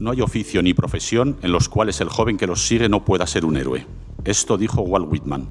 No 0.00 0.12
hay 0.12 0.22
oficio 0.22 0.62
ni 0.62 0.72
profesión 0.72 1.36
en 1.42 1.52
los 1.52 1.68
cuales 1.68 2.00
el 2.00 2.08
joven 2.08 2.38
que 2.38 2.46
los 2.46 2.66
sigue 2.66 2.88
no 2.88 3.04
pueda 3.04 3.26
ser 3.26 3.44
un 3.44 3.58
héroe. 3.58 3.86
Esto 4.24 4.56
dijo 4.56 4.80
Walt 4.80 5.12
Whitman. 5.12 5.50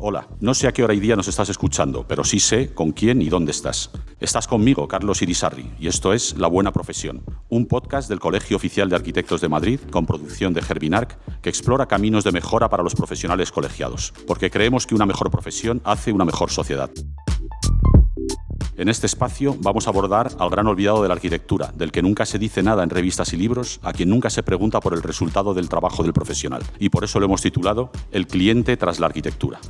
Hola, 0.00 0.26
no 0.40 0.52
sé 0.52 0.66
a 0.66 0.72
qué 0.72 0.82
hora 0.82 0.92
y 0.92 0.98
día 0.98 1.14
nos 1.14 1.28
estás 1.28 1.50
escuchando, 1.50 2.04
pero 2.08 2.24
sí 2.24 2.40
sé 2.40 2.74
con 2.74 2.90
quién 2.90 3.22
y 3.22 3.28
dónde 3.28 3.52
estás. 3.52 3.92
Estás 4.18 4.48
conmigo, 4.48 4.88
Carlos 4.88 5.22
Irisarri, 5.22 5.70
y 5.78 5.86
esto 5.86 6.12
es 6.12 6.36
La 6.36 6.48
Buena 6.48 6.72
Profesión, 6.72 7.22
un 7.48 7.66
podcast 7.66 8.08
del 8.08 8.18
Colegio 8.18 8.56
Oficial 8.56 8.88
de 8.88 8.96
Arquitectos 8.96 9.40
de 9.40 9.48
Madrid 9.48 9.78
con 9.92 10.04
producción 10.04 10.52
de 10.52 10.62
Germinarc 10.62 11.16
que 11.42 11.48
explora 11.48 11.86
caminos 11.86 12.24
de 12.24 12.32
mejora 12.32 12.68
para 12.68 12.82
los 12.82 12.96
profesionales 12.96 13.52
colegiados, 13.52 14.12
porque 14.26 14.50
creemos 14.50 14.88
que 14.88 14.96
una 14.96 15.06
mejor 15.06 15.30
profesión 15.30 15.80
hace 15.84 16.10
una 16.10 16.24
mejor 16.24 16.50
sociedad. 16.50 16.90
En 18.82 18.88
este 18.88 19.06
espacio 19.06 19.56
vamos 19.60 19.86
a 19.86 19.90
abordar 19.90 20.32
al 20.40 20.50
gran 20.50 20.66
olvidado 20.66 21.04
de 21.04 21.08
la 21.08 21.14
arquitectura, 21.14 21.70
del 21.72 21.92
que 21.92 22.02
nunca 22.02 22.26
se 22.26 22.40
dice 22.40 22.64
nada 22.64 22.82
en 22.82 22.90
revistas 22.90 23.32
y 23.32 23.36
libros, 23.36 23.78
a 23.84 23.92
quien 23.92 24.10
nunca 24.10 24.28
se 24.28 24.42
pregunta 24.42 24.80
por 24.80 24.92
el 24.92 25.04
resultado 25.04 25.54
del 25.54 25.68
trabajo 25.68 26.02
del 26.02 26.12
profesional. 26.12 26.64
Y 26.80 26.88
por 26.88 27.04
eso 27.04 27.20
lo 27.20 27.26
hemos 27.26 27.42
titulado 27.42 27.92
El 28.10 28.26
cliente 28.26 28.76
tras 28.76 28.98
la 28.98 29.06
arquitectura. 29.06 29.60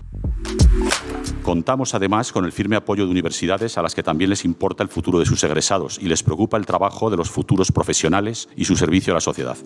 Contamos 1.42 1.94
además 1.94 2.32
con 2.32 2.46
el 2.46 2.52
firme 2.52 2.76
apoyo 2.76 3.04
de 3.04 3.10
universidades 3.10 3.76
a 3.76 3.82
las 3.82 3.94
que 3.94 4.02
también 4.02 4.30
les 4.30 4.46
importa 4.46 4.82
el 4.82 4.88
futuro 4.88 5.18
de 5.18 5.26
sus 5.26 5.44
egresados 5.44 5.98
y 6.00 6.06
les 6.06 6.22
preocupa 6.22 6.56
el 6.56 6.64
trabajo 6.64 7.10
de 7.10 7.18
los 7.18 7.30
futuros 7.30 7.70
profesionales 7.70 8.48
y 8.56 8.64
su 8.64 8.76
servicio 8.76 9.12
a 9.12 9.16
la 9.16 9.20
sociedad. 9.20 9.58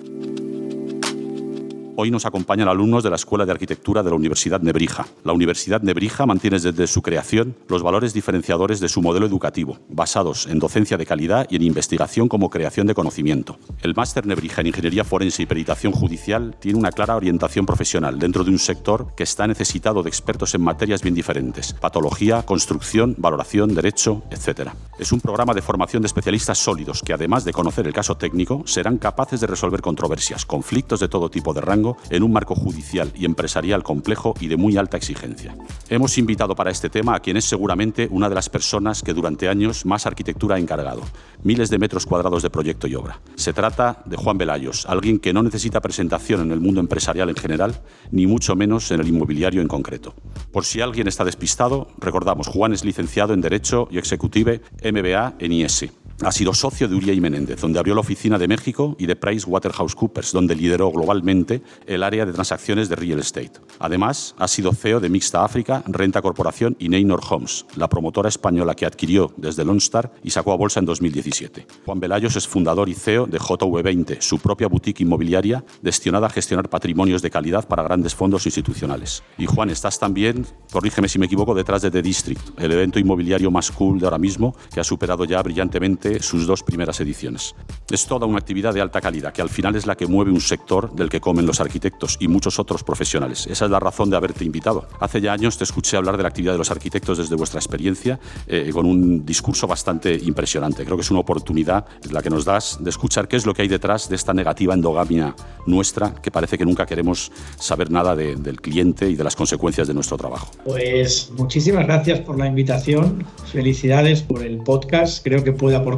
Hoy 1.99 2.11
nos 2.11 2.27
acompañan 2.27 2.69
alumnos 2.69 3.03
de 3.03 3.09
la 3.09 3.17
Escuela 3.17 3.47
de 3.47 3.53
Arquitectura 3.53 4.03
de 4.03 4.11
la 4.11 4.17
Universidad 4.17 4.61
Nebrija. 4.61 5.07
La 5.25 5.33
Universidad 5.33 5.81
Nebrija 5.81 6.27
mantiene 6.27 6.61
desde 6.61 6.87
su 6.87 7.01
creación 7.01 7.57
los 7.69 7.83
valores 7.83 8.13
diferenciadores 8.13 8.81
de 8.81 8.91
su 8.91 9.01
modelo 9.01 9.25
educativo, 9.25 9.79
basados 9.89 10.47
en 10.47 10.59
docencia 10.59 10.99
de 10.99 11.07
calidad 11.07 11.47
y 11.49 11.57
en 11.57 11.63
investigación 11.63 12.29
como 12.29 12.51
creación 12.51 12.87
de 12.87 12.95
conocimiento. 12.95 13.59
El 13.81 13.95
máster 13.95 14.27
Nebrija 14.27 14.61
en 14.61 14.67
Ingeniería 14.67 15.05
Forense 15.05 15.43
y 15.43 15.47
Peritación 15.47 15.95
Judicial 15.95 16.55
tiene 16.61 16.79
una 16.79 16.93
clara 16.93 17.17
orientación 17.17 17.65
profesional 17.65 18.19
dentro 18.19 18.45
de 18.45 18.51
un 18.51 18.59
sector 18.59 19.15
que 19.17 19.23
está 19.23 19.47
necesitado 19.47 20.03
de 20.03 20.11
expertos 20.11 20.55
en 20.55 20.61
materias 20.61 21.01
bien 21.01 21.15
diferentes, 21.15 21.73
patología, 21.73 22.43
construcción, 22.43 23.15
valoración, 23.17 23.75
derecho, 23.75 24.23
etc. 24.31 24.69
Es 24.99 25.13
un 25.13 25.23
programa 25.23 25.55
de 25.55 25.63
formación 25.63 26.03
de 26.03 26.09
especialistas 26.09 26.59
sólidos 26.59 27.01
que, 27.01 27.15
además 27.15 27.47
de 27.47 27.55
conocer 27.55 27.87
el 27.87 27.95
caso 27.95 28.19
técnico, 28.19 28.65
serán 28.67 28.99
capaces 28.99 29.41
de 29.41 29.47
resolver 29.47 29.81
controversias, 29.81 30.45
conflictos 30.45 31.01
de 31.01 31.09
todo 31.09 31.31
tipo 31.31 31.55
de 31.55 31.63
rango, 31.63 31.86
en 32.11 32.23
un 32.23 32.33
marco 32.33 32.55
judicial 32.55 33.13
y 33.15 33.25
empresarial 33.25 33.83
complejo 33.83 34.35
y 34.41 34.49
de 34.49 34.57
muy 34.57 34.77
alta 34.77 34.97
exigencia. 34.97 35.55
Hemos 35.89 36.19
invitado 36.19 36.55
para 36.55 36.71
este 36.71 36.91
tema 36.91 37.15
a 37.15 37.21
quien 37.21 37.37
es 37.37 37.45
seguramente 37.45 38.09
una 38.11 38.29
de 38.29 38.35
las 38.35 38.49
personas 38.49 39.03
que 39.03 39.15
durante 39.15 39.49
años 39.49 39.85
más 39.85 40.07
arquitectura 40.07 40.57
ha 40.57 40.59
encargado, 40.59 41.03
miles 41.43 41.71
de 41.71 41.79
metros 41.79 42.07
cuadrados 42.07 42.43
de 42.43 42.51
proyecto 42.51 42.87
y 42.87 42.95
obra. 42.95 43.21
Se 43.35 43.53
trata 43.53 44.03
de 44.07 44.17
Juan 44.17 44.39
Velayos, 44.39 44.87
alguien 44.87 45.19
que 45.19 45.33
no 45.33 45.43
necesita 45.43 45.81
presentación 45.81 46.41
en 46.41 46.53
el 46.53 46.61
mundo 46.61 46.81
empresarial 46.81 47.29
en 47.29 47.37
general, 47.37 47.81
ni 48.11 48.27
mucho 48.27 48.57
menos 48.57 48.91
en 48.91 49.01
el 49.01 49.09
inmobiliario 49.09 49.61
en 49.61 49.69
concreto. 49.69 50.15
Por 50.53 50.65
si 50.65 50.81
alguien 50.81 51.09
está 51.09 51.25
despistado, 51.25 51.89
recordamos, 51.99 52.47
Juan 52.49 52.73
es 52.73 52.85
licenciado 52.85 53.35
en 53.35 53.41
Derecho 53.41 53.89
y 53.91 53.99
Executive 53.99 54.61
MBA 54.83 55.35
en 55.39 55.53
IS. 55.53 55.87
Ha 56.23 56.33
sido 56.33 56.55
socio 56.55 56.89
de 56.89 56.95
Uria 56.95 57.13
y 57.13 57.21
Menéndez, 57.21 57.61
donde 57.61 57.79
abrió 57.79 57.95
la 57.95 58.01
oficina 58.01 58.39
de 58.39 58.49
México 58.49 58.97
y 58.99 59.05
de 59.05 59.17
PricewaterhouseCoopers, 59.17 60.33
donde 60.33 60.57
lideró 60.57 60.91
globalmente 60.91 61.63
el 61.87 62.03
área 62.03 62.25
de 62.25 62.33
transacciones 62.33 62.89
de 62.89 62.97
real 62.97 63.19
estate. 63.19 63.53
Además, 63.79 64.35
ha 64.39 64.49
sido 64.49 64.73
CEO 64.73 64.99
de 64.99 65.11
Mixta 65.11 65.45
África, 65.45 65.83
Renta 65.87 66.23
Corporación 66.23 66.75
y 66.79 66.89
Neynor 66.89 67.21
Homes, 67.29 67.67
la 67.77 67.89
promotora 67.89 68.31
española 68.31 68.75
que 68.75 68.87
adquirió 68.87 69.33
desde 69.37 69.65
Lone 69.65 69.79
Star 69.79 70.11
y 70.25 70.31
sacó 70.31 70.53
a 70.53 70.57
bolsa 70.57 70.81
en 70.81 70.87
2017. 70.87 71.67
Juan 71.85 72.01
Velayos 72.01 72.35
es 72.35 72.49
fundador 72.49 72.89
y 72.89 72.95
CEO 72.95 73.27
de 73.27 73.39
JV20, 73.39 74.21
su 74.23 74.39
propia 74.39 74.69
boutique 74.69 75.03
inmobiliaria 75.03 75.65
destinada 75.83 76.29
a 76.29 76.31
gestionar 76.31 76.71
patrimonios 76.71 77.21
de 77.21 77.31
calidad 77.31 77.69
para 77.69 77.83
grandes 77.83 78.15
fondos 78.15 78.47
institucionales. 78.47 79.23
Y 79.37 79.45
Juan, 79.45 79.69
estás 79.69 79.99
también, 79.99 80.47
corrígeme 80.73 81.09
si 81.09 81.19
me 81.19 81.27
equivoco, 81.27 81.55
detrás 81.55 81.83
de 81.83 81.91
The 81.91 82.01
District, 82.01 82.59
el 82.59 82.73
evento 82.73 82.99
inmobiliario 82.99 83.51
más 83.51 83.71
cool 83.71 84.01
de 84.01 84.07
ahora 84.07 84.19
mismo, 84.19 84.57
que 84.73 84.81
ha 84.81 84.85
superado 84.85 85.27
ya 85.27 85.43
brillantemente 85.43 86.06
sus 86.21 86.47
dos 86.47 86.63
primeras 86.63 87.01
ediciones. 87.01 87.55
Es 87.91 88.07
toda 88.07 88.27
una 88.27 88.39
actividad 88.39 88.75
de 88.75 88.81
alta 88.81 89.01
calidad, 89.01 89.33
que 89.33 89.43
al 89.43 89.49
final 89.49 89.77
es 89.77 89.87
la 89.87 89.97
que 89.97 90.07
mueve 90.07 90.31
un 90.31 90.41
sector 90.41 90.95
del 90.95 91.09
que 91.09 91.21
comen 91.21 91.47
los 91.47 91.61
arquitectos 91.61 92.17
y 92.21 92.29
muchos 92.29 92.59
otros 92.59 92.83
profesionales. 92.83 93.47
Esa 93.47 93.65
es 93.67 93.71
la 93.71 93.81
razón 93.81 94.11
de 94.11 94.17
haberte 94.17 94.45
invitado. 94.45 94.89
Hace 95.01 95.21
ya 95.21 95.33
años 95.33 95.59
te 95.59 95.65
escuché 95.65 95.97
hablar 95.97 96.17
de 96.17 96.23
la 96.23 96.29
actividad 96.29 96.53
de 96.53 96.59
los 96.59 96.71
arquitectos 96.71 97.19
desde 97.19 97.35
vuestra 97.35 97.59
experiencia, 97.59 98.19
eh, 98.47 98.71
con 98.73 98.87
un 98.87 99.25
discurso 99.25 99.67
bastante 99.67 100.15
impresionante. 100.15 100.85
Creo 100.85 100.97
que 100.97 101.03
es 101.03 101.11
una 101.11 101.21
oportunidad 101.21 101.87
la 102.11 102.23
que 102.23 102.31
nos 102.31 102.45
das 102.45 102.79
de 102.81 102.91
escuchar 102.91 103.29
qué 103.29 103.37
es 103.37 103.47
lo 103.47 103.55
que 103.55 103.63
hay 103.63 103.69
detrás 103.69 104.09
de 104.09 104.17
esta 104.17 104.33
negativa 104.33 104.75
endogamia 104.75 105.35
nuestra, 105.67 106.15
que 106.15 106.31
parece 106.31 106.57
que 106.57 106.65
nunca 106.65 106.87
queremos 106.87 107.33
saber 107.59 107.91
nada 107.91 108.15
del 108.15 108.61
cliente 108.61 109.09
y 109.09 109.17
de 109.17 109.25
las 109.25 109.37
consecuencias 109.37 109.89
de 109.89 109.95
nuestro 109.95 110.17
trabajo. 110.17 110.49
Pues 110.65 111.31
muchísimas 111.37 111.87
gracias 111.87 112.21
por 112.21 112.39
la 112.39 112.47
invitación. 112.47 113.25
Felicidades 113.53 114.23
por 114.23 114.43
el 114.43 114.59
podcast. 114.59 115.23
Creo 115.25 115.43
que 115.43 115.53
puede 115.53 115.77
aportar 115.77 115.96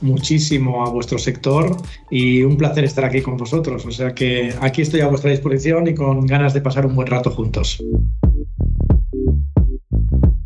muchísimo 0.00 0.86
a 0.86 0.90
vuestro 0.90 1.18
sector 1.18 1.76
y 2.10 2.42
un 2.42 2.56
placer 2.56 2.84
estar 2.84 3.04
aquí 3.04 3.20
con 3.20 3.36
vosotros. 3.36 3.84
O 3.86 3.90
sea 3.90 4.14
que 4.14 4.54
aquí 4.60 4.82
estoy 4.82 5.00
a 5.00 5.08
vuestra 5.08 5.30
disposición 5.30 5.86
y 5.88 5.94
con 5.94 6.26
ganas 6.26 6.54
de 6.54 6.60
pasar 6.60 6.86
un 6.86 6.94
buen 6.94 7.08
rato 7.08 7.30
juntos. 7.30 7.82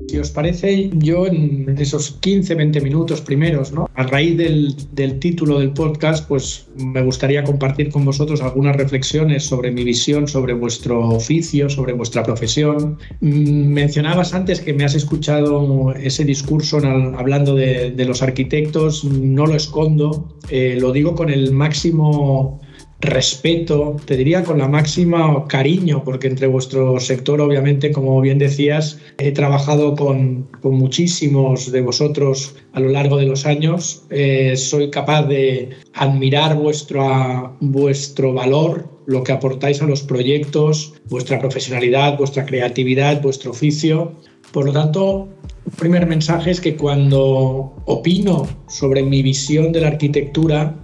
Si 0.09 0.17
os 0.19 0.31
parece, 0.31 0.91
yo 0.95 1.27
en 1.27 1.77
esos 1.79 2.19
15-20 2.23 2.83
minutos 2.83 3.21
primeros, 3.21 3.73
¿no? 3.73 3.91
a 3.95 4.05
raíz 4.05 4.39
del, 4.39 4.75
del, 4.93 5.19
título 5.19 5.59
del 5.59 5.73
podcast, 5.73 6.27
pues 6.27 6.67
me 6.77 7.03
gustaría 7.03 7.45
compartir 7.45 7.91
con 7.91 8.07
vosotros 8.07 8.41
algunas 8.41 8.75
reflexiones 8.77 9.45
sobre 9.45 9.71
mi 9.71 9.85
visión, 9.85 10.27
sobre 10.27 10.55
vuestro 10.55 11.01
oficio, 11.11 11.69
sobre 11.69 11.93
vuestra 11.93 12.23
profesión. 12.23 12.97
Mm, 13.21 13.67
mencionabas 13.67 14.33
antes 14.33 14.63
que 14.63 14.73
me 14.73 14.85
has 14.85 14.95
escuchado 14.95 15.93
ese 15.93 16.25
discurso 16.25 16.79
hablando 16.79 17.55
de, 17.55 18.05
los 18.07 18.23
arquitectos, 18.23 19.05
no 19.05 19.45
lo 19.47 19.57
escondo, 19.57 20.39
eh, 20.49 20.79
lo 20.81 20.93
digo 20.93 21.15
con 21.15 21.29
el 21.29 21.53
máximo 21.53 22.63
respeto, 23.01 23.97
te 24.05 24.17
diría 24.17 24.43
con 24.43 24.59
la 24.59 24.69
máxima 24.69 25.47
cariño, 25.47 26.03
porque 26.05 26.27
entre 26.27 26.49
vuestro 26.49 26.99
sector, 26.99 27.41
obviamente, 27.41 27.93
como 27.93 28.21
bien 28.21 28.39
decías, 28.39 28.99
he 29.19 29.31
trabajado 29.33 29.95
con, 29.95 30.49
muchísimos 30.63 31.71
de 31.71 31.81
vosotros 31.81 32.57
a 32.73 32.81
lo 32.81 32.89
largo 32.89 33.17
de 33.17 33.27
los 33.27 33.47
años. 33.47 34.05
Eh, 34.11 34.57
soy 34.57 34.91
capaz 34.91 35.23
de 35.25 35.71
admirar 35.95 36.57
vuestro 36.57 38.33
valor, 38.35 38.89
lo 39.07 39.23
que 39.23 39.33
aportáis 39.33 39.81
a 39.81 39.87
los 39.87 40.03
proyectos, 40.03 40.95
vuestra 41.09 41.39
profesionalidad, 41.39 42.19
vuestra 42.19 42.45
creatividad, 42.45 43.23
vuestro 43.23 43.53
oficio. 43.53 44.13
Por 44.53 44.67
lo 44.67 44.73
tanto, 44.73 45.29
un 45.65 45.73
primer 45.79 46.07
mensaje 46.07 46.51
es 46.51 46.61
que 46.61 46.77
cuando 46.77 47.75
opino 47.87 48.47
sobre 48.69 49.03
mi 49.03 49.23
visión 49.23 49.73
de 49.73 49.81
la 49.81 49.89
arquitectura, 49.89 50.75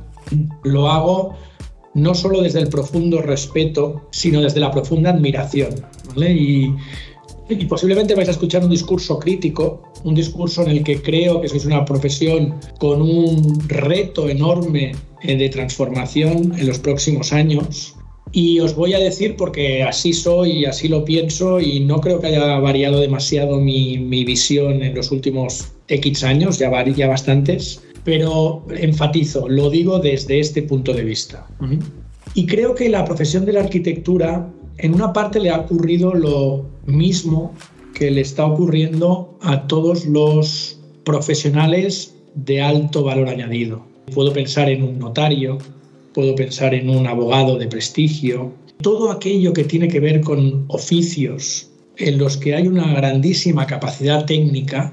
lo 0.63 0.89
hago 0.89 1.37
no 1.95 2.15
solo 2.15 2.43
desde 2.43 2.61
el 2.61 2.69
profundo 2.69 3.23
respeto, 3.23 4.03
sino 4.11 4.43
desde 4.43 4.61
la 4.61 4.71
profunda 4.71 5.11
admiración. 5.11 5.75
Y, 6.17 6.73
posiblemente 7.69 8.15
vais 8.15 8.29
a 8.29 8.33
escuchar 8.33 8.65
un 8.65 8.71
discurso 8.71 9.19
crítico, 9.19 9.83
un 10.03 10.15
discurso 10.15 10.63
en 10.63 10.71
el 10.71 10.83
que 10.83 11.01
creo 11.03 11.41
que 11.41 11.49
sois 11.49 11.65
una 11.67 11.85
profesión 11.85 12.55
con 12.79 13.03
un 13.03 13.61
reto 13.69 14.29
enorme 14.29 14.93
eh, 15.23 15.37
de 15.37 15.49
transformación 15.51 16.55
en 16.59 16.67
los 16.67 16.79
próximos 16.79 17.33
años. 17.33 17.97
Y 18.33 18.59
os 18.61 18.75
voy 18.75 18.95
a 18.95 18.99
decir 18.99 19.37
porque 19.37 19.85
así 19.85 20.13
soy, 20.13 20.65
así 20.65 20.89
lo 20.89 21.05
pienso 21.05 21.61
y 21.61 21.81
no 21.81 22.01
creo 22.01 22.19
que 22.19 22.29
haya 22.29 22.59
variado 22.59 22.99
demasiado 22.99 23.61
mi, 23.61 23.99
mi 23.99 24.25
visión 24.25 24.83
en 24.83 24.95
los 24.95 25.13
últimos 25.13 25.73
X 25.87 26.25
años, 26.25 26.59
ya, 26.59 26.71
ya 26.85 27.07
bastantes 27.07 27.83
pero 28.05 28.65
enfatizo, 28.77 29.49
lo 29.49 29.71
digo 29.71 29.99
desde 29.99 30.39
este 30.39 30.63
punto 30.63 30.93
de 30.93 31.05
vista. 31.05 31.47
Y 32.35 32.47
creo 32.47 32.75
que 32.75 32.89
la 32.89 33.05
profesión 33.05 33.45
de 33.45 33.55
la 33.55 33.61
arquitectura, 33.61 34.51
en 34.79 34.95
una 34.95 35.13
parte 35.13 35.41
le 35.41 35.51
ha 35.51 35.61
ocurrido 35.61 36.15
lo 36.15 36.67
mismo 36.87 37.55
que 37.95 38.11
le 38.11 38.21
está 38.21 38.45
ocurriendo 38.45 39.39
a 39.41 39.67
todos 39.67 40.05
los 40.05 40.79
profesionales 41.05 42.15
de 42.35 42.61
alto 42.61 43.05
valor 43.05 43.29
añadido. 43.29 43.87
Puedo 44.13 44.33
pensar 44.33 44.69
en 44.69 44.83
un 44.83 44.99
notario, 44.99 45.59
puedo 46.13 46.35
pensar 46.35 46.75
en 46.75 46.91
un 46.91 47.07
abogado 47.07 47.57
de 47.57 47.69
prestigio, 47.69 48.53
todo 48.83 49.11
aquello 49.11 49.53
que 49.53 49.65
tiene 49.65 49.89
que 49.89 50.01
ver 50.01 50.21
con 50.21 50.65
oficios 50.69 51.71
en 51.97 52.19
los 52.19 52.37
que 52.37 52.55
hay 52.55 52.67
una 52.67 52.93
grandísima 52.93 53.67
capacidad 53.67 54.27
técnica, 54.27 54.91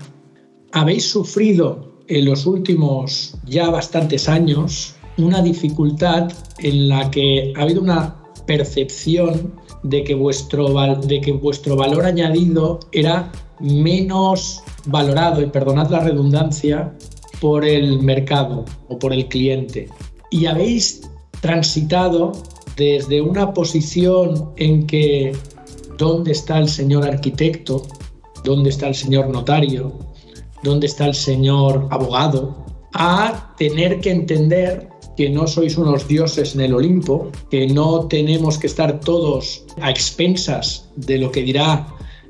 habéis 0.71 1.09
sufrido 1.09 1.90
en 2.07 2.25
los 2.25 2.45
últimos 2.45 3.35
ya 3.45 3.69
bastantes 3.69 4.27
años 4.29 4.95
una 5.17 5.41
dificultad 5.41 6.31
en 6.59 6.89
la 6.89 7.11
que 7.11 7.53
ha 7.55 7.61
habido 7.61 7.81
una 7.81 8.15
percepción 8.45 9.53
de 9.83 10.03
que 10.03 10.15
vuestro, 10.15 10.73
de 10.95 11.21
que 11.21 11.31
vuestro 11.31 11.75
valor 11.75 12.05
añadido 12.05 12.79
era 12.91 13.31
menos 13.59 14.63
valorado, 14.85 15.41
y 15.41 15.47
perdonad 15.47 15.89
la 15.89 15.99
redundancia, 15.99 16.95
por 17.39 17.65
el 17.65 18.01
mercado 18.01 18.65
o 18.87 18.99
por 18.99 19.13
el 19.13 19.27
cliente. 19.27 19.89
y 20.29 20.45
habéis 20.45 21.01
transitado 21.41 22.31
desde 22.77 23.19
una 23.21 23.53
posición 23.53 24.53
en 24.55 24.87
que 24.87 25.35
¿dónde 25.97 26.31
está 26.31 26.57
el 26.59 26.69
señor 26.69 27.05
arquitecto? 27.05 27.83
¿Dónde 28.45 28.69
está 28.69 28.87
el 28.87 28.95
señor 28.95 29.27
notario? 29.29 29.91
¿Dónde 30.63 30.87
está 30.87 31.05
el 31.07 31.15
señor 31.15 31.87
abogado? 31.91 32.61
a 32.93 33.53
tener 33.57 34.01
que 34.01 34.11
entender 34.11 34.89
que 35.15 35.29
no 35.29 35.47
sois 35.47 35.77
unos 35.77 36.07
dioses 36.07 36.55
en 36.55 36.61
el 36.61 36.73
Olimpo, 36.73 37.31
que 37.49 37.67
no 37.67 38.07
tenemos 38.07 38.57
que 38.57 38.67
estar 38.67 38.99
todos 38.99 39.63
a 39.81 39.89
expensas 39.89 40.89
de 40.95 41.17
lo 41.17 41.31
que 41.31 41.43
dirá 41.43 41.87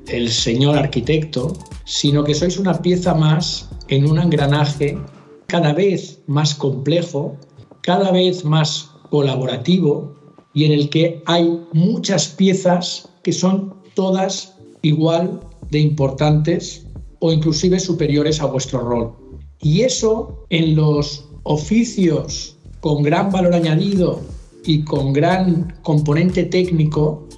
el 0.08 0.30
señor 0.30 0.76
arquitecto, 0.76 1.52
sino 1.84 2.24
que 2.24 2.34
sois 2.34 2.58
una 2.58 2.80
pieza 2.82 3.14
más 3.14 3.70
en 3.88 4.08
un 4.08 4.18
engranaje 4.18 4.98
cada 5.46 5.72
vez 5.72 6.20
más 6.26 6.54
complejo, 6.54 7.36
cada 7.82 8.10
vez 8.10 8.44
más 8.44 8.90
colaborativo 9.10 10.14
y 10.54 10.64
en 10.64 10.72
el 10.72 10.88
que 10.90 11.22
hay 11.26 11.60
muchas 11.72 12.28
piezas 12.28 13.08
que 13.22 13.32
son 13.32 13.74
todas 13.94 14.56
igual 14.82 15.40
de 15.70 15.78
importantes 15.78 16.86
o 17.22 17.32
inclusive 17.32 17.78
superiores 17.78 18.40
a 18.40 18.46
vuestro 18.46 18.80
rol. 18.80 19.14
Y 19.60 19.82
eso 19.82 20.44
en 20.50 20.74
los 20.74 21.28
oficios 21.44 22.58
con 22.80 23.04
gran 23.04 23.30
valor 23.30 23.54
añadido 23.54 24.20
y 24.66 24.82
con 24.82 25.12
gran 25.12 25.72
componente 25.82 26.42
técnico 26.42 27.28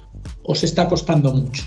os 0.43 0.63
está 0.63 0.89
costando 0.89 1.31
mucho. 1.31 1.63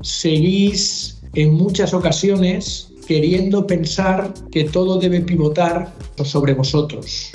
Seguís 0.00 1.20
en 1.34 1.52
muchas 1.52 1.92
ocasiones 1.92 2.94
queriendo 3.06 3.66
pensar 3.66 4.32
que 4.50 4.64
todo 4.64 4.98
debe 4.98 5.20
pivotar 5.20 5.92
sobre 6.24 6.54
vosotros. 6.54 7.30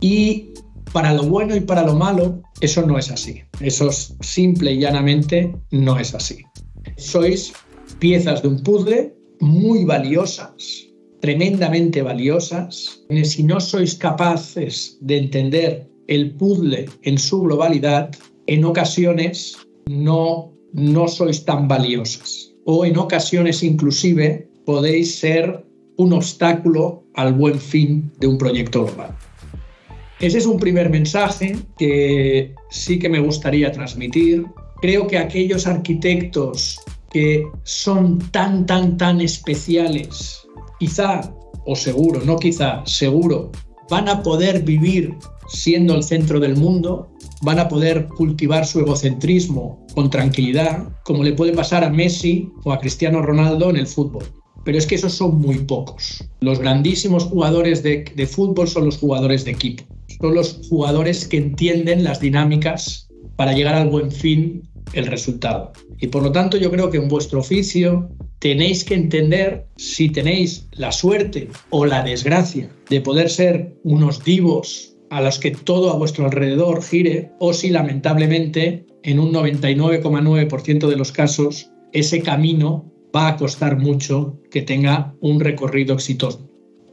Y 0.00 0.50
para 0.92 1.14
lo 1.14 1.22
bueno 1.22 1.56
y 1.56 1.60
para 1.60 1.86
lo 1.86 1.94
malo, 1.94 2.42
eso 2.60 2.84
no 2.84 2.98
es 2.98 3.10
así. 3.10 3.40
Eso 3.60 3.90
simple 3.92 4.72
y 4.72 4.80
llanamente 4.80 5.56
no 5.70 5.98
es 5.98 6.14
así. 6.14 6.44
Sois 6.98 7.54
piezas 7.98 8.42
de 8.42 8.48
un 8.48 8.62
puzzle 8.62 9.19
muy 9.40 9.84
valiosas, 9.84 10.86
tremendamente 11.20 12.02
valiosas. 12.02 13.02
Si 13.24 13.42
no 13.42 13.60
sois 13.60 13.94
capaces 13.94 14.98
de 15.00 15.18
entender 15.18 15.90
el 16.06 16.32
puzzle 16.32 16.86
en 17.02 17.18
su 17.18 17.42
globalidad, 17.42 18.10
en 18.46 18.64
ocasiones 18.64 19.56
no, 19.86 20.52
no 20.72 21.08
sois 21.08 21.44
tan 21.44 21.68
valiosas. 21.68 22.52
O 22.64 22.84
en 22.84 22.96
ocasiones 22.98 23.62
inclusive 23.62 24.48
podéis 24.64 25.18
ser 25.18 25.64
un 25.96 26.12
obstáculo 26.12 27.04
al 27.14 27.34
buen 27.34 27.58
fin 27.58 28.10
de 28.20 28.26
un 28.26 28.38
proyecto 28.38 28.84
global. 28.84 29.16
Ese 30.20 30.38
es 30.38 30.46
un 30.46 30.58
primer 30.58 30.90
mensaje 30.90 31.56
que 31.78 32.54
sí 32.70 32.98
que 32.98 33.08
me 33.08 33.20
gustaría 33.20 33.72
transmitir. 33.72 34.44
Creo 34.82 35.06
que 35.06 35.16
aquellos 35.16 35.66
arquitectos 35.66 36.78
que 37.10 37.46
son 37.64 38.18
tan, 38.30 38.66
tan, 38.66 38.96
tan 38.96 39.20
especiales 39.20 40.46
quizá, 40.78 41.32
o 41.66 41.76
seguro, 41.76 42.22
no 42.24 42.36
quizá, 42.36 42.82
seguro, 42.86 43.52
van 43.90 44.08
a 44.08 44.22
poder 44.22 44.62
vivir 44.62 45.14
siendo 45.48 45.94
el 45.94 46.02
centro 46.02 46.40
del 46.40 46.56
mundo, 46.56 47.10
van 47.42 47.58
a 47.58 47.68
poder 47.68 48.08
cultivar 48.08 48.66
su 48.66 48.80
egocentrismo 48.80 49.86
con 49.94 50.08
tranquilidad, 50.10 50.88
como 51.04 51.22
le 51.22 51.32
puede 51.32 51.52
pasar 51.52 51.84
a 51.84 51.90
Messi 51.90 52.50
o 52.64 52.72
a 52.72 52.78
Cristiano 52.78 53.20
Ronaldo 53.20 53.68
en 53.70 53.76
el 53.76 53.86
fútbol. 53.86 54.24
Pero 54.64 54.78
es 54.78 54.86
que 54.86 54.94
esos 54.94 55.12
son 55.12 55.40
muy 55.40 55.58
pocos. 55.58 56.24
Los 56.40 56.58
grandísimos 56.58 57.24
jugadores 57.24 57.82
de, 57.82 58.04
de 58.14 58.26
fútbol 58.26 58.68
son 58.68 58.86
los 58.86 58.98
jugadores 58.98 59.44
de 59.44 59.52
equipo. 59.52 59.84
Son 60.20 60.34
los 60.34 60.60
jugadores 60.68 61.26
que 61.26 61.38
entienden 61.38 62.04
las 62.04 62.20
dinámicas 62.20 63.08
para 63.36 63.54
llegar 63.54 63.74
al 63.74 63.88
buen 63.88 64.12
fin, 64.12 64.68
el 64.92 65.06
resultado. 65.06 65.72
Y 65.98 66.08
por 66.08 66.22
lo 66.22 66.32
tanto 66.32 66.56
yo 66.56 66.70
creo 66.70 66.90
que 66.90 66.98
en 66.98 67.08
vuestro 67.08 67.40
oficio 67.40 68.08
tenéis 68.38 68.84
que 68.84 68.94
entender 68.94 69.66
si 69.76 70.08
tenéis 70.08 70.66
la 70.72 70.92
suerte 70.92 71.48
o 71.70 71.86
la 71.86 72.02
desgracia 72.02 72.70
de 72.88 73.00
poder 73.00 73.30
ser 73.30 73.74
unos 73.84 74.24
divos 74.24 74.96
a 75.10 75.20
los 75.20 75.38
que 75.38 75.50
todo 75.50 75.90
a 75.90 75.96
vuestro 75.96 76.24
alrededor 76.24 76.82
gire 76.82 77.32
o 77.38 77.52
si 77.52 77.70
lamentablemente 77.70 78.86
en 79.02 79.18
un 79.18 79.32
99,9% 79.32 80.88
de 80.88 80.96
los 80.96 81.12
casos 81.12 81.70
ese 81.92 82.22
camino 82.22 82.90
va 83.14 83.28
a 83.28 83.36
costar 83.36 83.76
mucho 83.76 84.38
que 84.50 84.62
tenga 84.62 85.14
un 85.20 85.40
recorrido 85.40 85.94
exitoso. 85.94 86.48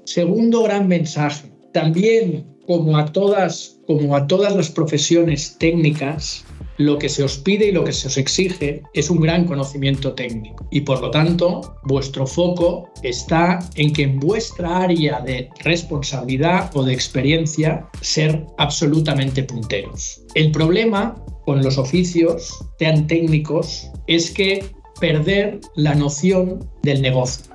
Segundo 0.06 0.64
gran 0.64 0.88
mensaje, 0.88 1.52
también 1.74 2.58
como 2.66 2.98
a 2.98 3.06
todas, 3.06 3.80
como 3.86 4.16
a 4.16 4.28
todas 4.28 4.56
las 4.56 4.70
profesiones 4.70 5.58
técnicas, 5.58 6.44
lo 6.78 6.98
que 6.98 7.10
se 7.10 7.24
os 7.24 7.38
pide 7.38 7.68
y 7.68 7.72
lo 7.72 7.84
que 7.84 7.92
se 7.92 8.08
os 8.08 8.18
exige 8.18 8.84
es 8.94 9.10
un 9.10 9.20
gran 9.20 9.46
conocimiento 9.46 10.14
técnico. 10.14 10.68
Y 10.72 10.82
por 10.82 11.02
lo 11.02 11.12
tanto, 11.12 11.78
vuestro 11.84 12.26
foco 12.28 12.90
está 13.04 13.60
en 13.76 13.94
que 13.94 14.04
en 14.04 14.20
vuestra 14.20 14.80
área 14.80 15.20
de 15.22 15.50
responsabilidad 15.64 16.72
o 16.76 16.84
de 16.84 16.94
experiencia 16.94 17.88
ser 18.02 18.46
absolutamente 18.58 19.44
punteros. 19.44 20.22
El 20.36 20.52
problema 20.52 21.16
con 21.46 21.64
los 21.64 21.78
oficios, 21.78 22.66
sean 22.78 23.08
técnicos, 23.08 23.90
es 24.08 24.32
que 24.32 24.66
perder 25.00 25.62
la 25.76 25.96
noción 25.96 26.70
del 26.84 27.02
negocio. 27.02 27.46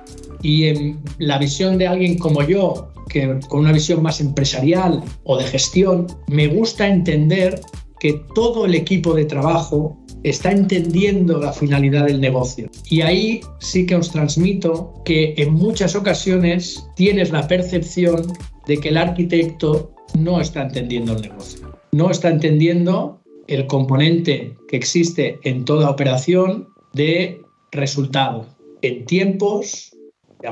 Y 0.41 0.65
en 0.65 0.99
la 1.19 1.37
visión 1.37 1.77
de 1.77 1.87
alguien 1.87 2.17
como 2.17 2.41
yo, 2.43 2.89
que 3.07 3.39
con 3.47 3.61
una 3.61 3.71
visión 3.71 4.01
más 4.01 4.19
empresarial 4.19 5.03
o 5.23 5.37
de 5.37 5.43
gestión, 5.45 6.07
me 6.27 6.47
gusta 6.47 6.87
entender 6.87 7.61
que 8.03 8.21
todo 8.35 8.65
el 8.65 8.75
equipo 8.75 9.13
de 9.13 9.23
trabajo 9.23 9.97
está 10.23 10.51
entendiendo 10.51 11.39
la 11.39 11.53
finalidad 11.53 12.07
del 12.07 12.19
negocio. 12.19 12.69
Y 12.89 12.99
ahí 12.99 13.39
sí 13.59 13.85
que 13.85 13.95
os 13.95 14.11
transmito 14.11 15.01
que 15.05 15.33
en 15.37 15.53
muchas 15.53 15.95
ocasiones 15.95 16.85
tienes 16.97 17.31
la 17.31 17.47
percepción 17.47 18.27
de 18.67 18.77
que 18.77 18.89
el 18.89 18.97
arquitecto 18.97 19.93
no 20.19 20.41
está 20.41 20.63
entendiendo 20.63 21.13
el 21.13 21.21
negocio. 21.21 21.79
No 21.93 22.11
está 22.11 22.29
entendiendo 22.29 23.21
el 23.47 23.67
componente 23.67 24.53
que 24.67 24.75
existe 24.75 25.39
en 25.43 25.63
toda 25.63 25.89
operación 25.89 26.67
de 26.91 27.39
resultado, 27.71 28.47
en 28.81 29.05
tiempos 29.05 29.95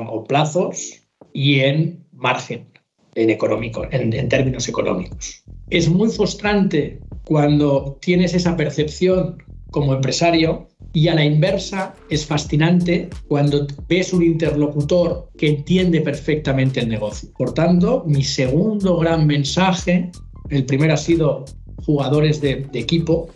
o 0.08 0.24
plazos 0.24 1.02
y 1.34 1.60
en 1.60 2.06
margen, 2.14 2.70
en, 3.16 3.30
económico, 3.30 3.86
en 3.92 4.30
términos 4.30 4.70
económicos. 4.70 5.44
Es 5.70 5.90
muy 5.90 6.10
frustrante 6.10 7.02
cuando 7.32 7.98
tienes 8.02 8.34
esa 8.34 8.58
percepción 8.58 9.38
como 9.70 9.94
empresario 9.94 10.68
y 10.92 11.08
a 11.08 11.16
la 11.16 11.24
inversa 11.24 11.96
es 12.10 12.26
fascinante 12.26 13.10
cuando 13.30 13.68
ves 13.88 14.12
un 14.12 14.22
interlocutor 14.22 15.30
que 15.38 15.48
entiende 15.48 16.02
perfectamente 16.02 16.82
el 16.82 16.90
negocio. 16.90 17.30
Por 17.38 17.54
tanto, 17.54 18.04
mi 18.06 18.22
segundo 18.22 18.98
gran 18.98 19.26
mensaje, 19.28 20.12
el 20.50 20.66
primero 20.66 20.94
ha 20.94 20.98
sido 20.98 21.46
jugadores 21.86 22.42
de, 22.42 22.68
de 22.70 22.80
equipo, 22.80 23.30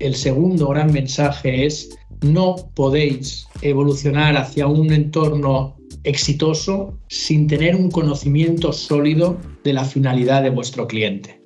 el 0.00 0.14
segundo 0.14 0.68
gran 0.68 0.92
mensaje 0.92 1.64
es 1.64 1.88
no 2.20 2.56
podéis 2.74 3.48
evolucionar 3.62 4.36
hacia 4.36 4.66
un 4.66 4.92
entorno 4.92 5.78
exitoso 6.04 6.98
sin 7.08 7.46
tener 7.46 7.74
un 7.74 7.90
conocimiento 7.90 8.70
sólido 8.74 9.38
de 9.64 9.72
la 9.72 9.86
finalidad 9.86 10.42
de 10.42 10.50
vuestro 10.50 10.86
cliente. 10.86 11.37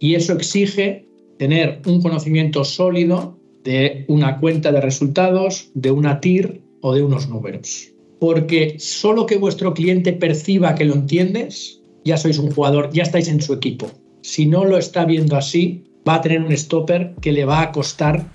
Y 0.00 0.14
eso 0.14 0.32
exige 0.32 1.06
tener 1.38 1.80
un 1.86 2.02
conocimiento 2.02 2.64
sólido 2.64 3.38
de 3.62 4.06
una 4.08 4.40
cuenta 4.40 4.72
de 4.72 4.80
resultados, 4.80 5.70
de 5.74 5.90
una 5.90 6.20
TIR 6.20 6.62
o 6.80 6.94
de 6.94 7.04
unos 7.04 7.28
números. 7.28 7.92
Porque 8.18 8.76
solo 8.78 9.26
que 9.26 9.36
vuestro 9.36 9.74
cliente 9.74 10.12
perciba 10.12 10.74
que 10.74 10.86
lo 10.86 10.94
entiendes, 10.94 11.82
ya 12.04 12.16
sois 12.16 12.38
un 12.38 12.50
jugador, 12.50 12.90
ya 12.92 13.02
estáis 13.02 13.28
en 13.28 13.40
su 13.40 13.52
equipo. 13.52 13.90
Si 14.22 14.46
no 14.46 14.64
lo 14.64 14.78
está 14.78 15.04
viendo 15.04 15.36
así, 15.36 15.84
va 16.08 16.16
a 16.16 16.20
tener 16.22 16.42
un 16.42 16.56
stopper 16.56 17.14
que 17.20 17.32
le 17.32 17.44
va 17.44 17.60
a 17.60 17.72
costar 17.72 18.26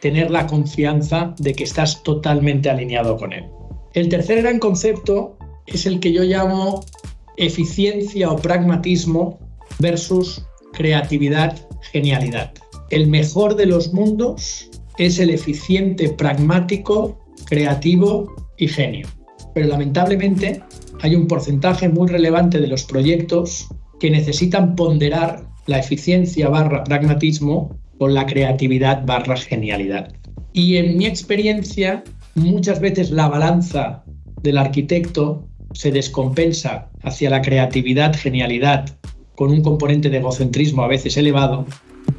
tener 0.00 0.30
la 0.30 0.46
confianza 0.46 1.34
de 1.38 1.52
que 1.52 1.64
estás 1.64 2.02
totalmente 2.02 2.70
alineado 2.70 3.16
con 3.18 3.34
él. 3.34 3.44
El 3.92 4.08
tercer 4.08 4.40
gran 4.42 4.58
concepto 4.58 5.36
es 5.66 5.84
el 5.84 6.00
que 6.00 6.12
yo 6.12 6.22
llamo 6.22 6.82
eficiencia 7.36 8.30
o 8.30 8.36
pragmatismo 8.36 9.38
versus 9.78 10.44
creatividad, 10.72 11.56
genialidad. 11.92 12.52
El 12.90 13.06
mejor 13.06 13.56
de 13.56 13.66
los 13.66 13.92
mundos 13.92 14.70
es 14.98 15.18
el 15.18 15.30
eficiente, 15.30 16.10
pragmático, 16.10 17.18
creativo 17.46 18.34
y 18.58 18.68
genio. 18.68 19.08
Pero 19.54 19.68
lamentablemente 19.68 20.62
hay 21.02 21.14
un 21.14 21.26
porcentaje 21.26 21.88
muy 21.88 22.08
relevante 22.08 22.60
de 22.60 22.66
los 22.66 22.84
proyectos 22.84 23.68
que 23.98 24.10
necesitan 24.10 24.74
ponderar 24.74 25.46
la 25.66 25.78
eficiencia 25.78 26.48
barra 26.48 26.84
pragmatismo 26.84 27.78
con 27.98 28.14
la 28.14 28.26
creatividad 28.26 29.04
barra 29.04 29.36
genialidad. 29.36 30.12
Y 30.52 30.76
en 30.76 30.96
mi 30.96 31.06
experiencia, 31.06 32.02
muchas 32.34 32.80
veces 32.80 33.10
la 33.10 33.28
balanza 33.28 34.04
del 34.42 34.58
arquitecto 34.58 35.46
se 35.72 35.92
descompensa 35.92 36.90
hacia 37.02 37.30
la 37.30 37.42
creatividad, 37.42 38.16
genialidad 38.16 38.86
con 39.40 39.52
un 39.52 39.62
componente 39.62 40.10
de 40.10 40.18
egocentrismo 40.18 40.82
a 40.82 40.86
veces 40.86 41.16
elevado, 41.16 41.64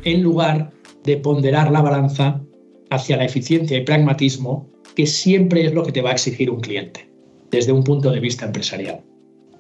en 0.06 0.24
lugar 0.24 0.72
de 1.04 1.18
ponderar 1.18 1.70
la 1.72 1.80
balanza 1.80 2.42
hacia 2.90 3.16
la 3.16 3.26
eficiencia 3.26 3.78
y 3.78 3.84
pragmatismo, 3.84 4.72
que 4.96 5.06
siempre 5.06 5.64
es 5.64 5.76
lo 5.76 5.84
que 5.84 5.92
te 5.92 6.02
va 6.02 6.10
a 6.10 6.14
exigir 6.14 6.50
un 6.50 6.62
cliente, 6.62 7.12
desde 7.52 7.74
un 7.74 7.84
punto 7.84 8.10
de 8.10 8.20
vista 8.20 8.48
empresarial. 8.48 9.04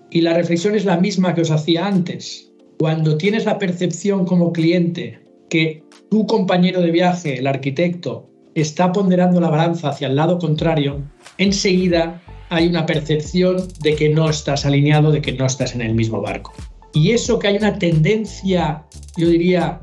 Y 0.09 0.21
la 0.21 0.33
reflexión 0.33 0.73
es 0.73 0.85
la 0.85 0.97
misma 0.97 1.35
que 1.35 1.41
os 1.41 1.51
hacía 1.51 1.85
antes. 1.85 2.51
Cuando 2.79 3.15
tienes 3.15 3.45
la 3.45 3.59
percepción 3.59 4.25
como 4.25 4.53
cliente 4.53 5.19
que 5.47 5.83
tu 6.09 6.25
compañero 6.25 6.81
de 6.81 6.89
viaje, 6.89 7.37
el 7.37 7.45
arquitecto, 7.45 8.27
está 8.55 8.91
ponderando 8.91 9.39
la 9.39 9.51
balanza 9.51 9.89
hacia 9.89 10.07
el 10.07 10.15
lado 10.15 10.39
contrario, 10.39 11.03
enseguida 11.37 12.23
hay 12.49 12.65
una 12.65 12.87
percepción 12.87 13.57
de 13.83 13.95
que 13.95 14.09
no 14.09 14.31
estás 14.31 14.65
alineado, 14.65 15.11
de 15.11 15.21
que 15.21 15.33
no 15.33 15.45
estás 15.45 15.75
en 15.75 15.81
el 15.81 15.93
mismo 15.93 16.21
barco. 16.21 16.53
Y 16.93 17.11
eso 17.11 17.39
que 17.39 17.47
hay 17.47 17.57
una 17.57 17.77
tendencia, 17.77 18.85
yo 19.17 19.29
diría, 19.29 19.79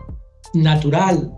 natural 0.55 1.33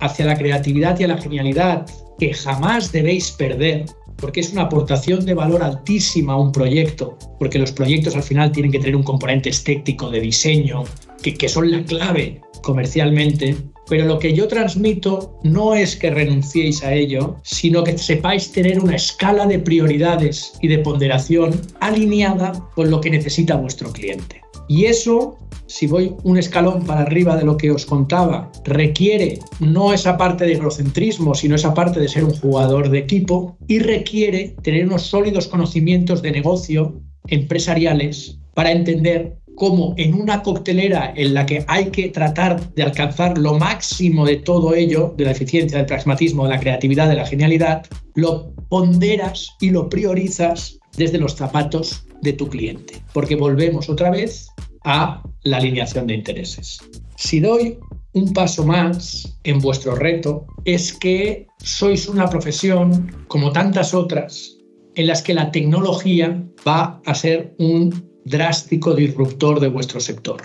hacia 0.00 0.26
la 0.26 0.36
creatividad 0.36 0.98
y 0.98 1.04
a 1.04 1.08
la 1.08 1.18
genialidad 1.18 1.86
que 2.18 2.32
jamás 2.34 2.92
debéis 2.92 3.30
perder, 3.32 3.86
porque 4.16 4.40
es 4.40 4.52
una 4.52 4.62
aportación 4.62 5.24
de 5.24 5.34
valor 5.34 5.62
altísima 5.62 6.32
a 6.34 6.40
un 6.40 6.52
proyecto, 6.52 7.16
porque 7.38 7.58
los 7.58 7.72
proyectos 7.72 8.16
al 8.16 8.22
final 8.22 8.52
tienen 8.52 8.72
que 8.72 8.78
tener 8.78 8.96
un 8.96 9.04
componente 9.04 9.50
estético 9.50 10.10
de 10.10 10.20
diseño, 10.20 10.84
que, 11.22 11.34
que 11.34 11.48
son 11.48 11.70
la 11.70 11.84
clave 11.84 12.40
comercialmente, 12.62 13.56
pero 13.88 14.04
lo 14.04 14.18
que 14.18 14.34
yo 14.34 14.48
transmito 14.48 15.38
no 15.44 15.74
es 15.74 15.96
que 15.96 16.10
renunciéis 16.10 16.82
a 16.82 16.92
ello, 16.92 17.36
sino 17.42 17.84
que 17.84 17.96
sepáis 17.96 18.52
tener 18.52 18.80
una 18.80 18.96
escala 18.96 19.46
de 19.46 19.58
prioridades 19.58 20.52
y 20.60 20.68
de 20.68 20.78
ponderación 20.78 21.60
alineada 21.80 22.52
con 22.74 22.90
lo 22.90 23.00
que 23.00 23.10
necesita 23.10 23.56
vuestro 23.56 23.92
cliente. 23.92 24.42
Y 24.68 24.84
eso, 24.84 25.38
si 25.66 25.86
voy 25.86 26.14
un 26.24 26.36
escalón 26.36 26.84
para 26.84 27.00
arriba 27.00 27.36
de 27.36 27.44
lo 27.44 27.56
que 27.56 27.70
os 27.70 27.86
contaba, 27.86 28.52
requiere 28.64 29.38
no 29.60 29.92
esa 29.92 30.16
parte 30.16 30.44
de 30.44 30.52
egocentrismo, 30.52 31.34
sino 31.34 31.56
esa 31.56 31.74
parte 31.74 32.00
de 32.00 32.08
ser 32.08 32.24
un 32.24 32.34
jugador 32.34 32.90
de 32.90 32.98
equipo 32.98 33.56
y 33.66 33.78
requiere 33.78 34.54
tener 34.62 34.86
unos 34.86 35.02
sólidos 35.02 35.48
conocimientos 35.48 36.22
de 36.22 36.32
negocio 36.32 37.00
empresariales 37.26 38.38
para 38.54 38.72
entender 38.72 39.38
cómo 39.58 39.94
en 39.96 40.14
una 40.14 40.42
coctelera 40.42 41.12
en 41.16 41.34
la 41.34 41.44
que 41.44 41.64
hay 41.66 41.86
que 41.86 42.08
tratar 42.10 42.72
de 42.74 42.82
alcanzar 42.84 43.36
lo 43.38 43.58
máximo 43.58 44.24
de 44.24 44.36
todo 44.36 44.74
ello, 44.74 45.14
de 45.16 45.24
la 45.24 45.32
eficiencia, 45.32 45.78
del 45.78 45.86
pragmatismo, 45.86 46.44
de 46.44 46.50
la 46.50 46.60
creatividad, 46.60 47.08
de 47.08 47.16
la 47.16 47.26
genialidad, 47.26 47.84
lo 48.14 48.52
ponderas 48.68 49.50
y 49.60 49.70
lo 49.70 49.88
priorizas 49.88 50.78
desde 50.96 51.18
los 51.18 51.34
zapatos 51.34 52.07
de 52.22 52.32
tu 52.32 52.48
cliente. 52.48 53.02
Porque 53.12 53.36
volvemos 53.36 53.88
otra 53.88 54.10
vez 54.10 54.48
a 54.84 55.22
la 55.42 55.56
alineación 55.58 56.06
de 56.06 56.14
intereses. 56.14 56.78
Si 57.16 57.40
doy 57.40 57.78
un 58.12 58.32
paso 58.32 58.64
más 58.64 59.38
en 59.44 59.58
vuestro 59.60 59.94
reto, 59.94 60.46
es 60.64 60.92
que 60.92 61.46
sois 61.62 62.08
una 62.08 62.28
profesión, 62.28 63.12
como 63.28 63.52
tantas 63.52 63.94
otras, 63.94 64.56
en 64.94 65.06
las 65.06 65.22
que 65.22 65.34
la 65.34 65.50
tecnología 65.50 66.44
va 66.66 67.00
a 67.04 67.14
ser 67.14 67.54
un 67.58 68.08
drástico 68.24 68.94
disruptor 68.94 69.60
de 69.60 69.68
vuestro 69.68 70.00
sector, 70.00 70.42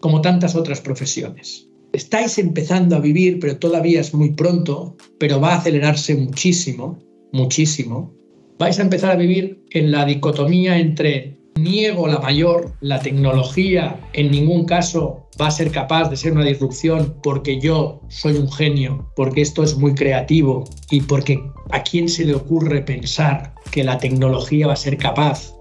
como 0.00 0.20
tantas 0.20 0.54
otras 0.54 0.80
profesiones. 0.80 1.68
Estáis 1.92 2.38
empezando 2.38 2.96
a 2.96 3.00
vivir, 3.00 3.38
pero 3.40 3.58
todavía 3.58 4.00
es 4.00 4.12
muy 4.12 4.30
pronto, 4.32 4.96
pero 5.18 5.40
va 5.40 5.54
a 5.54 5.58
acelerarse 5.58 6.14
muchísimo, 6.14 6.98
muchísimo. 7.32 8.14
Vais 8.58 8.78
a 8.78 8.82
empezar 8.82 9.10
a 9.10 9.16
vivir 9.16 9.66
en 9.70 9.90
la 9.90 10.06
dicotomía 10.06 10.78
entre 10.78 11.38
niego 11.56 12.06
la 12.08 12.20
mayor, 12.20 12.72
la 12.80 13.00
tecnología 13.00 14.00
en 14.14 14.30
ningún 14.30 14.64
caso 14.64 15.28
va 15.40 15.48
a 15.48 15.50
ser 15.50 15.70
capaz 15.70 16.08
de 16.08 16.16
ser 16.16 16.32
una 16.32 16.44
disrupción 16.44 17.16
porque 17.22 17.60
yo 17.60 18.00
soy 18.08 18.36
un 18.36 18.50
genio, 18.50 19.12
porque 19.14 19.42
esto 19.42 19.62
es 19.62 19.76
muy 19.76 19.94
creativo 19.94 20.64
y 20.90 21.02
porque 21.02 21.38
a 21.70 21.82
quién 21.82 22.08
se 22.08 22.24
le 22.24 22.34
ocurre 22.34 22.80
pensar 22.80 23.54
que 23.70 23.84
la 23.84 23.98
tecnología 23.98 24.68
va 24.68 24.72
a 24.72 24.76
ser 24.76 24.96
capaz 24.96 25.54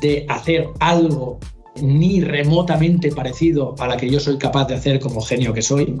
de 0.00 0.24
hacer 0.30 0.68
algo 0.80 1.38
ni 1.82 2.22
remotamente 2.22 3.10
parecido 3.10 3.74
a 3.78 3.88
la 3.88 3.96
que 3.98 4.08
yo 4.08 4.20
soy 4.20 4.38
capaz 4.38 4.66
de 4.68 4.74
hacer 4.74 5.00
como 5.00 5.20
genio 5.20 5.52
que 5.52 5.62
soy, 5.62 5.98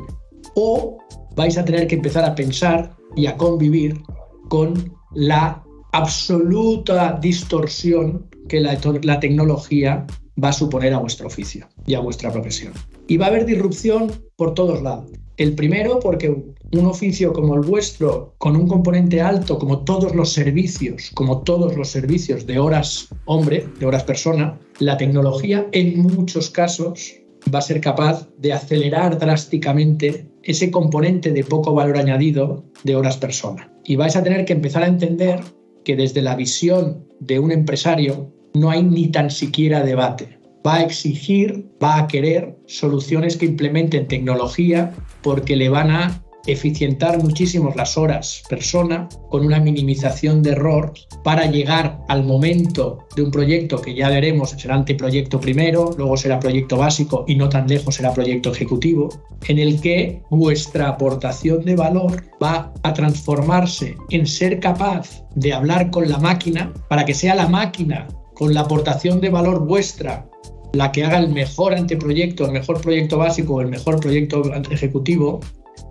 o 0.54 0.98
vais 1.36 1.58
a 1.58 1.64
tener 1.64 1.86
que 1.86 1.96
empezar 1.96 2.24
a 2.24 2.34
pensar 2.34 2.94
y 3.16 3.26
a 3.26 3.36
convivir 3.36 4.00
con 4.48 4.94
la 5.14 5.62
absoluta 5.92 7.18
distorsión 7.20 8.26
que 8.48 8.60
la, 8.60 8.78
la, 9.02 9.20
tecnología 9.20 10.06
va 10.42 10.48
a 10.48 10.52
suponer 10.52 10.92
a 10.94 10.98
vuestro 10.98 11.26
oficio 11.26 11.68
y 11.86 11.94
a 11.94 12.00
vuestra 12.00 12.32
profesión. 12.32 12.72
Y 13.06 13.18
va 13.18 13.26
a 13.26 13.28
haber 13.28 13.46
disrupción 13.46 14.10
por 14.36 14.54
todos 14.54 14.82
lados. 14.82 15.10
El 15.36 15.54
primero, 15.54 15.98
porque 16.00 16.28
un 16.72 16.86
oficio 16.86 17.32
como 17.32 17.54
el 17.54 17.60
vuestro, 17.60 18.34
con 18.38 18.56
un 18.56 18.66
componente 18.66 19.20
alto, 19.20 19.58
como 19.58 19.80
todos 19.80 20.14
los 20.14 20.32
servicios, 20.32 21.10
como 21.14 21.42
todos 21.42 21.76
los 21.76 21.88
servicios 21.88 22.46
de 22.46 22.58
horas 22.58 23.08
hombre, 23.26 23.66
de 23.78 23.86
horas 23.86 24.04
persona, 24.04 24.58
la 24.78 24.96
tecnología 24.96 25.66
en 25.72 26.00
muchos 26.00 26.50
casos 26.50 27.14
va 27.52 27.58
a 27.58 27.62
ser 27.62 27.80
capaz 27.80 28.28
de 28.38 28.52
acelerar 28.52 29.18
drásticamente 29.18 30.28
ese 30.42 30.70
componente 30.70 31.32
de 31.32 31.44
poco 31.44 31.74
valor 31.74 31.98
añadido 31.98 32.64
de 32.84 32.96
horas 32.96 33.16
persona. 33.16 33.72
Y 33.84 33.96
vais 33.96 34.16
a 34.16 34.22
tener 34.22 34.44
que 34.44 34.52
empezar 34.52 34.82
a 34.82 34.88
entender 34.88 35.40
que 35.84 35.96
desde 35.96 36.22
la 36.22 36.36
visión 36.36 37.06
de 37.20 37.38
un 37.38 37.52
empresario 37.52 38.32
no 38.54 38.70
hay 38.70 38.82
ni 38.82 39.08
tan 39.08 39.30
siquiera 39.30 39.82
debate. 39.82 40.38
Va 40.66 40.76
a 40.76 40.82
exigir, 40.82 41.66
va 41.82 41.98
a 41.98 42.06
querer 42.06 42.56
soluciones 42.66 43.36
que 43.36 43.46
implementen 43.46 44.06
tecnología 44.06 44.94
porque 45.22 45.56
le 45.56 45.68
van 45.68 45.90
a 45.90 46.22
eficientar 46.46 47.22
muchísimo 47.22 47.72
las 47.76 47.96
horas 47.96 48.42
persona 48.48 49.08
con 49.30 49.46
una 49.46 49.60
minimización 49.60 50.42
de 50.42 50.50
error 50.50 50.92
para 51.22 51.46
llegar 51.46 52.00
al 52.08 52.24
momento 52.24 53.06
de 53.14 53.22
un 53.22 53.30
proyecto 53.30 53.80
que 53.80 53.94
ya 53.94 54.08
veremos 54.08 54.50
será 54.50 54.74
anteproyecto 54.74 55.40
primero, 55.40 55.90
luego 55.96 56.16
será 56.16 56.40
proyecto 56.40 56.76
básico 56.76 57.24
y 57.28 57.36
no 57.36 57.48
tan 57.48 57.68
lejos 57.68 57.94
será 57.94 58.12
proyecto 58.12 58.50
ejecutivo, 58.50 59.08
en 59.48 59.58
el 59.58 59.80
que 59.80 60.22
vuestra 60.30 60.88
aportación 60.88 61.64
de 61.64 61.76
valor 61.76 62.24
va 62.42 62.72
a 62.82 62.92
transformarse 62.92 63.96
en 64.10 64.26
ser 64.26 64.60
capaz 64.60 65.24
de 65.34 65.52
hablar 65.52 65.90
con 65.90 66.08
la 66.08 66.18
máquina 66.18 66.72
para 66.88 67.04
que 67.04 67.14
sea 67.14 67.34
la 67.34 67.48
máquina 67.48 68.08
con 68.34 68.54
la 68.54 68.62
aportación 68.62 69.20
de 69.20 69.30
valor 69.30 69.66
vuestra 69.66 70.26
la 70.72 70.90
que 70.90 71.04
haga 71.04 71.18
el 71.18 71.28
mejor 71.28 71.74
anteproyecto, 71.74 72.46
el 72.46 72.52
mejor 72.52 72.80
proyecto 72.80 73.18
básico, 73.18 73.60
el 73.60 73.68
mejor 73.68 74.00
proyecto 74.00 74.42
ejecutivo, 74.70 75.40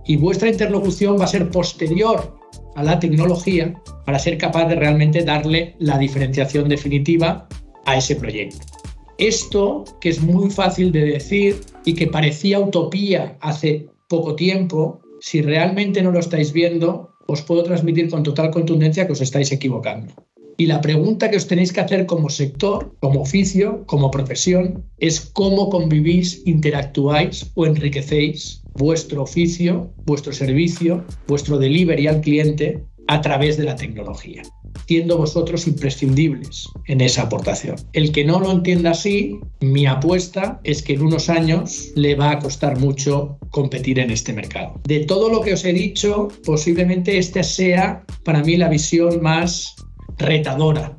y 0.05 0.17
vuestra 0.17 0.49
interlocución 0.49 1.19
va 1.19 1.25
a 1.25 1.27
ser 1.27 1.49
posterior 1.49 2.37
a 2.75 2.83
la 2.83 2.99
tecnología 2.99 3.73
para 4.05 4.19
ser 4.19 4.37
capaz 4.37 4.67
de 4.67 4.75
realmente 4.75 5.23
darle 5.23 5.75
la 5.79 5.97
diferenciación 5.97 6.69
definitiva 6.69 7.47
a 7.85 7.97
ese 7.97 8.15
proyecto. 8.15 8.65
Esto, 9.17 9.83
que 9.99 10.09
es 10.09 10.21
muy 10.21 10.49
fácil 10.49 10.91
de 10.91 11.05
decir 11.05 11.61
y 11.85 11.93
que 11.93 12.07
parecía 12.07 12.59
utopía 12.59 13.37
hace 13.41 13.87
poco 14.07 14.35
tiempo, 14.35 14.99
si 15.19 15.41
realmente 15.41 16.01
no 16.01 16.11
lo 16.11 16.19
estáis 16.19 16.51
viendo, 16.51 17.11
os 17.27 17.41
puedo 17.43 17.63
transmitir 17.63 18.09
con 18.09 18.23
total 18.23 18.49
contundencia 18.49 19.05
que 19.05 19.13
os 19.13 19.21
estáis 19.21 19.51
equivocando. 19.51 20.13
Y 20.57 20.65
la 20.65 20.81
pregunta 20.81 21.29
que 21.29 21.37
os 21.37 21.47
tenéis 21.47 21.71
que 21.71 21.81
hacer 21.81 22.05
como 22.05 22.29
sector, 22.29 22.95
como 22.99 23.21
oficio, 23.21 23.83
como 23.85 24.11
profesión, 24.11 24.83
es 24.97 25.21
cómo 25.21 25.69
convivís, 25.69 26.41
interactuáis 26.45 27.51
o 27.55 27.65
enriquecéis 27.65 28.60
vuestro 28.73 29.23
oficio, 29.23 29.93
vuestro 30.05 30.33
servicio, 30.33 31.03
vuestro 31.27 31.57
delivery 31.57 32.07
al 32.07 32.21
cliente 32.21 32.83
a 33.07 33.21
través 33.21 33.57
de 33.57 33.65
la 33.65 33.75
tecnología, 33.75 34.41
siendo 34.87 35.17
vosotros 35.17 35.67
imprescindibles 35.67 36.67
en 36.87 37.01
esa 37.01 37.23
aportación. 37.23 37.75
El 37.93 38.11
que 38.11 38.23
no 38.23 38.39
lo 38.39 38.51
entienda 38.51 38.91
así, 38.91 39.39
mi 39.59 39.85
apuesta 39.85 40.61
es 40.63 40.81
que 40.81 40.93
en 40.93 41.01
unos 41.01 41.29
años 41.29 41.91
le 41.95 42.15
va 42.15 42.31
a 42.31 42.39
costar 42.39 42.79
mucho 42.79 43.37
competir 43.49 43.99
en 43.99 44.11
este 44.11 44.33
mercado. 44.33 44.79
De 44.87 45.01
todo 45.01 45.29
lo 45.29 45.41
que 45.41 45.53
os 45.53 45.65
he 45.65 45.73
dicho, 45.73 46.29
posiblemente 46.45 47.17
esta 47.17 47.43
sea 47.43 48.05
para 48.23 48.43
mí 48.43 48.55
la 48.55 48.69
visión 48.69 49.21
más 49.21 49.75
retadora, 50.17 50.97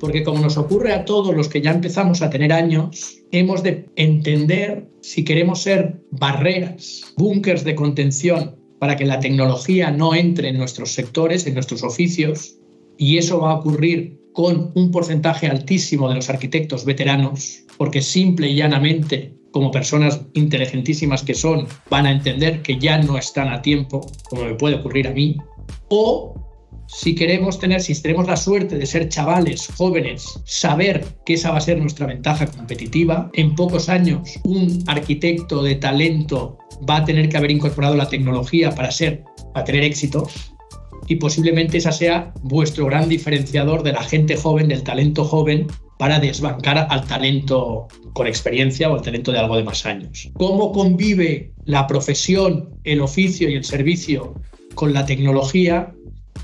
porque 0.00 0.22
como 0.22 0.40
nos 0.40 0.56
ocurre 0.56 0.92
a 0.92 1.04
todos 1.04 1.34
los 1.34 1.48
que 1.48 1.60
ya 1.60 1.70
empezamos 1.70 2.22
a 2.22 2.30
tener 2.30 2.52
años, 2.52 3.18
hemos 3.30 3.62
de 3.62 3.86
entender 3.96 4.88
si 5.00 5.24
queremos 5.24 5.62
ser 5.62 6.00
barreras, 6.10 7.02
búnkers 7.16 7.64
de 7.64 7.74
contención 7.74 8.56
para 8.78 8.96
que 8.96 9.04
la 9.04 9.20
tecnología 9.20 9.90
no 9.90 10.14
entre 10.14 10.48
en 10.48 10.58
nuestros 10.58 10.92
sectores, 10.92 11.46
en 11.46 11.54
nuestros 11.54 11.82
oficios, 11.82 12.56
y 12.96 13.18
eso 13.18 13.40
va 13.40 13.52
a 13.52 13.56
ocurrir 13.56 14.18
con 14.32 14.70
un 14.74 14.90
porcentaje 14.90 15.48
altísimo 15.48 16.08
de 16.08 16.14
los 16.14 16.30
arquitectos 16.30 16.84
veteranos, 16.84 17.64
porque 17.76 18.02
simple 18.02 18.48
y 18.48 18.56
llanamente, 18.56 19.34
como 19.50 19.70
personas 19.70 20.20
inteligentísimas 20.34 21.22
que 21.22 21.34
son, 21.34 21.66
van 21.90 22.06
a 22.06 22.12
entender 22.12 22.62
que 22.62 22.78
ya 22.78 22.98
no 22.98 23.18
están 23.18 23.48
a 23.48 23.62
tiempo, 23.62 24.06
como 24.28 24.44
me 24.44 24.54
puede 24.54 24.76
ocurrir 24.76 25.08
a 25.08 25.12
mí, 25.12 25.36
o 25.88 26.34
si 26.88 27.14
queremos 27.14 27.58
tener, 27.58 27.82
si 27.82 28.00
tenemos 28.00 28.26
la 28.26 28.36
suerte 28.36 28.78
de 28.78 28.86
ser 28.86 29.08
chavales, 29.08 29.68
jóvenes, 29.76 30.40
saber 30.44 31.04
que 31.26 31.34
esa 31.34 31.50
va 31.50 31.58
a 31.58 31.60
ser 31.60 31.78
nuestra 31.78 32.06
ventaja 32.06 32.46
competitiva, 32.46 33.30
en 33.34 33.54
pocos 33.54 33.88
años 33.90 34.40
un 34.44 34.82
arquitecto 34.86 35.62
de 35.62 35.76
talento 35.76 36.56
va 36.88 36.96
a 36.96 37.04
tener 37.04 37.28
que 37.28 37.36
haber 37.36 37.50
incorporado 37.50 37.94
la 37.94 38.08
tecnología 38.08 38.70
para 38.74 38.90
ser, 38.90 39.22
para 39.52 39.64
tener 39.64 39.84
éxito, 39.84 40.26
y 41.08 41.16
posiblemente 41.16 41.78
esa 41.78 41.92
sea 41.92 42.32
vuestro 42.42 42.86
gran 42.86 43.08
diferenciador 43.08 43.82
de 43.82 43.92
la 43.92 44.02
gente 44.02 44.36
joven, 44.36 44.68
del 44.68 44.82
talento 44.82 45.24
joven, 45.24 45.66
para 45.98 46.18
desbancar 46.20 46.86
al 46.90 47.06
talento 47.06 47.88
con 48.14 48.26
experiencia 48.26 48.90
o 48.90 48.94
al 48.94 49.02
talento 49.02 49.32
de 49.32 49.38
algo 49.38 49.56
de 49.56 49.64
más 49.64 49.84
años. 49.84 50.30
¿Cómo 50.34 50.72
convive 50.72 51.52
la 51.64 51.86
profesión, 51.86 52.70
el 52.84 53.00
oficio 53.00 53.48
y 53.48 53.54
el 53.54 53.64
servicio 53.64 54.34
con 54.74 54.92
la 54.94 55.04
tecnología? 55.06 55.92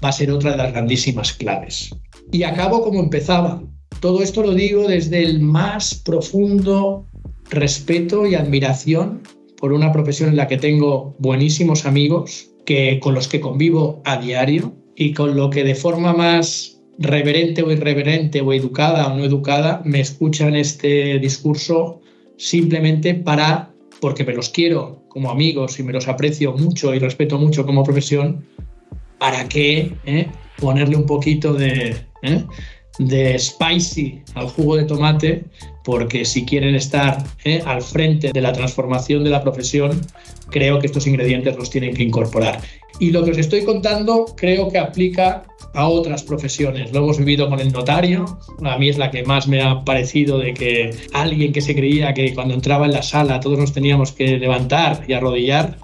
Va 0.04 0.10
a 0.10 0.12
ser 0.12 0.30
otra 0.30 0.50
de 0.50 0.58
las 0.58 0.72
grandísimas 0.72 1.32
claves. 1.32 1.90
Y 2.30 2.42
acabo 2.42 2.82
como 2.82 3.00
empezaba. 3.00 3.62
Todo 4.00 4.22
esto 4.22 4.42
lo 4.42 4.52
digo 4.52 4.86
desde 4.86 5.22
el 5.22 5.40
más 5.40 5.94
profundo 5.94 7.06
respeto 7.48 8.26
y 8.26 8.34
admiración 8.34 9.22
por 9.56 9.72
una 9.72 9.92
profesión 9.92 10.28
en 10.30 10.36
la 10.36 10.46
que 10.46 10.58
tengo 10.58 11.14
buenísimos 11.18 11.86
amigos, 11.86 12.50
que, 12.66 13.00
con 13.00 13.14
los 13.14 13.28
que 13.28 13.40
convivo 13.40 14.02
a 14.04 14.18
diario 14.18 14.74
y 14.96 15.12
con 15.12 15.36
lo 15.36 15.48
que 15.50 15.64
de 15.64 15.74
forma 15.74 16.12
más 16.12 16.82
reverente 16.98 17.62
o 17.62 17.70
irreverente 17.70 18.40
o 18.40 18.52
educada 18.52 19.06
o 19.06 19.16
no 19.16 19.24
educada 19.24 19.82
me 19.84 20.00
escuchan 20.00 20.54
este 20.54 21.18
discurso 21.18 22.00
simplemente 22.36 23.14
para, 23.14 23.72
porque 24.00 24.24
me 24.24 24.34
los 24.34 24.50
quiero 24.50 25.02
como 25.08 25.30
amigos 25.30 25.78
y 25.78 25.82
me 25.82 25.92
los 25.92 26.08
aprecio 26.08 26.52
mucho 26.52 26.94
y 26.94 26.98
respeto 26.98 27.38
mucho 27.38 27.64
como 27.64 27.84
profesión, 27.84 28.44
¿para 29.18 29.48
qué 29.48 29.92
eh? 30.06 30.26
ponerle 30.58 30.96
un 30.96 31.06
poquito 31.06 31.52
de, 31.52 31.96
eh, 32.22 32.44
de 32.98 33.38
spicy 33.38 34.22
al 34.34 34.48
jugo 34.48 34.76
de 34.76 34.84
tomate? 34.84 35.44
Porque 35.84 36.24
si 36.24 36.44
quieren 36.44 36.74
estar 36.74 37.22
eh, 37.44 37.62
al 37.66 37.82
frente 37.82 38.32
de 38.32 38.40
la 38.40 38.52
transformación 38.52 39.24
de 39.24 39.30
la 39.30 39.42
profesión, 39.42 40.00
creo 40.50 40.78
que 40.78 40.86
estos 40.86 41.06
ingredientes 41.06 41.56
los 41.56 41.70
tienen 41.70 41.94
que 41.94 42.02
incorporar. 42.02 42.60
Y 43.00 43.10
lo 43.10 43.24
que 43.24 43.32
os 43.32 43.38
estoy 43.38 43.64
contando 43.64 44.24
creo 44.36 44.70
que 44.70 44.78
aplica 44.78 45.44
a 45.74 45.88
otras 45.88 46.22
profesiones. 46.22 46.92
Lo 46.92 47.00
hemos 47.00 47.18
vivido 47.18 47.48
con 47.48 47.60
el 47.60 47.72
notario. 47.72 48.24
A 48.62 48.78
mí 48.78 48.88
es 48.88 48.96
la 48.96 49.10
que 49.10 49.24
más 49.24 49.48
me 49.48 49.60
ha 49.60 49.84
parecido 49.84 50.38
de 50.38 50.54
que 50.54 50.96
alguien 51.12 51.52
que 51.52 51.60
se 51.60 51.74
creía 51.74 52.14
que 52.14 52.32
cuando 52.32 52.54
entraba 52.54 52.86
en 52.86 52.92
la 52.92 53.02
sala 53.02 53.40
todos 53.40 53.58
nos 53.58 53.72
teníamos 53.72 54.12
que 54.12 54.38
levantar 54.38 55.04
y 55.08 55.12
arrodillar, 55.12 55.76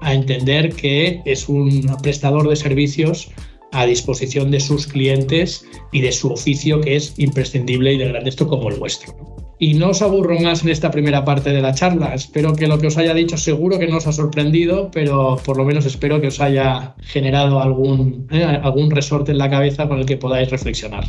a 0.00 0.14
entender 0.14 0.74
que 0.74 1.22
es 1.24 1.48
un 1.48 1.86
prestador 2.02 2.48
de 2.48 2.56
servicios 2.56 3.30
a 3.72 3.86
disposición 3.86 4.50
de 4.50 4.60
sus 4.60 4.86
clientes 4.86 5.64
y 5.92 6.00
de 6.00 6.12
su 6.12 6.32
oficio 6.32 6.80
que 6.80 6.96
es 6.96 7.14
imprescindible 7.18 7.94
y 7.94 7.98
de 7.98 8.08
grande 8.08 8.30
esto 8.30 8.48
como 8.48 8.68
el 8.68 8.78
vuestro. 8.78 9.14
Y 9.62 9.74
no 9.74 9.90
os 9.90 10.00
aburro 10.00 10.40
más 10.40 10.62
en 10.62 10.70
esta 10.70 10.90
primera 10.90 11.22
parte 11.24 11.50
de 11.50 11.60
la 11.60 11.74
charla. 11.74 12.14
Espero 12.14 12.54
que 12.54 12.66
lo 12.66 12.78
que 12.78 12.86
os 12.86 12.96
haya 12.96 13.12
dicho 13.12 13.36
seguro 13.36 13.78
que 13.78 13.88
no 13.88 13.98
os 13.98 14.06
ha 14.06 14.12
sorprendido, 14.12 14.90
pero 14.90 15.36
por 15.44 15.58
lo 15.58 15.64
menos 15.64 15.84
espero 15.84 16.18
que 16.18 16.28
os 16.28 16.40
haya 16.40 16.94
generado 17.00 17.60
algún, 17.60 18.26
eh, 18.30 18.42
algún 18.42 18.90
resorte 18.90 19.32
en 19.32 19.38
la 19.38 19.50
cabeza 19.50 19.86
con 19.86 19.98
el 19.98 20.06
que 20.06 20.16
podáis 20.16 20.50
reflexionar. 20.50 21.04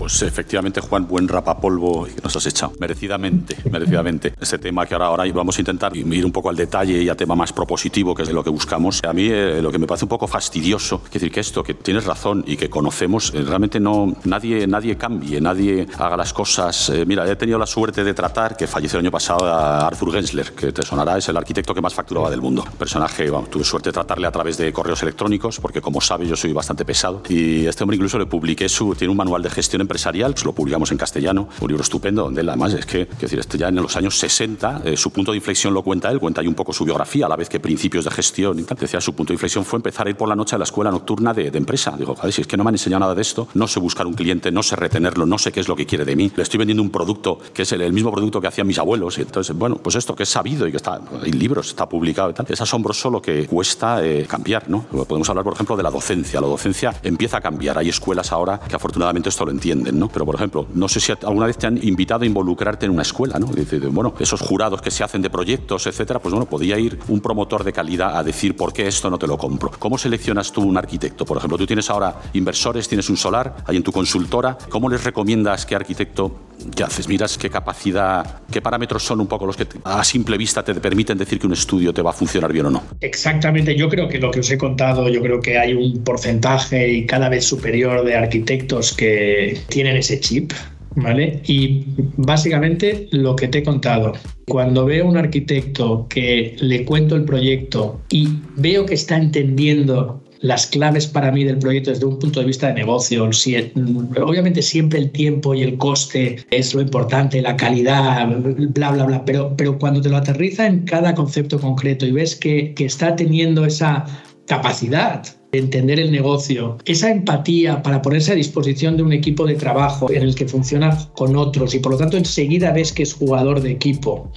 Pues 0.00 0.22
efectivamente, 0.22 0.80
Juan, 0.80 1.06
buen 1.06 1.28
rapapolvo 1.28 2.06
que 2.06 2.22
nos 2.22 2.34
has 2.34 2.46
echado. 2.46 2.72
Merecidamente, 2.78 3.54
merecidamente. 3.70 4.32
Este 4.40 4.56
tema 4.56 4.86
que 4.86 4.94
ahora, 4.94 5.08
ahora 5.08 5.30
vamos 5.34 5.58
a 5.58 5.60
intentar 5.60 5.94
ir 5.94 6.24
un 6.24 6.32
poco 6.32 6.48
al 6.48 6.56
detalle 6.56 7.02
y 7.02 7.10
a 7.10 7.14
tema 7.14 7.34
más 7.34 7.52
propositivo, 7.52 8.14
que 8.14 8.22
es 8.22 8.28
de 8.28 8.32
lo 8.32 8.42
que 8.42 8.48
buscamos. 8.48 9.02
A 9.06 9.12
mí 9.12 9.28
eh, 9.30 9.60
lo 9.60 9.70
que 9.70 9.78
me 9.78 9.86
parece 9.86 10.06
un 10.06 10.08
poco 10.08 10.26
fastidioso, 10.26 11.02
es 11.04 11.12
decir, 11.12 11.30
que 11.30 11.40
esto, 11.40 11.62
que 11.62 11.74
tienes 11.74 12.06
razón 12.06 12.42
y 12.46 12.56
que 12.56 12.70
conocemos, 12.70 13.30
eh, 13.34 13.42
realmente 13.42 13.78
no, 13.78 14.16
nadie, 14.24 14.66
nadie 14.66 14.96
cambie, 14.96 15.38
nadie 15.38 15.86
haga 15.98 16.16
las 16.16 16.32
cosas. 16.32 16.88
Eh, 16.88 17.04
mira, 17.04 17.30
he 17.30 17.36
tenido 17.36 17.58
la 17.58 17.66
suerte 17.66 18.02
de 18.02 18.14
tratar, 18.14 18.56
que 18.56 18.66
falleció 18.66 18.98
el 18.98 19.04
año 19.04 19.12
pasado, 19.12 19.44
a 19.44 19.86
Arthur 19.86 20.12
Gensler, 20.12 20.52
que 20.52 20.72
te 20.72 20.80
sonará, 20.80 21.18
es 21.18 21.28
el 21.28 21.36
arquitecto 21.36 21.74
que 21.74 21.82
más 21.82 21.92
facturaba 21.92 22.30
del 22.30 22.40
mundo. 22.40 22.64
Personaje, 22.78 23.30
tuve 23.50 23.64
suerte 23.64 23.90
de 23.90 23.92
tratarle 23.92 24.26
a 24.26 24.32
través 24.32 24.56
de 24.56 24.72
correos 24.72 25.02
electrónicos, 25.02 25.60
porque 25.60 25.82
como 25.82 26.00
sabes 26.00 26.26
yo 26.26 26.36
soy 26.36 26.54
bastante 26.54 26.86
pesado. 26.86 27.22
Y 27.28 27.66
este 27.66 27.84
hombre 27.84 27.96
incluso 27.96 28.18
le 28.18 28.24
publiqué 28.24 28.66
su, 28.66 28.94
tiene 28.94 29.10
un 29.10 29.18
manual 29.18 29.42
de 29.42 29.50
gestión 29.50 29.89
empresarial 29.90 30.32
pues 30.32 30.44
lo 30.44 30.52
publicamos 30.52 30.92
en 30.92 30.98
castellano, 30.98 31.48
un 31.60 31.68
libro 31.68 31.82
estupendo, 31.82 32.22
donde 32.22 32.42
él 32.42 32.48
además 32.48 32.74
es 32.74 32.86
que, 32.86 33.06
decir, 33.20 33.40
este 33.40 33.58
ya 33.58 33.68
en 33.68 33.76
los 33.76 33.96
años 33.96 34.16
60, 34.18 34.82
eh, 34.84 34.96
su 34.96 35.10
punto 35.10 35.32
de 35.32 35.38
inflexión 35.38 35.74
lo 35.74 35.82
cuenta 35.82 36.10
él, 36.10 36.20
cuenta 36.20 36.40
ahí 36.40 36.46
un 36.46 36.54
poco 36.54 36.72
su 36.72 36.84
biografía, 36.84 37.26
a 37.26 37.28
la 37.28 37.34
vez 37.34 37.48
que 37.48 37.58
principios 37.58 38.04
de 38.04 38.10
gestión 38.12 38.58
y 38.60 38.62
tal. 38.62 38.78
Decía, 38.78 39.00
su 39.00 39.14
punto 39.14 39.32
de 39.32 39.34
inflexión 39.34 39.64
fue 39.64 39.78
empezar 39.78 40.06
a 40.06 40.10
ir 40.10 40.16
por 40.16 40.28
la 40.28 40.36
noche 40.36 40.54
a 40.54 40.58
la 40.58 40.64
escuela 40.64 40.92
nocturna 40.92 41.34
de, 41.34 41.48
empresa. 41.48 41.94
Digo, 41.98 42.14
joder, 42.14 42.32
si 42.32 42.42
es 42.42 42.46
que 42.46 42.56
no 42.56 42.62
me 42.62 42.68
han 42.68 42.74
enseñado 42.74 43.00
nada 43.00 43.14
de 43.14 43.22
esto, 43.22 43.48
no 43.54 43.66
sé 43.66 43.80
buscar 43.80 44.06
un 44.06 44.14
cliente, 44.14 44.52
no 44.52 44.62
sé 44.62 44.76
retenerlo, 44.76 45.26
no 45.26 45.38
sé 45.38 45.50
qué 45.50 45.60
es 45.60 45.68
lo 45.68 45.74
que 45.74 45.86
quiere 45.86 46.04
de 46.04 46.14
mí, 46.14 46.30
le 46.34 46.42
estoy 46.42 46.58
vendiendo 46.58 46.82
un 46.82 46.90
producto 46.90 47.38
que 47.52 47.62
es 47.62 47.72
el, 47.72 47.92
mismo 47.92 48.12
producto 48.12 48.40
que 48.40 48.46
hacían 48.46 48.68
mis 48.68 48.78
abuelos. 48.78 49.18
Y 49.18 49.22
entonces, 49.22 49.56
bueno, 49.56 49.76
pues 49.76 49.96
esto 49.96 50.14
que 50.14 50.22
es 50.22 50.28
sabido 50.28 50.68
y 50.68 50.70
que 50.70 50.76
está 50.76 51.00
en 51.24 51.38
libros, 51.38 51.68
está 51.68 51.88
publicado 51.88 52.30
y 52.30 52.34
tal, 52.34 52.46
es 52.48 52.60
asombroso 52.60 53.10
lo 53.10 53.20
que 53.20 53.46
cuesta 53.46 54.04
eh, 54.04 54.26
cambiar, 54.28 54.70
¿no? 54.70 54.82
Podemos 54.82 55.28
hablar, 55.28 55.44
por 55.44 55.54
ejemplo, 55.54 55.76
de 55.76 55.82
la 55.82 55.90
docencia. 55.90 56.40
La 56.40 56.46
docencia 56.46 56.94
empieza 57.02 57.38
a 57.38 57.40
cambiar. 57.40 57.76
Hay 57.76 57.88
escuelas 57.88 58.30
ahora 58.30 58.60
que 58.60 58.76
afortunadamente 58.76 59.28
esto 59.28 59.44
lo 59.44 59.50
entienden, 59.50 59.79
¿no? 59.92 60.08
Pero, 60.08 60.26
por 60.26 60.34
ejemplo, 60.34 60.66
no 60.74 60.88
sé 60.88 61.00
si 61.00 61.12
alguna 61.12 61.46
vez 61.46 61.58
te 61.58 61.66
han 61.66 61.78
invitado 61.82 62.22
a 62.22 62.26
involucrarte 62.26 62.86
en 62.86 62.92
una 62.92 63.02
escuela, 63.02 63.38
¿no? 63.38 63.50
Bueno, 63.90 64.14
esos 64.18 64.40
jurados 64.40 64.82
que 64.82 64.90
se 64.90 65.04
hacen 65.04 65.22
de 65.22 65.30
proyectos, 65.30 65.86
etcétera, 65.86 66.20
pues 66.20 66.32
bueno, 66.32 66.48
podía 66.48 66.78
ir 66.78 66.98
un 67.08 67.20
promotor 67.20 67.64
de 67.64 67.72
calidad 67.72 68.16
a 68.16 68.22
decir 68.22 68.56
por 68.56 68.72
qué 68.72 68.86
esto 68.86 69.10
no 69.10 69.18
te 69.18 69.26
lo 69.26 69.38
compro. 69.38 69.70
¿Cómo 69.78 69.98
seleccionas 69.98 70.52
tú 70.52 70.62
un 70.62 70.76
arquitecto? 70.76 71.24
Por 71.24 71.38
ejemplo, 71.38 71.58
tú 71.58 71.66
tienes 71.66 71.90
ahora 71.90 72.20
inversores, 72.32 72.88
tienes 72.88 73.08
un 73.10 73.16
solar, 73.16 73.56
hay 73.66 73.76
en 73.76 73.82
tu 73.82 73.92
consultora. 73.92 74.56
¿Cómo 74.68 74.88
les 74.88 75.04
recomiendas 75.04 75.66
qué 75.66 75.74
arquitecto 75.74 76.50
¿Qué 76.74 76.82
haces? 76.82 77.08
Miras 77.08 77.38
qué 77.38 77.48
capacidad, 77.48 78.42
qué 78.50 78.60
parámetros 78.60 79.02
son 79.02 79.20
un 79.20 79.26
poco 79.26 79.46
los 79.46 79.56
que 79.56 79.66
a 79.84 80.04
simple 80.04 80.36
vista 80.36 80.62
te 80.62 80.74
permiten 80.74 81.16
decir 81.16 81.38
que 81.38 81.46
un 81.46 81.52
estudio 81.52 81.92
te 81.92 82.02
va 82.02 82.10
a 82.10 82.12
funcionar 82.12 82.52
bien 82.52 82.66
o 82.66 82.70
no. 82.70 82.82
Exactamente, 83.00 83.74
yo 83.76 83.88
creo 83.88 84.08
que 84.08 84.18
lo 84.18 84.30
que 84.30 84.40
os 84.40 84.50
he 84.50 84.58
contado, 84.58 85.08
yo 85.08 85.22
creo 85.22 85.40
que 85.40 85.58
hay 85.58 85.72
un 85.72 86.04
porcentaje 86.04 86.88
y 86.88 87.06
cada 87.06 87.28
vez 87.28 87.46
superior 87.46 88.04
de 88.04 88.14
arquitectos 88.14 88.92
que 88.92 89.60
tienen 89.70 89.96
ese 89.96 90.20
chip 90.20 90.52
¿vale? 90.96 91.40
Y 91.46 91.84
básicamente 92.16 93.08
lo 93.12 93.36
que 93.36 93.48
te 93.48 93.58
he 93.58 93.62
contado. 93.62 94.12
Cuando 94.46 94.84
veo 94.84 95.06
un 95.06 95.16
arquitecto 95.16 96.06
que 96.08 96.56
le 96.60 96.84
cuento 96.84 97.16
el 97.16 97.24
proyecto 97.24 98.00
y 98.10 98.28
veo 98.56 98.86
que 98.86 98.94
está 98.94 99.16
entendiendo 99.16 100.22
las 100.40 100.66
claves 100.66 101.06
para 101.06 101.30
mí 101.30 101.44
del 101.44 101.58
proyecto 101.58 101.90
desde 101.90 102.06
un 102.06 102.18
punto 102.18 102.40
de 102.40 102.46
vista 102.46 102.68
de 102.68 102.74
negocio. 102.74 103.24
obviamente 103.24 104.62
siempre 104.62 104.98
el 104.98 105.10
tiempo 105.10 105.54
y 105.54 105.62
el 105.62 105.76
coste 105.76 106.38
es 106.50 106.74
lo 106.74 106.80
importante, 106.80 107.42
la 107.42 107.56
calidad, 107.56 108.26
bla, 108.26 108.90
bla, 108.90 109.04
bla, 109.04 109.24
pero, 109.24 109.54
pero 109.54 109.78
cuando 109.78 110.00
te 110.00 110.08
lo 110.08 110.16
aterriza 110.16 110.66
en 110.66 110.84
cada 110.84 111.14
concepto 111.14 111.60
concreto 111.60 112.06
y 112.06 112.12
ves 112.12 112.36
que, 112.36 112.72
que 112.72 112.86
está 112.86 113.14
teniendo 113.16 113.66
esa 113.66 114.06
capacidad 114.46 115.22
entender 115.52 116.00
el 116.00 116.12
negocio, 116.12 116.78
esa 116.84 117.10
empatía 117.10 117.82
para 117.82 118.02
ponerse 118.02 118.32
a 118.32 118.34
disposición 118.34 118.96
de 118.96 119.02
un 119.02 119.12
equipo 119.12 119.46
de 119.46 119.54
trabajo 119.54 120.10
en 120.10 120.22
el 120.22 120.34
que 120.34 120.46
funciona 120.46 120.96
con 121.14 121.36
otros 121.36 121.74
y 121.74 121.78
por 121.80 121.92
lo 121.92 121.98
tanto 121.98 122.16
enseguida 122.16 122.72
ves 122.72 122.92
que 122.92 123.02
es 123.02 123.14
jugador 123.14 123.60
de 123.60 123.72
equipo, 123.72 124.30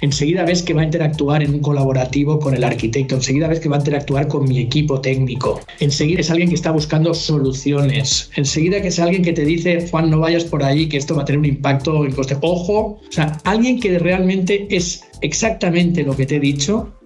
enseguida 0.00 0.44
ves 0.44 0.62
que 0.62 0.74
va 0.74 0.82
a 0.82 0.84
interactuar 0.84 1.42
en 1.42 1.54
un 1.54 1.60
colaborativo 1.60 2.38
con 2.38 2.54
el 2.54 2.64
arquitecto, 2.64 3.14
enseguida 3.14 3.48
ves 3.48 3.60
que 3.60 3.68
va 3.68 3.76
a 3.76 3.80
interactuar 3.80 4.28
con 4.28 4.48
mi 4.48 4.58
equipo 4.58 5.00
técnico, 5.00 5.60
enseguida 5.80 6.20
es 6.20 6.30
alguien 6.30 6.48
que 6.48 6.54
está 6.54 6.70
buscando 6.70 7.14
soluciones, 7.14 8.30
enseguida 8.36 8.80
que 8.80 8.88
es 8.88 8.98
alguien 8.98 9.22
que 9.22 9.32
te 9.32 9.44
dice, 9.44 9.88
Juan, 9.90 10.10
no 10.10 10.20
vayas 10.20 10.44
por 10.44 10.62
ahí, 10.62 10.88
que 10.88 10.96
esto 10.96 11.14
va 11.14 11.22
a 11.22 11.24
tener 11.24 11.38
un 11.38 11.46
impacto 11.46 12.04
en 12.04 12.12
coste. 12.12 12.36
Ojo, 12.40 13.00
o 13.08 13.12
sea, 13.12 13.38
alguien 13.44 13.80
que 13.80 13.98
realmente 13.98 14.66
es 14.70 15.04
exactamente 15.20 16.02
lo 16.02 16.16
que 16.16 16.26
te 16.26 16.36
he 16.36 16.40
dicho, 16.40 16.99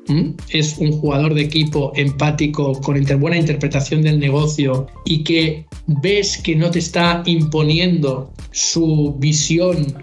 es 0.51 0.79
un 0.79 0.93
jugador 0.93 1.35
de 1.35 1.43
equipo 1.43 1.93
empático 1.95 2.81
con 2.81 2.97
buena 3.17 3.39
interpretación 3.39 4.03
del 4.03 4.19
negocio 4.19 4.87
y 5.05 5.25
que 5.25 5.67
ves 5.87 6.39
que 6.39 6.55
no 6.55 6.71
te 6.71 6.79
está 6.79 7.23
imponiendo 7.27 8.33
su 8.51 9.15
visión 9.19 9.95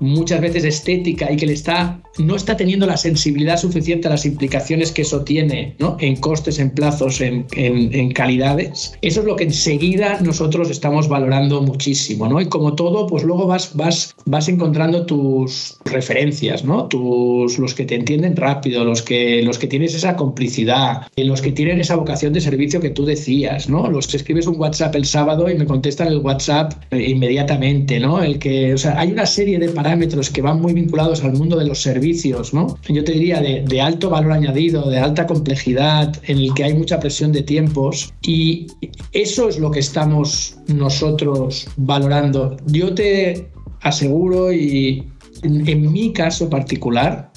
muchas 0.00 0.40
veces 0.40 0.64
estética 0.64 1.30
y 1.32 1.36
que 1.36 1.46
le 1.46 1.52
está 1.52 2.00
no 2.18 2.36
está 2.36 2.56
teniendo 2.56 2.86
la 2.86 2.96
sensibilidad 2.96 3.58
suficiente 3.58 4.08
a 4.08 4.10
las 4.10 4.26
implicaciones 4.26 4.92
que 4.92 5.02
eso 5.02 5.22
tiene 5.22 5.74
¿no? 5.78 5.96
en 6.00 6.16
costes, 6.16 6.58
en 6.58 6.70
plazos, 6.70 7.20
en, 7.20 7.46
en, 7.52 8.10
calidades. 8.12 8.94
Eso 9.02 9.20
es 9.20 9.26
lo 9.26 9.36
que 9.36 9.44
enseguida 9.44 10.20
nosotros 10.20 10.70
estamos 10.70 11.08
valorando 11.08 11.60
muchísimo. 11.62 12.28
¿no? 12.28 12.40
Y 12.40 12.46
como 12.46 12.74
todo, 12.74 13.06
pues 13.06 13.24
luego 13.24 13.46
vas, 13.46 13.74
vas, 13.74 14.14
vas 14.24 14.48
encontrando 14.48 15.04
tus 15.04 15.78
referencias, 15.84 16.64
¿no? 16.64 16.86
tus, 16.86 17.58
los 17.58 17.74
que 17.74 17.84
te 17.84 17.94
entienden 17.94 18.36
rápido, 18.36 18.84
los 18.84 19.02
que, 19.02 19.42
los 19.42 19.58
que 19.58 19.66
tienes 19.66 19.94
esa 19.94 20.16
complicidad, 20.16 21.06
los 21.16 21.42
que 21.42 21.52
tienen 21.52 21.80
esa 21.80 21.96
vocación 21.96 22.32
de 22.32 22.40
servicio 22.40 22.80
que 22.80 22.90
tú 22.90 23.04
decías, 23.04 23.68
¿no? 23.68 23.90
los 23.90 24.06
que 24.06 24.16
escribes 24.16 24.46
un 24.46 24.58
WhatsApp 24.58 24.94
el 24.94 25.04
sábado 25.04 25.50
y 25.50 25.54
me 25.54 25.66
contestan 25.66 26.08
el 26.08 26.18
WhatsApp 26.18 26.72
inmediatamente. 26.92 28.00
¿no? 28.00 28.22
El 28.22 28.38
que, 28.38 28.74
o 28.74 28.78
sea, 28.78 28.98
hay 28.98 29.10
una 29.12 29.26
serie 29.26 29.58
de 29.58 29.68
parámetros 29.86 30.30
que 30.30 30.42
van 30.42 30.60
muy 30.60 30.72
vinculados 30.72 31.22
al 31.22 31.34
mundo 31.34 31.56
de 31.56 31.64
los 31.64 31.80
servicios, 31.80 32.52
¿no? 32.52 32.76
Yo 32.88 33.04
te 33.04 33.12
diría 33.12 33.40
de, 33.40 33.62
de 33.62 33.80
alto 33.80 34.10
valor 34.10 34.32
añadido, 34.32 34.90
de 34.90 34.98
alta 34.98 35.28
complejidad, 35.28 36.16
en 36.24 36.38
el 36.38 36.52
que 36.54 36.64
hay 36.64 36.74
mucha 36.74 36.98
presión 36.98 37.30
de 37.30 37.42
tiempos 37.42 38.12
y 38.20 38.66
eso 39.12 39.48
es 39.48 39.60
lo 39.60 39.70
que 39.70 39.78
estamos 39.78 40.56
nosotros 40.66 41.68
valorando. 41.76 42.56
Yo 42.66 42.94
te 42.96 43.48
aseguro 43.82 44.52
y 44.52 45.04
en, 45.42 45.92
mi 45.92 46.12
caso 46.12 46.50
particular, 46.50 47.30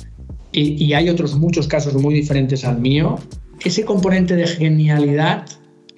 y, 0.52 0.84
y 0.84 0.94
hay 0.96 1.08
otros 1.08 1.36
muchos 1.36 1.68
casos 1.68 1.94
muy 1.94 2.16
diferentes 2.16 2.66
al 2.66 2.82
mío, 2.82 3.20
ese 3.64 3.86
componente 3.86 4.36
de 4.36 4.48
genialidad 4.48 5.46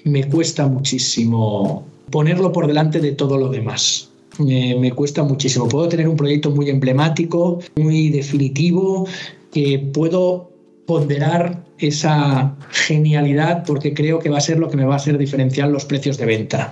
me 0.03 0.25
cuesta 0.25 0.67
muchísimo 0.67 1.85
ponerlo 2.09 2.51
por 2.51 2.67
delante 2.67 2.99
de 2.99 3.13
todo 3.13 3.37
lo 3.37 3.47
demás. 3.47 4.10
Me 4.39 4.91
cuesta 4.93 5.23
muchísimo. 5.23 5.67
Puedo 5.67 5.87
tener 5.87 6.07
un 6.07 6.15
proyecto 6.15 6.51
muy 6.51 6.69
emblemático, 6.69 7.59
muy 7.75 8.09
definitivo, 8.09 9.07
que 9.51 9.79
puedo 9.93 10.51
ponderar 10.85 11.63
esa 11.77 12.55
genialidad 12.69 13.63
porque 13.65 13.93
creo 13.93 14.19
que 14.19 14.29
va 14.29 14.37
a 14.37 14.41
ser 14.41 14.59
lo 14.59 14.69
que 14.69 14.77
me 14.77 14.85
va 14.85 14.93
a 14.93 14.97
hacer 14.97 15.17
diferenciar 15.17 15.69
los 15.69 15.85
precios 15.85 16.17
de 16.17 16.25
venta. 16.25 16.71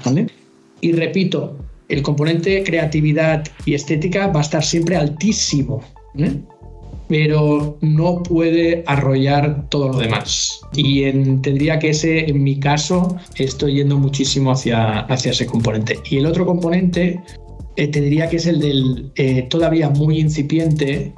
Y 0.81 0.91
repito, 0.93 1.57
el 1.89 2.01
componente 2.01 2.63
creatividad 2.63 3.43
y 3.65 3.73
estética 3.73 4.27
va 4.27 4.39
a 4.39 4.43
estar 4.43 4.63
siempre 4.63 4.95
altísimo. 4.95 5.81
¿eh? 6.17 6.33
pero 7.09 7.75
no 7.81 8.21
puede 8.21 8.83
arrollar 8.85 9.67
todo 9.69 9.89
lo 9.89 9.97
demás. 9.97 10.61
Y 10.75 11.11
tendría 11.41 11.79
que 11.79 11.89
ese, 11.89 12.29
en 12.29 12.43
mi 12.43 12.59
caso, 12.59 13.17
estoy 13.35 13.77
yendo 13.77 13.97
muchísimo 13.97 14.51
hacia, 14.51 14.99
hacia 14.99 15.31
ese 15.31 15.47
componente. 15.47 15.97
Y 16.07 16.17
el 16.19 16.27
otro 16.27 16.45
componente, 16.45 17.19
eh, 17.79 17.87
te 17.87 18.01
diría 18.01 18.27
que 18.27 18.35
es 18.35 18.45
el 18.45 18.59
del 18.59 19.09
eh, 19.15 19.43
todavía 19.43 19.89
muy 19.89 20.19
incipiente, 20.19 21.13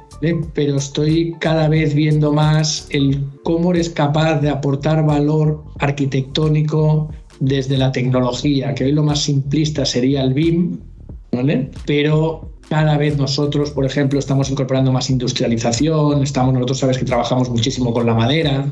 pero 0.54 0.76
estoy 0.76 1.34
cada 1.40 1.68
vez 1.68 1.92
viendo 1.92 2.32
más 2.32 2.86
el 2.90 3.20
cómo 3.42 3.72
eres 3.72 3.90
capaz 3.90 4.40
de 4.40 4.48
aportar 4.48 5.04
valor 5.04 5.64
arquitectónico 5.80 7.10
desde 7.40 7.76
la 7.76 7.90
tecnología, 7.90 8.74
que 8.74 8.84
hoy 8.84 8.92
lo 8.92 9.02
más 9.02 9.22
simplista 9.22 9.84
sería 9.84 10.22
el 10.22 10.34
BIM, 10.34 10.78
¿vale? 11.32 11.68
Pero 11.84 12.52
cada 12.68 12.96
vez 12.96 13.18
nosotros, 13.18 13.72
por 13.72 13.84
ejemplo, 13.84 14.20
estamos 14.20 14.48
incorporando 14.48 14.92
más 14.92 15.10
industrialización, 15.10 16.22
estamos, 16.22 16.54
nosotros 16.54 16.78
sabes 16.78 16.98
que 16.98 17.04
trabajamos 17.04 17.50
muchísimo 17.50 17.92
con 17.92 18.06
la 18.06 18.14
madera. 18.14 18.66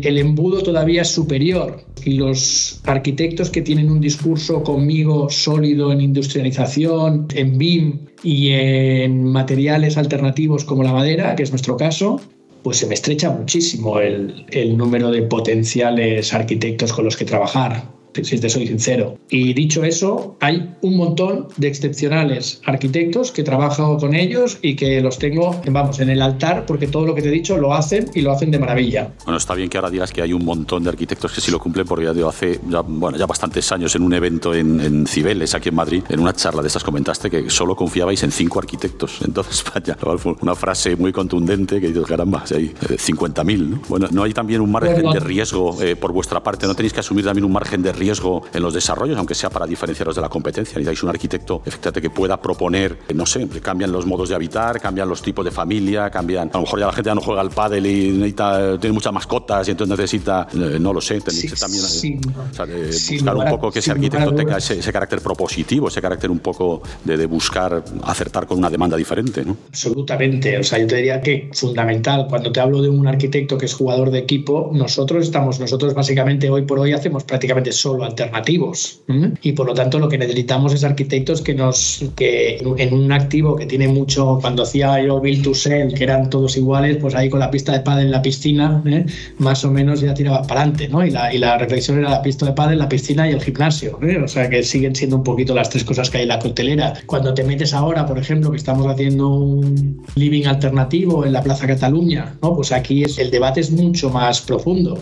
El 0.00 0.16
embudo 0.16 0.62
todavía 0.62 1.02
es 1.02 1.08
superior 1.08 1.84
los 2.06 2.80
arquitectos 2.84 3.50
que 3.50 3.62
tienen 3.62 3.90
un 3.90 4.00
discurso 4.00 4.62
conmigo 4.62 5.28
sólido 5.30 5.92
en 5.92 6.00
industrialización, 6.00 7.26
en 7.34 7.58
BIM 7.58 7.98
y 8.22 8.50
en 8.50 9.24
materiales 9.24 9.96
alternativos 9.96 10.64
como 10.64 10.82
la 10.82 10.92
madera, 10.92 11.34
que 11.36 11.42
es 11.42 11.50
nuestro 11.50 11.76
caso, 11.76 12.20
pues 12.62 12.78
se 12.78 12.86
me 12.86 12.94
estrecha 12.94 13.30
muchísimo 13.30 14.00
el, 14.00 14.46
el 14.50 14.76
número 14.76 15.10
de 15.10 15.22
potenciales 15.22 16.32
arquitectos 16.32 16.92
con 16.92 17.04
los 17.04 17.16
que 17.16 17.24
trabajar 17.24 17.84
si 18.22 18.38
te 18.38 18.48
soy 18.48 18.66
sincero. 18.66 19.18
Y 19.28 19.54
dicho 19.54 19.84
eso, 19.84 20.36
hay 20.40 20.74
un 20.82 20.96
montón 20.96 21.48
de 21.56 21.68
excepcionales 21.68 22.60
arquitectos 22.64 23.32
que 23.32 23.42
trabajo 23.42 23.96
con 23.98 24.14
ellos 24.14 24.58
y 24.62 24.76
que 24.76 25.00
los 25.00 25.18
tengo, 25.18 25.60
vamos, 25.70 26.00
en 26.00 26.10
el 26.10 26.22
altar 26.22 26.66
porque 26.66 26.86
todo 26.86 27.06
lo 27.06 27.14
que 27.14 27.22
te 27.22 27.28
he 27.28 27.32
dicho 27.32 27.56
lo 27.56 27.74
hacen 27.74 28.10
y 28.14 28.20
lo 28.20 28.32
hacen 28.32 28.50
de 28.50 28.58
maravilla. 28.58 29.12
Bueno, 29.24 29.38
está 29.38 29.54
bien 29.54 29.68
que 29.68 29.78
ahora 29.78 29.90
digas 29.90 30.12
que 30.12 30.22
hay 30.22 30.32
un 30.32 30.44
montón 30.44 30.84
de 30.84 30.90
arquitectos 30.90 31.32
que 31.32 31.40
sí 31.40 31.50
lo 31.50 31.58
cumplen 31.58 31.86
porque 31.86 32.04
ya 32.04 32.12
digo, 32.12 32.28
hace 32.28 32.60
ya, 32.68 32.82
bueno, 32.82 33.18
ya 33.18 33.26
bastantes 33.26 33.70
años 33.72 33.94
en 33.96 34.02
un 34.02 34.12
evento 34.14 34.54
en, 34.54 34.80
en, 34.80 35.06
Cibeles, 35.06 35.54
aquí 35.54 35.68
en 35.68 35.74
Madrid, 35.74 36.02
en 36.08 36.20
una 36.20 36.32
charla 36.32 36.62
de 36.62 36.68
estas 36.68 36.84
comentaste 36.84 37.30
que 37.30 37.50
solo 37.50 37.74
confiabais 37.74 38.22
en 38.22 38.30
cinco 38.30 38.58
arquitectos 38.58 39.20
en 39.22 39.32
toda 39.32 39.48
España. 39.50 39.96
Fue 40.18 40.34
una 40.40 40.54
frase 40.54 40.96
muy 40.96 41.12
contundente 41.12 41.80
que 41.80 41.88
dices, 41.88 42.04
caramba, 42.06 42.44
hay 42.54 42.68
50.000, 42.68 43.52
eh, 43.52 43.58
¿no? 43.58 43.80
Bueno, 43.88 44.08
¿no 44.10 44.22
hay 44.22 44.32
también 44.32 44.60
un 44.60 44.70
margen 44.70 45.10
de 45.10 45.20
riesgo 45.20 45.80
eh, 45.82 45.96
por 45.96 46.12
vuestra 46.12 46.42
parte? 46.42 46.66
¿No 46.66 46.74
tenéis 46.74 46.92
que 46.92 47.00
asumir 47.00 47.24
también 47.24 47.44
un 47.44 47.52
margen 47.52 47.82
de 47.82 47.92
riesgo 47.92 48.03
en 48.52 48.62
los 48.62 48.74
desarrollos, 48.74 49.16
aunque 49.16 49.34
sea 49.34 49.50
para 49.50 49.66
diferenciaros 49.66 50.14
de 50.14 50.22
la 50.22 50.28
competencia. 50.28 50.74
Necesitáis 50.74 51.02
un 51.02 51.10
arquitecto, 51.10 51.62
efectivamente, 51.64 52.02
que 52.02 52.10
pueda 52.10 52.40
proponer, 52.40 52.98
no 53.14 53.26
sé, 53.26 53.48
cambian 53.62 53.92
los 53.92 54.06
modos 54.06 54.28
de 54.28 54.34
habitar, 54.34 54.80
cambian 54.80 55.08
los 55.08 55.22
tipos 55.22 55.44
de 55.44 55.50
familia, 55.50 56.10
cambian. 56.10 56.50
A 56.52 56.54
lo 56.54 56.60
mejor 56.62 56.80
ya 56.80 56.86
la 56.86 56.92
gente 56.92 57.10
ya 57.10 57.14
no 57.14 57.20
juega 57.20 57.40
al 57.40 57.50
pádel 57.50 57.86
y 57.86 58.10
necesita, 58.10 58.78
tiene 58.78 58.94
muchas 58.94 59.12
mascotas 59.12 59.66
y 59.68 59.70
entonces 59.70 59.98
necesita, 59.98 60.46
eh, 60.52 60.78
no 60.80 60.92
lo 60.92 61.00
sé, 61.00 61.20
tenéis 61.20 61.52
que 61.52 61.58
también 61.58 61.84
eh, 61.84 62.90
buscar 63.10 63.36
un 63.36 63.48
poco 63.48 63.70
que 63.70 63.78
ese 63.78 63.90
arquitecto 63.90 64.34
tenga 64.34 64.58
ese, 64.58 64.92
carácter 64.92 65.20
propositivo, 65.20 65.88
ese 65.88 66.00
carácter 66.00 66.30
un 66.30 66.40
poco 66.40 66.82
de, 67.04 67.24
buscar 67.26 67.82
acertar 68.02 68.46
con 68.46 68.58
una 68.58 68.70
demanda 68.70 68.96
diferente. 68.96 69.44
¿no? 69.44 69.56
Absolutamente. 69.68 70.58
O 70.58 70.62
sea, 70.62 70.78
yo 70.78 70.86
te 70.86 70.96
diría 70.96 71.20
que 71.20 71.50
fundamental. 71.52 72.26
Cuando 72.28 72.52
te 72.52 72.60
hablo 72.60 72.82
de 72.82 72.88
un 72.88 73.06
arquitecto 73.06 73.56
que 73.56 73.66
es 73.66 73.74
jugador 73.74 74.10
de 74.10 74.18
equipo, 74.18 74.70
nosotros 74.72 75.24
estamos, 75.24 75.58
nosotros 75.58 75.94
básicamente 75.94 76.50
hoy 76.50 76.62
por 76.62 76.78
hoy 76.78 76.92
hacemos 76.92 77.24
prácticamente 77.24 77.72
solo 77.72 77.93
alternativas 78.02 79.00
y 79.42 79.52
por 79.52 79.66
lo 79.66 79.74
tanto 79.74 79.98
lo 79.98 80.08
que 80.08 80.18
necesitamos 80.18 80.72
es 80.74 80.84
arquitectos 80.84 81.42
que 81.42 81.54
nos 81.54 82.04
que 82.16 82.56
en 82.78 82.94
un 82.94 83.12
activo 83.12 83.56
que 83.56 83.66
tiene 83.66 83.88
mucho 83.88 84.38
cuando 84.40 84.62
hacía 84.62 85.02
yo 85.02 85.20
Bill 85.20 85.42
to 85.42 85.54
Sell 85.54 85.94
que 85.94 86.04
eran 86.04 86.30
todos 86.30 86.56
iguales 86.56 86.96
pues 86.96 87.14
ahí 87.14 87.28
con 87.28 87.40
la 87.40 87.50
pista 87.50 87.72
de 87.72 87.80
pádel 87.80 88.06
en 88.06 88.10
la 88.12 88.22
piscina 88.22 88.82
¿eh? 88.86 89.06
más 89.38 89.64
o 89.64 89.70
menos 89.70 90.00
ya 90.00 90.14
tiraba 90.14 90.42
para 90.42 90.62
adelante 90.62 90.88
¿no? 90.88 91.04
y, 91.04 91.10
la, 91.10 91.32
y 91.32 91.38
la 91.38 91.58
reflexión 91.58 91.98
era 91.98 92.10
la 92.10 92.22
pista 92.22 92.46
de 92.46 92.52
pádel 92.52 92.78
la 92.78 92.88
piscina 92.88 93.28
y 93.28 93.32
el 93.32 93.42
gimnasio 93.42 93.98
¿eh? 94.02 94.18
o 94.18 94.28
sea 94.28 94.48
que 94.48 94.62
siguen 94.62 94.94
siendo 94.94 95.16
un 95.16 95.24
poquito 95.24 95.54
las 95.54 95.70
tres 95.70 95.84
cosas 95.84 96.10
que 96.10 96.18
hay 96.18 96.22
en 96.22 96.30
la 96.30 96.38
coctelera 96.38 96.94
cuando 97.06 97.34
te 97.34 97.44
metes 97.44 97.74
ahora 97.74 98.06
por 98.06 98.18
ejemplo 98.18 98.50
que 98.50 98.56
estamos 98.56 98.86
haciendo 98.86 99.28
un 99.28 100.04
living 100.14 100.46
alternativo 100.46 101.24
en 101.24 101.32
la 101.32 101.42
Plaza 101.42 101.66
Cataluña 101.66 102.36
¿no? 102.42 102.54
pues 102.54 102.72
aquí 102.72 103.04
es, 103.04 103.18
el 103.18 103.30
debate 103.30 103.60
es 103.60 103.70
mucho 103.70 104.10
más 104.10 104.40
profundo 104.40 104.98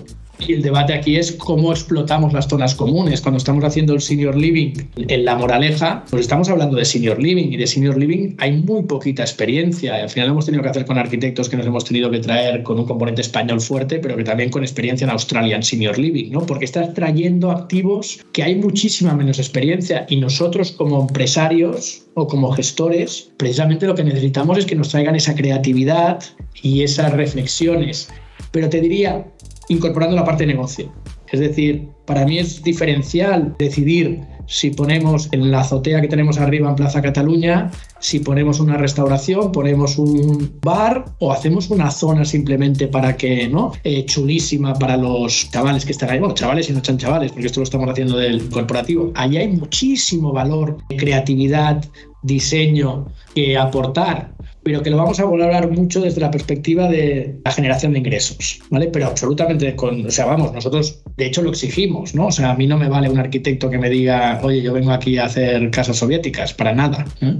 y 0.46 0.52
el 0.54 0.62
debate 0.62 0.94
aquí 0.94 1.16
es 1.16 1.32
cómo 1.32 1.72
explotamos 1.72 2.32
las 2.32 2.48
zonas 2.48 2.74
comunes. 2.74 3.20
Cuando 3.20 3.38
estamos 3.38 3.64
haciendo 3.64 3.94
el 3.94 4.00
senior 4.00 4.36
living 4.36 4.72
en 4.96 5.24
La 5.24 5.36
Moraleja, 5.36 6.04
pues 6.10 6.22
estamos 6.22 6.48
hablando 6.48 6.76
de 6.76 6.84
senior 6.84 7.20
living 7.20 7.52
y 7.52 7.56
de 7.56 7.66
senior 7.66 7.96
living 7.96 8.34
hay 8.38 8.52
muy 8.52 8.82
poquita 8.82 9.22
experiencia. 9.22 9.96
Al 9.96 10.10
final 10.10 10.30
hemos 10.30 10.46
tenido 10.46 10.62
que 10.62 10.70
hacer 10.70 10.86
con 10.86 10.98
arquitectos 10.98 11.48
que 11.48 11.56
nos 11.56 11.66
hemos 11.66 11.84
tenido 11.84 12.10
que 12.10 12.18
traer 12.18 12.62
con 12.62 12.78
un 12.78 12.86
componente 12.86 13.20
español 13.20 13.60
fuerte, 13.60 13.98
pero 13.98 14.16
que 14.16 14.24
también 14.24 14.50
con 14.50 14.62
experiencia 14.62 15.04
en 15.04 15.10
Australia 15.10 15.56
en 15.56 15.62
senior 15.62 15.98
living, 15.98 16.30
¿no? 16.30 16.46
Porque 16.46 16.64
estás 16.64 16.94
trayendo 16.94 17.50
activos 17.50 18.20
que 18.32 18.42
hay 18.42 18.54
muchísima 18.54 19.14
menos 19.14 19.38
experiencia 19.38 20.06
y 20.08 20.16
nosotros 20.16 20.72
como 20.72 21.02
empresarios 21.02 22.06
o 22.14 22.26
como 22.26 22.52
gestores, 22.52 23.30
precisamente 23.36 23.86
lo 23.86 23.94
que 23.94 24.04
necesitamos 24.04 24.58
es 24.58 24.66
que 24.66 24.74
nos 24.74 24.90
traigan 24.90 25.16
esa 25.16 25.34
creatividad 25.34 26.22
y 26.62 26.82
esas 26.82 27.12
reflexiones. 27.12 28.08
Pero 28.50 28.68
te 28.68 28.80
diría, 28.80 29.24
incorporando 29.68 30.16
la 30.16 30.24
parte 30.24 30.44
de 30.44 30.52
negocio. 30.52 30.92
Es 31.30 31.40
decir, 31.40 31.88
para 32.04 32.26
mí 32.26 32.38
es 32.38 32.62
diferencial 32.62 33.54
decidir 33.58 34.20
si 34.46 34.70
ponemos 34.70 35.28
en 35.32 35.50
la 35.50 35.60
azotea 35.60 36.00
que 36.00 36.08
tenemos 36.08 36.38
arriba 36.38 36.68
en 36.68 36.74
Plaza 36.76 37.00
Cataluña, 37.00 37.70
si 38.00 38.18
ponemos 38.18 38.60
una 38.60 38.76
restauración, 38.76 39.52
ponemos 39.52 39.98
un 39.98 40.58
bar 40.62 41.06
o 41.20 41.32
hacemos 41.32 41.70
una 41.70 41.90
zona 41.90 42.24
simplemente 42.24 42.88
para 42.88 43.16
que, 43.16 43.48
¿no? 43.48 43.72
Eh, 43.84 44.04
chulísima 44.04 44.74
para 44.74 44.96
los 44.96 45.50
chavales 45.50 45.86
que 45.86 45.92
están 45.92 46.10
ahí. 46.10 46.18
Bueno, 46.18 46.34
chavales 46.34 46.68
y 46.68 46.72
no 46.72 46.80
chan 46.80 46.98
chavales, 46.98 47.32
porque 47.32 47.46
esto 47.46 47.60
lo 47.60 47.64
estamos 47.64 47.88
haciendo 47.88 48.18
del 48.18 48.48
corporativo. 48.50 49.12
Allí 49.14 49.38
hay 49.38 49.48
muchísimo 49.48 50.32
valor, 50.32 50.76
creatividad, 50.98 51.82
diseño 52.22 53.06
que 53.34 53.56
aportar 53.56 54.34
pero 54.62 54.82
que 54.82 54.90
lo 54.90 54.96
vamos 54.96 55.18
a 55.20 55.24
valorar 55.24 55.70
mucho 55.70 56.00
desde 56.00 56.20
la 56.20 56.30
perspectiva 56.30 56.88
de 56.88 57.36
la 57.44 57.52
generación 57.52 57.92
de 57.92 57.98
ingresos, 57.98 58.60
¿vale? 58.70 58.88
Pero 58.88 59.06
absolutamente 59.06 59.74
con, 59.74 60.06
o 60.06 60.10
sea, 60.10 60.26
vamos, 60.26 60.52
nosotros 60.52 61.02
de 61.16 61.26
hecho 61.26 61.42
lo 61.42 61.50
exigimos, 61.50 62.14
¿no? 62.14 62.26
O 62.26 62.32
sea, 62.32 62.50
a 62.50 62.56
mí 62.56 62.66
no 62.66 62.78
me 62.78 62.88
vale 62.88 63.08
un 63.08 63.18
arquitecto 63.18 63.70
que 63.70 63.78
me 63.78 63.90
diga, 63.90 64.40
oye, 64.42 64.62
yo 64.62 64.72
vengo 64.72 64.92
aquí 64.92 65.18
a 65.18 65.26
hacer 65.26 65.70
casas 65.70 65.96
soviéticas, 65.96 66.54
para 66.54 66.74
nada. 66.74 67.04
¿eh? 67.20 67.34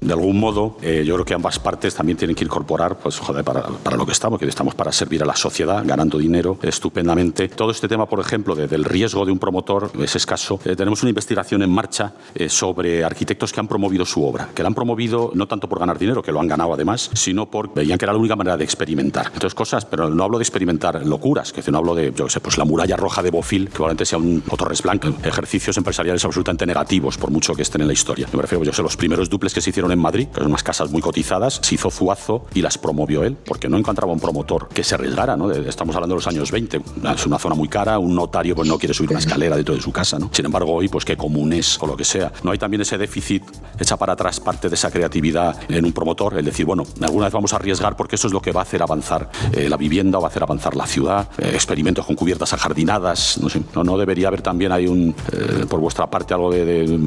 De 0.00 0.12
algún 0.12 0.38
modo, 0.38 0.76
eh, 0.82 1.02
yo 1.06 1.14
creo 1.14 1.24
que 1.24 1.34
ambas 1.34 1.58
partes 1.58 1.94
también 1.94 2.18
tienen 2.18 2.36
que 2.36 2.44
incorporar, 2.44 2.98
pues, 2.98 3.18
joder, 3.18 3.42
para, 3.42 3.62
para, 3.62 3.96
lo 3.96 4.04
que 4.04 4.12
estamos, 4.12 4.38
que 4.38 4.46
estamos 4.46 4.74
para 4.74 4.92
servir 4.92 5.22
a 5.22 5.26
la 5.26 5.34
sociedad, 5.34 5.82
ganando 5.84 6.18
dinero 6.18 6.58
estupendamente. 6.62 7.48
Todo 7.48 7.70
este 7.70 7.88
tema, 7.88 8.06
por 8.06 8.20
ejemplo, 8.20 8.54
de, 8.54 8.68
del 8.68 8.84
riesgo 8.84 9.24
de 9.24 9.32
un 9.32 9.38
promotor 9.38 9.90
es 9.98 10.14
escaso. 10.16 10.60
Eh, 10.64 10.76
tenemos 10.76 11.02
una 11.02 11.10
investigación 11.10 11.62
en 11.62 11.70
marcha 11.70 12.12
eh, 12.34 12.48
sobre 12.48 13.02
arquitectos 13.02 13.52
que 13.52 13.60
han 13.60 13.68
promovido 13.68 14.04
su 14.04 14.22
obra, 14.24 14.50
que 14.54 14.62
la 14.62 14.68
han 14.68 14.74
promovido 14.74 15.30
no 15.34 15.48
tanto 15.48 15.68
por 15.68 15.78
ganar 15.78 15.98
dinero, 15.98 16.22
que 16.22 16.32
lo 16.32 16.40
han 16.40 16.48
ganado 16.48 16.74
además, 16.74 17.10
sino 17.14 17.46
porque 17.46 17.80
veían 17.80 17.98
que 17.98 18.04
era 18.04 18.12
la 18.12 18.18
única 18.18 18.36
manera 18.36 18.56
de 18.56 18.64
experimentar. 18.64 19.26
Entonces, 19.26 19.54
cosas, 19.54 19.86
pero 19.86 20.10
no 20.10 20.24
hablo 20.24 20.38
de 20.38 20.42
experimentar 20.42 21.04
locuras, 21.06 21.52
que 21.52 21.62
no 21.70 21.78
hablo 21.78 21.94
de, 21.94 22.12
yo 22.14 22.28
sé, 22.28 22.40
pues 22.40 22.58
la 22.58 22.64
muralla 22.64 22.96
roja 22.96 23.22
de 23.22 23.30
Bofil, 23.30 23.66
que 23.66 23.72
probablemente 23.72 24.04
sea 24.04 24.18
un 24.18 24.42
Torres 24.42 24.82
Blanco, 24.82 25.08
ejercicios 25.22 25.76
empresariales 25.76 26.24
absolutamente 26.24 26.66
negativos, 26.66 27.16
por 27.16 27.30
mucho 27.30 27.54
que 27.54 27.62
estén 27.62 27.80
en 27.80 27.86
la 27.86 27.92
historia. 27.92 28.28
Me 28.32 28.42
refiero, 28.42 28.64
yo 28.64 28.72
sé, 28.72 28.82
los 28.82 28.96
primeros 28.96 29.28
duples 29.28 29.52
que 29.52 29.60
se 29.60 29.70
hicieron 29.70 29.83
en 29.92 29.98
Madrid, 29.98 30.28
que 30.28 30.40
son 30.40 30.48
unas 30.48 30.62
casas 30.62 30.90
muy 30.90 31.02
cotizadas, 31.02 31.60
se 31.62 31.74
hizo 31.74 31.90
Zuazo 31.90 32.46
y 32.54 32.62
las 32.62 32.78
promovió 32.78 33.24
él, 33.24 33.36
porque 33.44 33.68
no 33.68 33.76
encontraba 33.76 34.12
un 34.12 34.20
promotor 34.20 34.68
que 34.68 34.84
se 34.84 34.94
arriesgara, 34.94 35.36
¿no? 35.36 35.50
Estamos 35.50 35.94
hablando 35.96 36.14
de 36.14 36.18
los 36.18 36.26
años 36.26 36.50
20, 36.50 36.82
es 37.14 37.26
una 37.26 37.38
zona 37.38 37.54
muy 37.54 37.68
cara, 37.68 37.98
un 37.98 38.14
notario 38.14 38.54
pues 38.54 38.68
no 38.68 38.78
quiere 38.78 38.94
subir 38.94 39.10
una 39.10 39.18
escalera 39.18 39.56
dentro 39.56 39.74
de 39.74 39.80
su 39.80 39.92
casa, 39.92 40.18
¿no? 40.18 40.30
Sin 40.32 40.46
embargo, 40.46 40.72
hoy, 40.72 40.88
pues 40.88 41.04
qué 41.04 41.16
comunes 41.16 41.78
o 41.80 41.86
lo 41.86 41.96
que 41.96 42.04
sea. 42.04 42.32
No 42.42 42.50
hay 42.50 42.58
también 42.58 42.80
ese 42.82 42.98
déficit, 42.98 43.42
echa 43.78 43.96
para 43.96 44.14
atrás 44.14 44.40
parte 44.40 44.68
de 44.68 44.74
esa 44.74 44.90
creatividad 44.90 45.56
en 45.68 45.84
un 45.84 45.92
promotor, 45.92 46.38
el 46.38 46.44
decir, 46.44 46.66
bueno, 46.66 46.84
alguna 47.00 47.26
vez 47.26 47.32
vamos 47.32 47.52
a 47.52 47.56
arriesgar 47.56 47.96
porque 47.96 48.16
eso 48.16 48.26
es 48.26 48.32
lo 48.32 48.40
que 48.40 48.52
va 48.52 48.60
a 48.60 48.64
hacer 48.64 48.82
avanzar 48.82 49.30
eh, 49.52 49.68
la 49.68 49.76
vivienda 49.76 50.18
o 50.18 50.22
va 50.22 50.28
a 50.28 50.30
hacer 50.30 50.42
avanzar 50.42 50.76
la 50.76 50.86
ciudad, 50.86 51.28
eh, 51.38 51.50
experimentos 51.54 52.06
con 52.06 52.16
cubiertas 52.16 52.52
ajardinadas, 52.52 53.38
no 53.38 53.48
sé, 53.48 53.62
no, 53.74 53.84
no 53.84 53.98
debería 53.98 54.28
haber 54.28 54.42
también 54.42 54.72
hay 54.72 54.86
un, 54.86 55.14
eh, 55.32 55.66
por 55.68 55.80
vuestra 55.80 56.08
parte, 56.08 56.34
algo 56.34 56.50
de, 56.50 56.98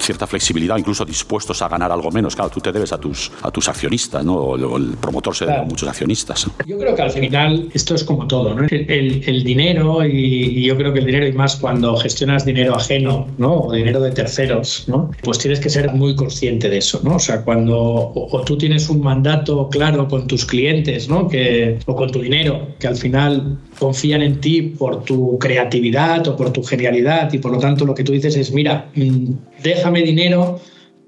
cierta 0.00 0.26
flexibilidad, 0.26 0.76
incluso 0.76 1.04
dispuestos 1.04 1.62
a 1.62 1.68
ganar 1.68 1.90
algo 1.92 2.10
menos. 2.12 2.34
Claro, 2.34 2.50
tú 2.50 2.60
te 2.60 2.72
debes 2.72 2.92
a 2.92 2.98
tus, 2.98 3.30
a 3.42 3.50
tus 3.50 3.68
accionistas, 3.68 4.24
¿no? 4.24 4.34
O 4.34 4.76
el 4.76 4.96
promotor 5.00 5.34
se 5.34 5.46
debe 5.46 5.58
a 5.58 5.62
muchos 5.62 5.88
accionistas. 5.88 6.46
Yo 6.66 6.78
creo 6.78 6.94
que 6.94 7.02
al 7.02 7.10
final 7.10 7.68
esto 7.74 7.94
es 7.94 8.04
como 8.04 8.26
todo, 8.26 8.54
¿no? 8.54 8.66
El, 8.70 9.22
el 9.26 9.44
dinero 9.44 10.04
y, 10.04 10.64
yo 10.64 10.76
creo 10.76 10.92
que 10.92 11.00
el 11.00 11.06
dinero 11.06 11.26
y 11.26 11.32
más 11.32 11.56
cuando 11.56 11.96
gestionas 11.96 12.44
dinero 12.44 12.74
ajeno, 12.74 13.26
¿no? 13.38 13.60
O 13.62 13.72
dinero 13.72 14.00
de 14.00 14.10
terceros, 14.10 14.84
¿no? 14.86 15.10
Pues 15.22 15.38
tienes 15.38 15.60
que 15.60 15.68
ser 15.68 15.92
muy 15.92 16.14
consciente 16.14 16.68
de 16.68 16.78
eso, 16.78 17.00
¿no? 17.02 17.16
O 17.16 17.18
sea, 17.18 17.42
cuando 17.42 17.76
o, 17.78 18.42
tú 18.44 18.56
tienes 18.56 18.88
un 18.88 19.00
mandato 19.02 19.68
claro 19.68 20.08
con 20.08 20.26
tus 20.26 20.44
clientes, 20.44 21.08
¿no? 21.08 21.28
Que, 21.28 21.78
o 21.86 21.96
con 21.96 22.10
tu 22.10 22.20
dinero, 22.20 22.68
que 22.78 22.86
al 22.86 22.96
final 22.96 23.58
confían 23.78 24.22
en 24.22 24.40
ti 24.40 24.62
por 24.62 25.04
tu 25.04 25.38
creatividad 25.38 26.26
o 26.28 26.36
por 26.36 26.52
tu 26.52 26.62
genialidad 26.62 27.32
y 27.32 27.38
por 27.38 27.52
lo 27.52 27.58
tanto 27.58 27.84
lo 27.84 27.94
que 27.94 28.04
tú 28.04 28.12
dices 28.12 28.36
es, 28.36 28.52
mira, 28.52 28.90
mm, 28.94 29.32
déjame 29.62 30.02
dinero 30.02 30.60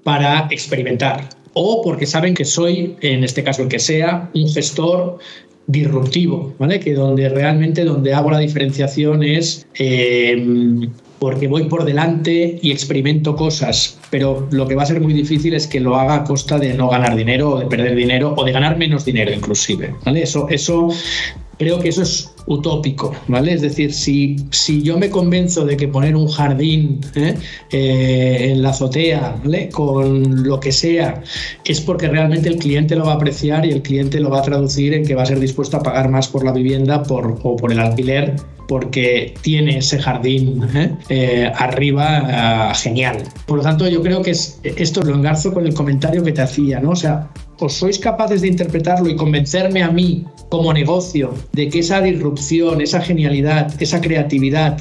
para 0.05 0.47
experimentar 0.51 1.27
o 1.53 1.81
porque 1.81 2.05
saben 2.05 2.35
que 2.35 2.45
soy, 2.45 2.95
en 3.01 3.23
este 3.23 3.43
caso 3.43 3.63
el 3.63 3.69
que 3.69 3.79
sea, 3.79 4.29
un 4.35 4.47
gestor 4.47 5.17
disruptivo, 5.65 6.53
¿vale? 6.59 6.79
Que 6.79 6.93
donde 6.93 7.27
realmente 7.29 7.83
donde 7.83 8.13
hago 8.13 8.29
la 8.29 8.37
diferenciación 8.37 9.23
es 9.23 9.65
eh, 9.79 10.87
porque 11.17 11.47
voy 11.47 11.63
por 11.63 11.85
delante 11.85 12.59
y 12.61 12.71
experimento 12.71 13.35
cosas, 13.35 13.97
pero 14.11 14.47
lo 14.51 14.67
que 14.67 14.75
va 14.75 14.83
a 14.83 14.85
ser 14.85 15.01
muy 15.01 15.13
difícil 15.13 15.55
es 15.55 15.65
que 15.65 15.79
lo 15.79 15.95
haga 15.95 16.15
a 16.17 16.23
costa 16.23 16.59
de 16.59 16.75
no 16.75 16.87
ganar 16.89 17.15
dinero 17.15 17.51
o 17.51 17.59
de 17.59 17.65
perder 17.65 17.95
dinero 17.95 18.35
o 18.37 18.43
de 18.43 18.51
ganar 18.51 18.77
menos 18.77 19.05
dinero 19.05 19.31
inclusive, 19.31 19.95
¿vale? 20.05 20.21
Eso, 20.21 20.47
eso 20.49 20.89
creo 21.57 21.79
que 21.79 21.89
eso 21.89 22.01
es 22.03 22.35
utópico, 22.47 23.13
¿vale? 23.27 23.53
Es 23.53 23.61
decir, 23.61 23.93
si, 23.93 24.35
si 24.51 24.81
yo 24.83 24.97
me 24.97 25.09
convenzo 25.09 25.65
de 25.65 25.77
que 25.77 25.87
poner 25.87 26.15
un 26.15 26.27
jardín 26.27 27.01
¿eh? 27.15 27.35
Eh, 27.71 28.51
en 28.51 28.61
la 28.61 28.69
azotea, 28.69 29.37
¿vale? 29.43 29.69
Con 29.69 30.43
lo 30.43 30.59
que 30.59 30.71
sea, 30.71 31.23
es 31.65 31.81
porque 31.81 32.07
realmente 32.07 32.49
el 32.49 32.57
cliente 32.57 32.95
lo 32.95 33.05
va 33.05 33.13
a 33.13 33.15
apreciar 33.15 33.65
y 33.65 33.71
el 33.71 33.81
cliente 33.81 34.19
lo 34.19 34.29
va 34.29 34.39
a 34.39 34.43
traducir 34.43 34.93
en 34.93 35.05
que 35.05 35.15
va 35.15 35.23
a 35.23 35.25
ser 35.25 35.39
dispuesto 35.39 35.77
a 35.77 35.83
pagar 35.83 36.09
más 36.09 36.27
por 36.27 36.43
la 36.45 36.51
vivienda 36.51 37.03
por, 37.03 37.39
o 37.43 37.55
por 37.55 37.71
el 37.71 37.79
alquiler 37.79 38.35
porque 38.67 39.35
tiene 39.41 39.77
ese 39.77 39.99
jardín 39.99 40.67
¿eh? 41.09 41.51
arriba 41.55 42.73
genial. 42.73 43.17
Por 43.45 43.57
lo 43.57 43.63
tanto, 43.63 43.87
yo 43.87 44.01
creo 44.01 44.23
que 44.23 44.31
es, 44.31 44.59
esto 44.63 45.03
lo 45.03 45.13
engarzo 45.13 45.53
con 45.53 45.67
el 45.67 45.73
comentario 45.75 46.23
que 46.23 46.31
te 46.31 46.41
hacía, 46.41 46.79
¿no? 46.79 46.91
O 46.91 46.95
sea, 46.95 47.29
o 47.59 47.69
sois 47.69 47.99
capaces 47.99 48.41
de 48.41 48.47
interpretarlo 48.47 49.09
y 49.09 49.15
convencerme 49.15 49.83
a 49.83 49.91
mí 49.91 50.25
como 50.49 50.73
negocio 50.73 51.33
de 51.53 51.69
que 51.69 51.79
esa 51.79 52.01
disrupción, 52.01 52.81
esa 52.81 53.01
genialidad, 53.01 53.73
esa 53.81 54.01
creatividad 54.01 54.77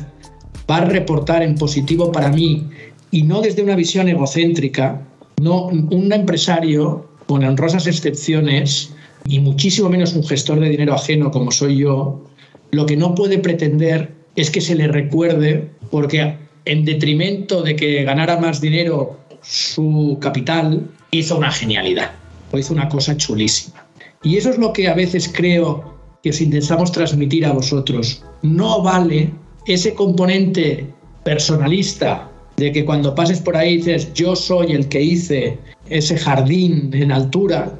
va 0.70 0.78
a 0.78 0.84
reportar 0.84 1.42
en 1.42 1.56
positivo 1.56 2.12
para 2.12 2.30
mí 2.30 2.68
y 3.10 3.22
no 3.22 3.40
desde 3.40 3.62
una 3.62 3.76
visión 3.76 4.08
egocéntrica, 4.08 5.02
no 5.40 5.66
un 5.66 6.12
empresario 6.12 7.06
con 7.26 7.44
honrosas 7.44 7.86
excepciones 7.86 8.92
y 9.26 9.40
muchísimo 9.40 9.88
menos 9.88 10.14
un 10.14 10.24
gestor 10.24 10.60
de 10.60 10.68
dinero 10.68 10.94
ajeno 10.94 11.30
como 11.30 11.50
soy 11.50 11.78
yo, 11.78 12.22
lo 12.70 12.86
que 12.86 12.96
no 12.96 13.14
puede 13.14 13.38
pretender 13.38 14.14
es 14.36 14.50
que 14.50 14.60
se 14.60 14.74
le 14.74 14.88
recuerde 14.88 15.70
porque 15.90 16.36
en 16.64 16.84
detrimento 16.84 17.62
de 17.62 17.76
que 17.76 18.04
ganara 18.04 18.38
más 18.38 18.60
dinero 18.60 19.18
su 19.42 20.18
capital, 20.20 20.88
hizo 21.10 21.36
una 21.36 21.50
genialidad 21.50 22.12
o 22.50 22.58
hizo 22.58 22.72
una 22.72 22.88
cosa 22.88 23.16
chulísima. 23.16 23.83
Y 24.24 24.38
eso 24.38 24.50
es 24.50 24.58
lo 24.58 24.72
que 24.72 24.88
a 24.88 24.94
veces 24.94 25.30
creo 25.32 25.94
que 26.22 26.30
os 26.30 26.40
intentamos 26.40 26.90
transmitir 26.90 27.44
a 27.44 27.52
vosotros. 27.52 28.24
No 28.42 28.82
vale 28.82 29.30
ese 29.66 29.94
componente 29.94 30.86
personalista 31.22 32.30
de 32.56 32.72
que 32.72 32.84
cuando 32.84 33.14
pases 33.14 33.40
por 33.40 33.56
ahí 33.56 33.76
dices 33.76 34.12
yo 34.14 34.34
soy 34.34 34.72
el 34.72 34.88
que 34.88 35.02
hice 35.02 35.58
ese 35.90 36.16
jardín 36.16 36.90
en 36.94 37.12
altura 37.12 37.78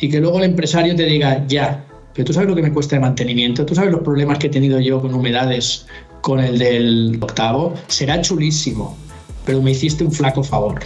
y 0.00 0.08
que 0.08 0.20
luego 0.20 0.38
el 0.38 0.44
empresario 0.44 0.96
te 0.96 1.04
diga 1.04 1.44
ya, 1.46 1.84
pero 2.14 2.26
tú 2.26 2.32
sabes 2.32 2.48
lo 2.48 2.54
que 2.54 2.62
me 2.62 2.72
cuesta 2.72 2.96
de 2.96 3.00
mantenimiento, 3.00 3.66
tú 3.66 3.74
sabes 3.74 3.92
los 3.92 4.02
problemas 4.02 4.38
que 4.38 4.46
he 4.46 4.50
tenido 4.50 4.80
yo 4.80 5.00
con 5.00 5.14
humedades 5.14 5.86
con 6.22 6.40
el 6.40 6.58
del 6.58 7.18
octavo, 7.20 7.74
será 7.88 8.20
chulísimo, 8.20 8.96
pero 9.44 9.60
me 9.60 9.72
hiciste 9.72 10.04
un 10.04 10.12
flaco 10.12 10.42
favor. 10.42 10.80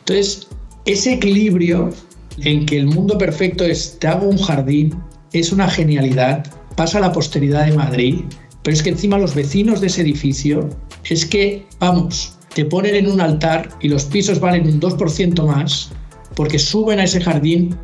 Entonces, 0.00 0.46
ese 0.84 1.14
equilibrio 1.14 1.90
en 2.38 2.66
que 2.66 2.78
el 2.78 2.86
mundo 2.86 3.18
perfecto 3.18 3.64
es 3.64 3.98
te 3.98 4.08
hago 4.08 4.28
un 4.28 4.38
jardín, 4.38 4.94
es 5.32 5.52
una 5.52 5.68
genialidad, 5.68 6.44
pasa 6.76 6.98
a 6.98 7.00
la 7.00 7.12
posteridad 7.12 7.66
de 7.66 7.76
Madrid, 7.76 8.20
pero 8.62 8.74
es 8.74 8.82
que 8.82 8.90
encima 8.90 9.18
los 9.18 9.34
vecinos 9.34 9.80
de 9.80 9.88
ese 9.88 10.02
edificio 10.02 10.68
es 11.08 11.26
que, 11.26 11.66
vamos, 11.78 12.38
te 12.54 12.64
ponen 12.64 12.94
en 12.94 13.10
un 13.10 13.20
altar 13.20 13.68
y 13.80 13.88
los 13.88 14.04
pisos 14.04 14.40
valen 14.40 14.66
un 14.66 14.80
2% 14.80 15.46
más 15.46 15.90
porque 16.34 16.58
suben 16.58 16.98
a 16.98 17.04
ese 17.04 17.20
jardín, 17.20 17.76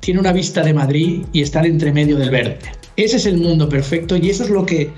tiene 0.00 0.20
una 0.20 0.32
vista 0.32 0.62
de 0.62 0.74
Madrid 0.74 1.22
y 1.32 1.42
están 1.42 1.64
entre 1.64 1.92
medio 1.92 2.16
del 2.16 2.30
verde. 2.30 2.58
Ese 2.96 3.16
es 3.16 3.26
el 3.26 3.38
mundo 3.38 3.68
perfecto 3.68 4.16
y 4.16 4.30
eso 4.30 4.44
es 4.44 4.50
lo 4.50 4.64
que 4.64 4.90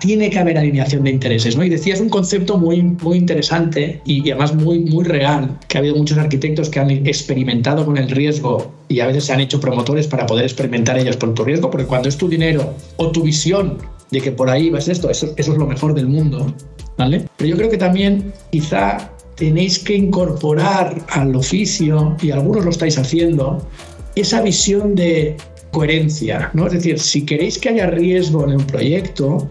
tiene 0.00 0.30
que 0.30 0.38
haber 0.38 0.58
alineación 0.58 1.04
de 1.04 1.10
intereses. 1.10 1.56
¿no? 1.56 1.64
Y 1.64 1.68
decías 1.68 2.00
un 2.00 2.08
concepto 2.08 2.58
muy, 2.58 2.82
muy 2.82 3.18
interesante 3.18 4.00
y, 4.04 4.20
además 4.30 4.54
muy, 4.54 4.80
muy 4.80 5.04
real, 5.04 5.58
que 5.68 5.78
ha 5.78 5.80
habido 5.80 5.96
muchos 5.96 6.18
arquitectos 6.18 6.68
que 6.68 6.80
han 6.80 6.90
experimentado 6.90 7.84
con 7.84 7.96
el 7.96 8.10
riesgo 8.10 8.72
y 8.88 9.00
a 9.00 9.06
veces 9.06 9.24
se 9.24 9.32
han 9.32 9.40
hecho 9.40 9.60
promotores 9.60 10.06
para 10.06 10.26
poder 10.26 10.44
experimentar 10.44 10.98
ellos 10.98 11.16
por 11.16 11.34
tu 11.34 11.44
riesgo, 11.44 11.70
porque 11.70 11.86
cuando 11.86 12.08
es 12.08 12.16
tu 12.16 12.28
dinero 12.28 12.74
o 12.96 13.10
tu 13.10 13.22
visión 13.22 13.78
de 14.10 14.20
que 14.20 14.32
por 14.32 14.50
ahí 14.50 14.70
vas 14.70 14.88
esto, 14.88 15.08
eso, 15.10 15.32
eso 15.36 15.52
es 15.52 15.58
lo 15.58 15.66
mejor 15.66 15.94
del 15.94 16.06
mundo. 16.06 16.54
¿vale? 16.98 17.26
Pero 17.36 17.50
yo 17.50 17.56
creo 17.56 17.70
que 17.70 17.78
también 17.78 18.32
quizá 18.50 19.10
tenéis 19.36 19.78
que 19.78 19.96
incorporar 19.96 21.04
al 21.08 21.34
oficio, 21.34 22.16
y 22.20 22.30
algunos 22.30 22.64
lo 22.64 22.70
estáis 22.70 22.98
haciendo, 22.98 23.66
esa 24.14 24.42
visión 24.42 24.94
de 24.94 25.36
coherencia, 25.72 26.50
¿no? 26.52 26.66
Es 26.66 26.74
decir, 26.74 26.98
si 26.98 27.24
queréis 27.24 27.58
que 27.58 27.70
haya 27.70 27.86
riesgo 27.86 28.44
en 28.44 28.56
un 28.56 28.64
proyecto, 28.66 29.48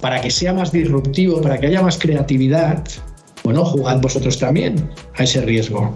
para 0.00 0.20
que 0.20 0.30
sea 0.30 0.52
más 0.52 0.72
disruptivo, 0.72 1.40
para 1.40 1.58
que 1.58 1.66
haya 1.66 1.82
más 1.82 1.98
creatividad, 1.98 2.84
bueno, 3.44 3.64
jugad 3.64 4.00
vosotros 4.00 4.38
también 4.38 4.90
a 5.16 5.24
ese 5.24 5.40
riesgo. 5.42 5.94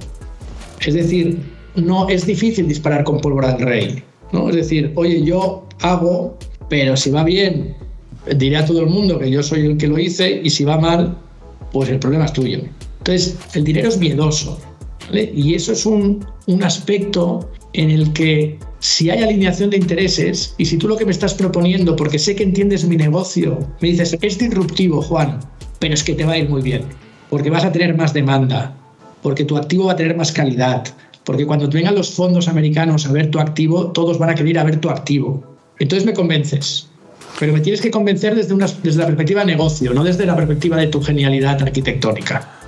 Es 0.81 0.95
decir, 0.95 1.41
no 1.77 2.09
es 2.09 2.27
difícil 2.27 2.69
disparar 2.69 3.05
con 3.05 3.21
pólvora 3.21 3.53
del 3.53 3.67
rey, 3.67 4.03
¿no? 4.33 4.49
Es 4.51 4.57
decir, 4.57 4.93
oye, 4.97 5.23
yo 5.23 5.67
hago, 5.81 6.37
pero 6.69 6.97
si 6.97 7.11
va 7.11 7.25
bien, 7.25 7.75
diré 8.37 8.57
a 8.57 8.65
todo 8.65 8.81
el 8.81 8.87
mundo 8.87 9.19
que 9.19 9.31
yo 9.31 9.43
soy 9.43 9.67
el 9.67 9.77
que 9.77 9.89
lo 9.89 9.99
hice 9.99 10.41
y 10.43 10.51
si 10.51 10.65
va 10.65 10.79
mal, 10.79 11.17
pues 11.73 11.89
el 11.89 11.99
problema 11.99 12.27
es 12.27 12.33
tuyo. 12.33 12.61
Entonces, 12.99 13.37
el 13.55 13.65
dinero 13.65 13.89
es 13.89 13.99
miedoso, 13.99 14.59
Y 15.13 15.55
eso 15.55 15.73
es 15.73 15.85
un, 15.85 16.25
un 16.47 16.63
aspecto 16.63 17.51
en 17.75 17.91
el 17.91 18.13
que 18.13 18.59
si 18.79 19.11
hay 19.11 19.23
alineación 19.23 19.71
de 19.71 19.77
intereses 19.77 20.55
y 20.59 20.65
si 20.65 20.79
tú 20.79 20.89
lo 20.89 20.97
que 20.97 21.05
me 21.05 21.11
estás 21.11 21.35
proponiendo, 21.35 21.97
porque 21.97 22.19
sé 22.19 22.35
que 22.35 22.45
entiendes 22.45 22.87
mi 22.87 22.97
negocio, 22.97 23.59
me 23.81 23.89
dices, 23.89 24.17
es 24.21 24.39
disruptivo, 24.39 25.03
Juan, 25.03 25.41
pero 25.81 25.95
es 25.95 26.03
que 26.03 26.15
te 26.15 26.25
va 26.25 26.33
a 26.33 26.39
ir 26.39 26.49
muy 26.49 26.63
bien, 26.63 26.83
porque 27.31 27.51
vas 27.51 27.65
a 27.65 27.73
tener 27.73 27.97
más 27.97 28.15
demanda, 28.15 28.77
porque 29.23 29.45
tu 29.45 29.57
activo 29.57 29.87
va 29.87 29.93
a 29.93 29.97
tener 29.97 30.17
más 30.17 30.33
calidad, 30.33 30.85
porque 31.25 31.47
cuando 31.47 31.69
vengan 31.69 31.95
los 31.95 32.13
fondos 32.13 32.49
americanos 32.49 33.07
a 33.07 33.13
ver 33.13 33.31
tu 33.31 33.41
activo, 33.41 33.91
todos 33.93 34.19
van 34.19 34.31
a 34.31 34.35
querer 34.35 34.51
ir 34.51 34.59
a 34.59 34.65
ver 34.65 34.81
tu 34.81 34.91
activo. 34.91 35.43
Entonces 35.79 36.07
me 36.07 36.13
convences, 36.13 36.89
pero 37.41 37.53
me 37.53 37.61
tienes 37.61 37.81
que 37.81 37.91
convencer 37.91 38.37
desde, 38.37 38.55
una, 38.55 38.67
desde 38.83 39.01
la 39.01 39.07
perspectiva 39.07 39.41
de 39.41 39.47
negocio, 39.47 39.93
no 39.93 40.05
desde 40.05 40.27
la 40.27 40.37
perspectiva 40.37 40.77
de 40.77 40.87
tu 40.87 41.03
genialidad 41.03 41.61
arquitectónica 41.61 42.64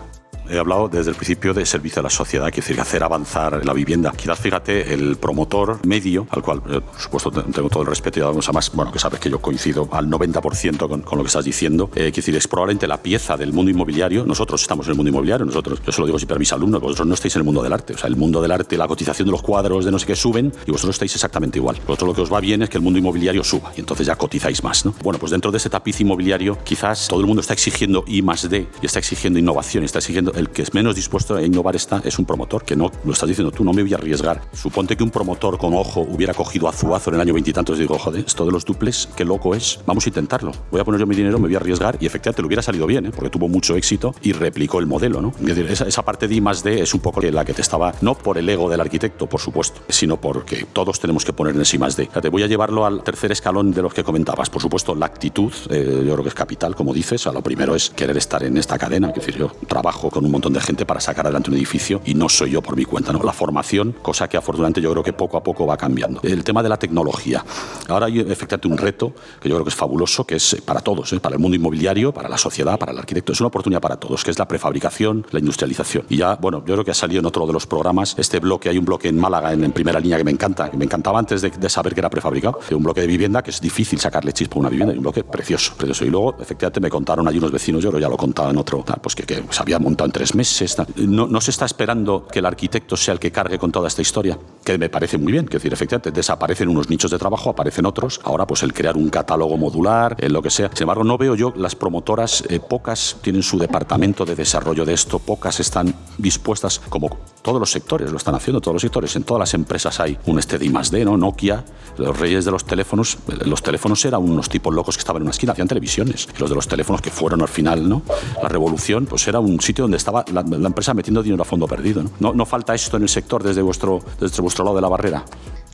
he 0.51 0.59
hablado 0.59 0.89
desde 0.89 1.11
el 1.11 1.17
principio 1.17 1.55
de 1.55 1.65
servicio 1.67 2.01
a 2.01 2.03
la 2.03 2.11
sociedad, 2.11 2.51
que 2.51 2.61
decir, 2.61 2.81
hacer 2.81 3.03
avanzar 3.03 3.65
la 3.65 3.73
vivienda. 3.73 4.13
Quizás, 4.17 4.39
fíjate, 4.39 4.93
el 4.95 5.17
promotor 5.17 5.85
medio, 5.87 6.27
al 6.31 6.43
cual, 6.43 6.63
eh, 6.69 6.81
por 6.81 7.01
supuesto, 7.01 7.31
tengo 7.31 7.69
todo 7.69 7.83
el 7.83 7.89
respeto 7.89 8.21
y 8.21 8.23
además, 8.23 8.53
más, 8.53 8.73
bueno, 8.73 8.93
que 8.93 8.99
sabes 8.99 9.21
que 9.21 9.31
yo 9.31 9.41
coincido 9.41 9.89
al 9.93 10.09
90% 10.09 10.89
con, 10.89 11.03
con, 11.03 11.19
lo 11.19 11.25
que 11.25 11.29
estás 11.29 11.45
diciendo, 11.45 11.91
eh, 11.95 12.13
decir, 12.15 12.37
es 12.37 12.49
probablemente 12.49 12.87
la 12.87 13.03
pieza 13.03 13.37
del 13.37 13.53
mundo 13.53 13.71
inmobiliario. 13.71 14.25
Nosotros 14.25 14.63
estamos 14.63 14.87
en 14.87 14.93
el 14.93 14.97
mundo 14.97 15.11
inmobiliario, 15.11 15.47
nosotros, 15.47 15.81
yo 15.85 15.93
se 15.93 16.01
lo 16.01 16.07
digo 16.07 16.19
siempre 16.19 16.37
a 16.37 16.39
mis 16.39 16.53
alumnos, 16.53 16.81
vosotros 16.81 17.07
no 17.07 17.15
estáis 17.15 17.35
en 17.37 17.41
el 17.41 17.45
mundo 17.45 17.63
del 17.63 17.73
arte. 17.73 17.95
O 17.95 17.99
sea, 17.99 18.09
el 18.09 18.17
mundo 18.17 18.41
del 18.41 18.53
arte, 18.53 18.77
la 18.77 18.89
cotización 18.89 19.27
de 19.27 19.33
los 19.33 19.43
cuadros, 19.43 19.85
de 19.85 19.91
no 19.91 19.99
sé 19.99 20.07
qué, 20.07 20.17
suben 20.17 20.53
y 20.67 20.71
vosotros 20.71 20.97
estáis 20.97 21.15
exactamente 21.15 21.59
igual. 21.59 21.77
Vosotros 21.87 22.09
lo 22.09 22.15
que 22.15 22.21
os 22.23 22.33
va 22.33 22.41
bien 22.41 22.63
es 22.63 22.69
que 22.69 22.79
el 22.79 22.83
mundo 22.83 22.99
inmobiliario 22.99 23.45
suba 23.45 23.73
y 23.77 23.81
entonces 23.81 24.07
ya 24.07 24.17
cotizáis 24.17 24.63
más, 24.63 24.85
¿no? 24.85 24.95
Bueno, 25.03 25.19
pues 25.19 25.33
dentro 25.33 25.51
de 25.51 25.59
ese 25.59 25.71
tapiz 25.71 26.01
inmobiliario, 26.01 26.59
quizás 26.65 27.09
todo 27.09 27.21
el 27.21 27.27
mundo 27.27 27.41
está 27.41 27.53
exigiendo 27.53 28.05
I 28.07 28.23
más 28.23 28.49
D 28.49 28.67
y 28.83 28.87
está 28.87 28.99
exigiendo 28.99 29.39
innovación, 29.39 29.85
y 29.85 29.87
está 29.87 29.99
exigiendo 29.99 30.33
el 30.37 30.51
que 30.51 30.63
es 30.63 30.75
menos 30.75 30.95
dispuesto 30.95 31.37
a 31.37 31.43
innovar 31.43 31.77
está 31.77 32.01
es 32.05 32.19
un 32.19 32.25
promotor, 32.25 32.65
que 32.65 32.77
no, 32.77 32.91
lo 33.05 33.13
estás 33.13 33.29
diciendo 33.29 33.51
tú, 33.51 33.65
no 33.65 33.73
me 33.73 33.83
voy 33.83 33.93
a 33.95 33.97
arriesgar. 33.97 34.43
Suponte 34.53 34.97
que 34.97 35.03
un 35.03 35.11
promotor 35.11 35.59
con 35.59 35.75
ojo 35.75 36.01
hubiera 36.01 36.35
cogido 36.35 36.69
a 36.69 36.73
en 37.07 37.15
el 37.15 37.21
año 37.21 37.35
veintitantos 37.35 37.77
y 37.79 37.83
digo, 37.83 37.99
joder, 37.99 38.25
esto 38.27 38.45
de 38.45 38.53
los 38.53 38.65
duples, 38.65 39.09
qué 39.17 39.25
loco 39.25 39.55
es, 39.55 39.81
vamos 39.87 40.07
a 40.07 40.09
intentarlo. 40.09 40.53
Voy 40.71 40.81
a 40.81 40.85
poner 40.85 41.01
yo 41.01 41.07
mi 41.07 41.15
dinero, 41.15 41.39
me 41.39 41.47
voy 41.47 41.55
a 41.55 41.59
arriesgar 41.59 41.97
y 42.01 42.07
efectivamente 42.07 42.43
lo 42.43 42.47
hubiera 42.47 42.63
salido 42.63 42.87
bien, 42.87 43.07
¿eh? 43.07 43.11
porque 43.15 43.31
tuvo 43.31 43.49
mucho 43.49 43.77
éxito 43.77 44.15
y 44.23 44.33
replicó 44.33 44.79
el 44.79 44.87
modelo, 44.87 45.21
¿no? 45.21 45.33
Esa, 45.47 46.05
parte 46.05 46.29
de 46.29 46.35
I 46.35 46.41
más 46.41 46.63
D 46.63 46.81
es 46.81 46.95
un 46.95 47.01
poco 47.01 47.21
la 47.21 47.45
que 47.45 47.55
te 47.55 47.63
estaba, 47.63 47.95
no 48.01 48.15
por 48.15 48.39
el 48.39 48.49
ego 48.49 48.69
del 48.69 48.81
arquitecto, 48.81 49.27
por 49.27 49.41
supuesto, 49.41 49.81
sino 49.89 50.21
porque 50.21 50.67
todos 50.73 51.01
tenemos 51.01 51.25
que 51.25 51.33
poner 51.33 51.55
en 51.55 51.63
ese 51.63 51.79
más 51.79 51.97
D. 51.97 52.09
Te 52.21 52.29
voy 52.29 52.43
a 52.43 52.47
llevarlo 52.47 52.87
al 52.87 53.03
tercer 53.03 53.33
escalón 53.33 53.73
de 53.73 53.83
los 53.83 53.93
que 53.95 54.05
comentabas. 54.05 54.51
Por 54.51 54.63
supuesto, 54.63 54.95
la 54.95 55.07
actitud, 55.07 55.53
eh, 55.71 56.03
yo 56.07 56.13
creo 56.13 56.23
que 56.23 56.29
es 56.29 56.35
capital, 56.35 56.75
como 56.75 56.93
dices. 56.93 57.27
A 57.27 57.33
lo 57.33 57.43
primero 57.43 57.75
es 57.75 57.91
querer 57.91 58.17
estar 58.17 58.43
en 58.45 58.57
esta 58.57 58.79
cadena. 58.79 59.09
Es 59.09 59.15
decir, 59.17 59.37
yo 59.37 59.51
trabajo 59.67 60.11
con 60.11 60.26
un 60.27 60.33
montón 60.33 60.53
de 60.53 60.61
gente 60.61 60.85
para 60.85 61.01
sacar 61.01 61.27
adelante 61.27 61.51
un 61.51 61.57
edificio 61.57 62.01
y 62.05 62.15
no 62.15 62.29
soy 62.29 62.51
yo 62.51 62.63
por 62.63 62.77
mi 62.77 62.85
cuenta. 62.85 63.13
¿no? 63.13 63.23
La 63.23 63.33
formación, 63.33 63.95
cosa 64.03 64.29
que 64.29 64.37
afortunadamente 64.37 64.81
yo 64.81 64.91
creo 64.93 65.03
que 65.03 65.13
poco 65.13 65.37
a 65.37 65.43
poco 65.43 65.67
va 65.67 65.77
cambiando. 65.77 66.21
El 66.23 66.45
tema 66.45 66.63
de 66.63 66.69
la 66.69 66.79
tecnología. 66.79 67.45
Ahora 67.89 68.07
hay 68.07 68.21
efectivamente 68.21 68.69
un 68.69 68.79
reto 68.79 69.13
que 69.41 69.49
yo 69.49 69.57
creo 69.57 69.65
que 69.65 69.71
es 69.71 69.75
fabuloso, 69.75 70.27
que 70.27 70.37
es 70.37 70.57
para 70.65 70.81
todos, 70.81 71.13
¿eh? 71.13 71.21
para 71.21 71.37
el 71.37 71.41
mundo 71.41 71.57
inmobiliario, 71.57 72.13
para 72.13 72.29
la 72.29 72.39
sociedad, 72.39 72.79
para 72.79 72.93
el 72.93 72.99
arquitecto. 72.99 73.33
Es 73.33 73.41
una 73.41 73.49
oportunidad 73.49 73.81
para 73.81 73.97
todos, 73.97 74.25
que 74.25 74.31
es 74.31 74.39
la 74.39 74.47
prefabricación, 74.47 75.27
la 75.31 75.39
industrialización. 75.39 76.05
Y 76.09 76.19
ya, 76.19 76.37
bueno, 76.37 76.59
yo 76.67 76.75
creo 76.75 76.85
que 76.85 76.91
ha 76.91 76.95
salido 76.95 77.21
en 77.21 77.27
otro 77.27 77.47
de 77.47 77.53
los 77.53 77.67
programas 77.67 78.15
este 78.19 78.41
bloque. 78.41 78.69
Hay 78.69 78.79
un 78.79 78.85
bloque 78.85 79.09
en 79.09 79.19
Málaga, 79.19 79.53
en, 79.53 79.73
primera 79.73 80.01
línea, 80.01 80.19
que 80.19 80.25
me 80.25 80.31
encanta, 80.31 80.71
que 80.71 80.77
me 80.77 80.85
encantaba 80.85 81.19
antes 81.19 81.43
de, 81.43 81.69
saber 81.69 81.95
que 81.95 82.01
era 82.01 82.11
prefabricado. 82.11 82.61
Un 82.71 82.83
bloque 82.83 83.01
de 83.01 83.07
vivienda 83.07 83.43
que 83.43 83.51
es 83.51 83.61
difícil 83.61 83.99
sacarle 84.01 84.33
chispa 84.33 84.57
a 84.57 84.61
una 84.61 84.69
vivienda 84.69 84.95
y 84.95 84.99
un 84.99 85.03
bloque 85.03 85.25
precioso, 85.25 85.75
precioso. 85.77 86.05
Y 86.05 86.11
luego, 86.11 86.37
efectivamente, 86.41 86.81
me 86.81 86.91
contaron 86.91 87.27
allí 87.29 87.39
unos 87.39 87.53
vecinos, 87.53 87.83
yo 87.83 87.91
creo 87.91 88.01
ya 88.01 88.09
lo 88.09 88.17
contaba 88.17 88.51
en 88.51 88.57
otro, 88.57 88.85
pues 89.03 89.15
que, 89.15 89.25
que 89.25 89.43
se 89.51 89.63
había 89.63 89.79
montado 89.79 90.07
tres 90.17 90.35
meses. 90.35 90.75
No, 90.97 91.27
no, 91.27 91.43
se 91.43 91.51
está 91.51 91.67
esperando 91.67 92.27
que 92.27 92.39
el 92.39 92.47
arquitecto 92.47 92.97
sea 92.97 93.13
el 93.13 93.21
que 93.21 93.31
cargue 93.31 93.59
con 93.59 93.71
toda 93.71 93.89
esta 93.89 94.01
historia, 94.01 94.39
que 94.65 94.79
me 94.79 94.89
parece 94.89 95.19
muy 95.19 95.31
bien, 95.31 95.45
que 95.45 95.59
decir, 95.59 95.71
efectivamente, 95.75 96.11
desaparecen 96.11 96.71
unos 96.71 96.89
nichos 96.89 97.11
de 97.11 97.19
trabajo, 97.19 97.51
aparecen 97.51 97.85
otros. 97.85 98.19
Ahora, 98.25 98.47
pues 98.47 98.63
el 98.63 98.73
crear 98.73 98.97
un 98.97 99.11
catálogo 99.11 99.59
modular, 99.59 100.17
en 100.19 100.33
lo 100.33 100.41
que 100.41 100.49
sea. 100.49 100.71
Sin 100.73 100.85
embargo, 100.85 101.05
no 101.05 101.19
veo 101.19 101.35
yo 101.35 101.53
las 101.55 101.77
promotoras, 101.77 102.45
eh, 102.49 102.61
pocas 102.61 103.19
tienen 103.21 103.43
su 103.43 103.59
departamento 103.59 104.25
de 104.25 104.35
desarrollo 104.35 104.87
de 104.87 104.95
esto, 104.95 105.19
pocas 105.19 105.61
están 105.61 105.95
dispuestas, 106.17 106.79
como 106.89 107.11
todos 107.43 107.61
los 107.61 107.71
sectores 107.71 108.11
lo 108.11 108.17
están 108.17 108.35
haciendo, 108.35 108.63
todos 108.63 108.77
los 108.77 108.83
sectores, 108.83 109.15
en 109.17 109.25
todas 109.25 109.41
las 109.41 109.53
empresas 109.53 110.01
hay 110.01 110.17
un 110.25 110.39
este 110.39 110.59
de 110.59 110.71
más 110.71 110.91
D, 110.91 111.05
¿no? 111.05 111.19
Nokia, 111.19 111.63
los 111.99 112.19
reyes 112.19 112.47
de 112.47 112.53
los 112.53 112.65
teléfonos, 112.65 113.19
los 113.45 113.63
teléfonos 113.63 114.03
eran 114.07 114.23
unos 114.23 114.49
tipos 114.49 114.75
locos 114.75 114.97
que 114.97 115.01
estaban 115.01 115.21
en 115.21 115.25
una 115.25 115.33
esquina, 115.33 115.53
hacían 115.53 115.69
televisiones. 115.69 116.27
Los 116.39 116.49
de 116.49 116.57
los 116.57 116.67
teléfonos 116.67 117.03
que 117.03 117.11
fueron 117.11 117.43
al 117.43 117.49
final, 117.49 117.87
¿no? 117.87 118.01
La 118.43 118.49
revolución, 118.49 119.05
pues 119.05 119.29
era 119.29 119.41
un 119.41 119.61
sitio 119.61 119.85
donde 119.85 119.99
estaba 120.07 120.25
la, 120.33 120.43
la 120.59 120.69
empresa 120.69 120.95
metiendo 120.95 121.23
dinero 121.23 121.43
a 121.43 121.45
fondo 121.45 121.67
perdido. 121.67 122.05
¿no? 122.21 122.33
¿no? 122.33 122.47
falta 122.47 122.75
esto 122.75 122.97
en 122.97 123.03
el 123.03 123.09
sector 123.09 123.43
desde 123.43 123.63
vuestro, 123.63 124.01
desde 124.21 124.41
vuestro 124.41 124.65
lado 124.65 124.77
de 124.77 124.83
la 124.83 124.89
barrera? 124.89 125.25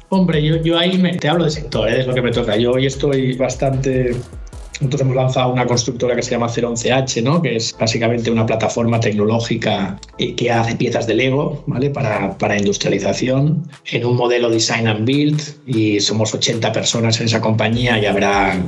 Hombre, 0.08 0.42
yo, 0.42 0.56
yo 0.56 0.78
ahí 0.78 1.00
te 1.18 1.28
hablo 1.28 1.44
de 1.44 1.50
sector, 1.50 1.88
es 1.88 2.06
lo 2.06 2.14
que 2.14 2.22
me 2.22 2.30
toca. 2.30 2.56
Yo 2.56 2.72
hoy 2.72 2.86
estoy 2.86 3.36
bastante 3.36 4.16
nosotros 4.80 5.02
hemos 5.02 5.16
lanzado 5.16 5.52
una 5.52 5.64
constructora 5.64 6.16
que 6.16 6.22
se 6.22 6.32
llama 6.32 6.48
011H, 6.48 7.22
¿no? 7.22 7.40
que 7.40 7.54
es 7.54 7.76
básicamente 7.78 8.32
una 8.32 8.44
plataforma 8.44 8.98
tecnológica 8.98 10.00
que 10.18 10.50
hace 10.50 10.74
piezas 10.74 11.06
de 11.06 11.14
Lego 11.14 11.62
¿vale? 11.68 11.90
para, 11.90 12.36
para 12.36 12.58
industrialización 12.58 13.62
en 13.92 14.04
un 14.04 14.16
modelo 14.16 14.50
design 14.50 14.88
and 14.88 15.06
build 15.06 15.40
y 15.66 16.00
somos 16.00 16.34
80 16.34 16.72
personas 16.72 17.20
en 17.20 17.26
esa 17.26 17.40
compañía 17.40 17.96
y 18.00 18.06
habrá 18.06 18.60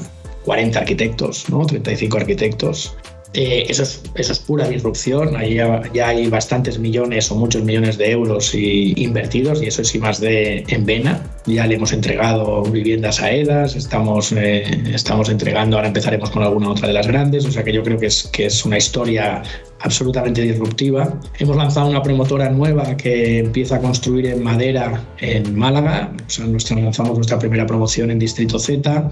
40 0.45 0.79
arquitectos, 0.79 1.49
¿no? 1.49 1.67
35 1.67 2.17
arquitectos. 2.17 2.95
Eh, 3.35 3.67
eso, 3.69 3.83
es, 3.83 4.01
eso 4.15 4.33
es 4.33 4.39
pura 4.39 4.69
disrupción. 4.69 5.37
Ahí 5.37 5.55
ya, 5.55 5.83
ya, 5.93 6.09
hay 6.09 6.29
bastantes 6.29 6.79
millones 6.79 7.31
o 7.33 7.35
muchos 7.35 7.65
millones 7.65 7.99
de 7.99 8.13
euros 8.13 8.55
y, 8.55 8.95
invertidos 8.97 9.61
y 9.61 9.67
eso 9.67 9.83
es 9.83 9.95
y 9.95 9.99
más 9.99 10.21
de 10.21 10.65
en 10.69 10.87
vena. 10.87 11.21
Ya 11.45 11.67
le 11.67 11.75
hemos 11.75 11.93
entregado 11.93 12.63
viviendas 12.63 13.21
a 13.21 13.33
EDAS, 13.33 13.75
estamos, 13.75 14.33
eh, 14.33 14.63
estamos 14.95 15.29
entregando, 15.29 15.77
ahora 15.77 15.89
empezaremos 15.89 16.31
con 16.31 16.43
alguna 16.43 16.71
otra 16.71 16.87
de 16.89 16.95
las 16.95 17.07
grandes, 17.07 17.45
o 17.45 17.51
sea 17.51 17.65
que 17.65 17.73
yo 17.73 17.83
creo 17.83 17.99
que 17.99 18.07
es, 18.07 18.25
que 18.33 18.47
es 18.47 18.65
una 18.65 18.79
historia 18.79 19.43
absolutamente 19.81 20.41
disruptiva. 20.41 21.21
Hemos 21.39 21.57
lanzado 21.57 21.89
una 21.91 22.03
promotora 22.03 22.49
nueva 22.51 22.97
que 22.97 23.41
empieza 23.41 23.77
a 23.77 23.81
construir 23.81 24.27
en 24.27 24.43
madera 24.43 25.05
en 25.19 25.57
Málaga, 25.57 26.13
o 26.27 26.31
sea, 26.31 26.47
nuestra, 26.47 26.77
lanzamos 26.77 27.17
nuestra 27.17 27.39
primera 27.39 27.67
promoción 27.67 28.11
en 28.11 28.19
Distrito 28.19 28.59
Z. 28.59 29.11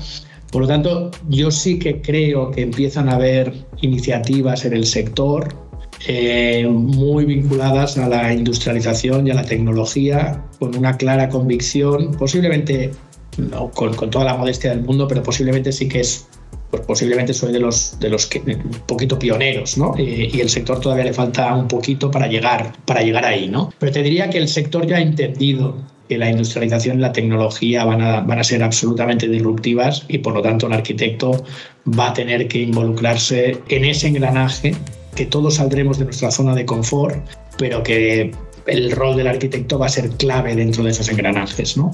Por 0.53 0.63
lo 0.63 0.69
tanto, 0.69 1.11
yo 1.31 1.51
sí 1.51 1.79
que 1.79 2.03
creo 2.03 2.51
que 2.51 2.61
empiezan 2.61 3.09
a 3.09 3.15
haber 3.15 3.55
iniciativas 3.81 4.67
en 4.67 4.75
el 4.75 4.85
sector 4.85 5.49
eh, 6.07 6.69
muy 6.69 7.25
vinculadas 7.25 7.97
a 7.97 8.07
la 8.07 8.35
industrialización 8.35 9.27
y 9.27 9.31
a 9.31 9.35
la 9.35 9.45
tecnología, 9.45 10.45
con 10.59 10.77
una 10.77 10.99
clara 10.99 11.31
convicción, 11.31 12.11
posiblemente 12.19 12.91
no 13.39 13.71
con, 13.71 13.95
con 13.95 14.11
toda 14.11 14.27
la 14.27 14.37
modestia 14.37 14.71
del 14.71 14.83
mundo, 14.83 15.09
pero 15.09 15.23
posiblemente 15.23 15.73
sí 15.73 15.89
que 15.89 16.01
es 16.01 16.29
pues 16.73 16.85
posiblemente 16.87 17.35
soy 17.35 17.53
de 17.53 17.61
los, 17.61 18.01
de 18.01 18.09
los 18.09 18.27
que 18.27 18.39
un 18.39 18.81
poquito 18.87 19.19
pioneros, 19.19 19.77
¿no? 19.77 19.95
Y, 19.99 20.35
y, 20.35 20.41
el 20.41 20.49
sector 20.49 20.81
todavía 20.81 21.05
le 21.05 21.13
falta 21.13 21.55
un 21.55 21.69
poquito 21.69 22.11
para 22.11 22.27
llegar, 22.27 22.73
para 22.87 23.03
llegar 23.03 23.27
ahí, 23.27 23.47
¿no? 23.47 23.71
Pero 23.79 23.93
te 23.93 24.03
diría 24.03 24.31
que 24.31 24.39
el 24.39 24.49
sector 24.49 24.87
ya 24.87 24.97
ha 24.97 25.03
entendido 25.03 25.77
que 26.09 26.17
la 26.17 26.31
industrialización 26.31 26.97
y 26.97 27.03
la 27.03 27.13
tecnología 27.13 27.85
van 27.85 28.01
a, 28.01 28.21
van 28.21 28.39
a 28.39 28.45
ser 28.45 28.63
absolutamente 28.63 29.29
disruptivas 29.29 30.07
y 30.09 30.19
por 30.19 30.33
lo 30.33 30.41
tanto 30.41 30.67
el 30.67 30.73
arquitecto 30.73 31.45
va 31.87 32.09
a 32.09 32.15
tener 32.15 32.49
que 32.49 32.61
involucrarse 32.61 33.59
en 33.69 33.85
ese 33.85 34.09
engranaje, 34.09 34.75
que 35.15 35.27
todos 35.27 35.57
saldremos 35.57 35.99
de 35.99 36.07
nuestra 36.07 36.31
zona 36.31 36.55
de 36.55 36.65
confort, 36.65 37.23
pero 37.59 37.83
que 37.83 38.33
el 38.67 38.93
rol 38.93 39.17
del 39.19 39.27
arquitecto 39.27 39.79
va 39.79 39.87
a 39.87 39.91
ser 39.91 40.09
clave 40.13 40.57
dentro 40.57 40.83
de 40.85 40.91
esos 40.91 41.11
engranajes, 41.11 41.77
¿no? 41.77 41.91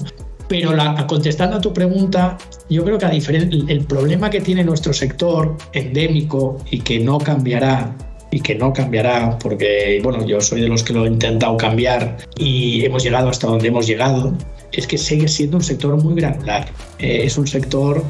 Pero 0.49 0.73
contestando 1.07 1.57
a 1.57 1.61
tu 1.61 1.71
pregunta, 1.71 2.37
yo 2.69 2.83
creo 2.83 2.97
que 2.97 3.05
a 3.05 3.11
el 3.11 3.85
problema 3.85 4.29
que 4.31 4.41
tiene 4.41 4.63
nuestro 4.63 4.91
sector 4.93 5.55
endémico 5.73 6.57
y 6.71 6.79
que 6.79 6.99
no 6.99 7.19
cambiará 7.19 7.95
y 8.31 8.41
que 8.41 8.55
no 8.55 8.73
cambiará 8.73 9.37
porque, 9.39 9.99
bueno, 10.03 10.25
yo 10.25 10.41
soy 10.41 10.61
de 10.61 10.67
los 10.67 10.83
que 10.83 10.93
lo 10.93 11.05
he 11.05 11.07
intentado 11.07 11.55
cambiar 11.57 12.17
y 12.37 12.83
hemos 12.83 13.03
llegado 13.03 13.29
hasta 13.29 13.47
donde 13.47 13.67
hemos 13.67 13.87
llegado, 13.87 14.33
es 14.71 14.87
que 14.87 14.97
sigue 14.97 15.27
siendo 15.27 15.57
un 15.57 15.63
sector 15.63 16.01
muy 16.01 16.15
granular. 16.15 16.67
Eh, 16.99 17.21
es 17.23 17.37
un 17.37 17.47
sector 17.47 18.03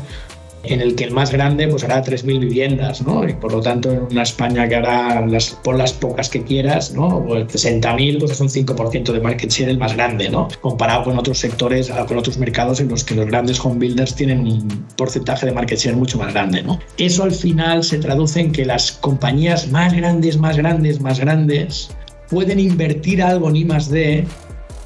en 0.64 0.82
el 0.82 0.96
que 0.96 1.06
el 1.06 1.12
más 1.12 1.32
grande 1.32 1.68
pues 1.68 1.84
hará 1.84 2.04
3.000 2.04 2.40
viviendas, 2.40 3.02
¿no? 3.02 3.28
Y 3.28 3.34
por 3.34 3.52
lo 3.52 3.62
tanto 3.62 3.92
en 3.92 4.04
una 4.12 4.24
España 4.24 4.68
que 4.68 4.76
hará 4.76 5.26
las, 5.26 5.52
por 5.64 5.78
las 5.78 5.94
pocas 5.94 6.30
que 6.30 6.44
quieras, 6.44 6.94
¿no? 6.94 7.26
El 7.34 7.48
60.000 7.48 8.20
pues 8.20 8.32
es 8.32 8.42
un 8.42 8.50
5% 8.50 9.12
de 9.12 9.22
market 9.22 9.50
share 9.50 9.70
el 9.70 9.78
más 9.78 9.96
grande, 9.96 10.30
¿no? 10.30 10.48
Comparado 10.62 11.06
con 11.06 11.18
otros 11.18 11.38
sectores, 11.40 11.90
con 12.08 12.18
otros 12.18 12.38
mercados 12.38 12.82
en 12.82 12.90
los 12.90 13.04
que 13.04 13.16
los 13.16 13.26
grandes 13.28 13.64
home 13.64 13.80
builders 13.80 14.16
tienen 14.16 14.40
un 14.42 14.68
porcentaje 14.98 15.46
de 15.46 15.54
market 15.54 15.80
share 15.80 15.96
mucho 15.96 16.18
más 16.18 16.34
grande, 16.34 16.62
¿no? 16.62 16.80
Eso 16.98 17.24
al 17.24 17.32
final 17.32 17.84
se 17.84 18.00
traduce 18.00 18.42
en 18.42 18.52
que 18.52 18.66
las 18.66 18.92
compañías 18.92 19.70
más 19.70 19.94
grandes, 19.94 20.38
más 20.38 20.58
grandes, 20.58 21.00
más 21.00 21.20
grandes 21.20 21.90
pueden 22.30 22.60
invertir 22.60 23.24
algo 23.24 23.50
en 23.50 23.56
I 23.56 23.66
más 23.66 23.90
D, 23.90 24.26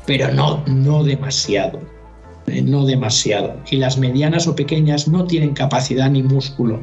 pero 0.06 0.32
no, 0.32 0.64
no 0.68 1.04
demasiado 1.04 1.80
no 2.48 2.86
demasiado. 2.86 3.56
Y 3.70 3.78
las 3.78 3.98
medianas 3.98 4.48
o 4.48 4.56
pequeñas 4.56 5.08
no 5.08 5.26
tienen 5.26 5.54
capacidad 5.54 6.10
ni 6.10 6.24
músculo 6.24 6.80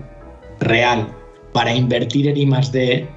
real 0.61 1.09
para 1.53 1.75
invertir 1.75 2.29
en 2.29 2.37
I 2.37 2.47
más 2.47 2.73
D 2.73 3.09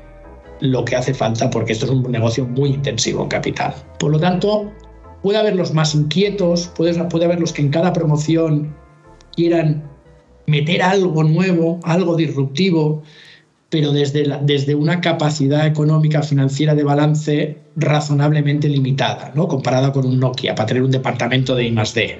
lo 0.59 0.85
que 0.85 0.95
hace 0.95 1.13
falta 1.13 1.49
porque 1.49 1.73
esto 1.73 1.85
es 1.85 1.91
un 1.91 2.03
negocio 2.11 2.45
muy 2.45 2.69
intensivo 2.69 3.23
en 3.23 3.29
capital. 3.29 3.73
Por 3.99 4.11
lo 4.11 4.19
tanto, 4.19 4.71
puede 5.21 5.37
haber 5.37 5.55
los 5.55 5.73
más 5.73 5.93
inquietos, 5.93 6.71
puede, 6.75 6.93
puede 7.05 7.25
haber 7.25 7.39
los 7.39 7.53
que 7.53 7.61
en 7.61 7.69
cada 7.69 7.91
promoción 7.93 8.73
quieran 9.35 9.89
meter 10.45 10.81
algo 10.81 11.23
nuevo, 11.23 11.79
algo 11.83 12.15
disruptivo, 12.15 13.01
pero 13.73 13.91
desde, 13.91 14.23
la, 14.27 14.37
desde 14.37 14.75
una 14.75 15.01
capacidad 15.01 15.65
económica 15.65 16.21
financiera 16.21 16.75
de 16.75 16.83
balance 16.83 17.57
razonablemente 17.75 18.69
limitada, 18.69 19.31
¿no? 19.33 19.47
comparada 19.47 19.91
con 19.91 20.05
un 20.05 20.19
Nokia, 20.19 20.53
para 20.53 20.67
tener 20.67 20.83
un 20.83 20.91
departamento 20.91 21.55
de 21.55 21.65
I. 21.65 21.75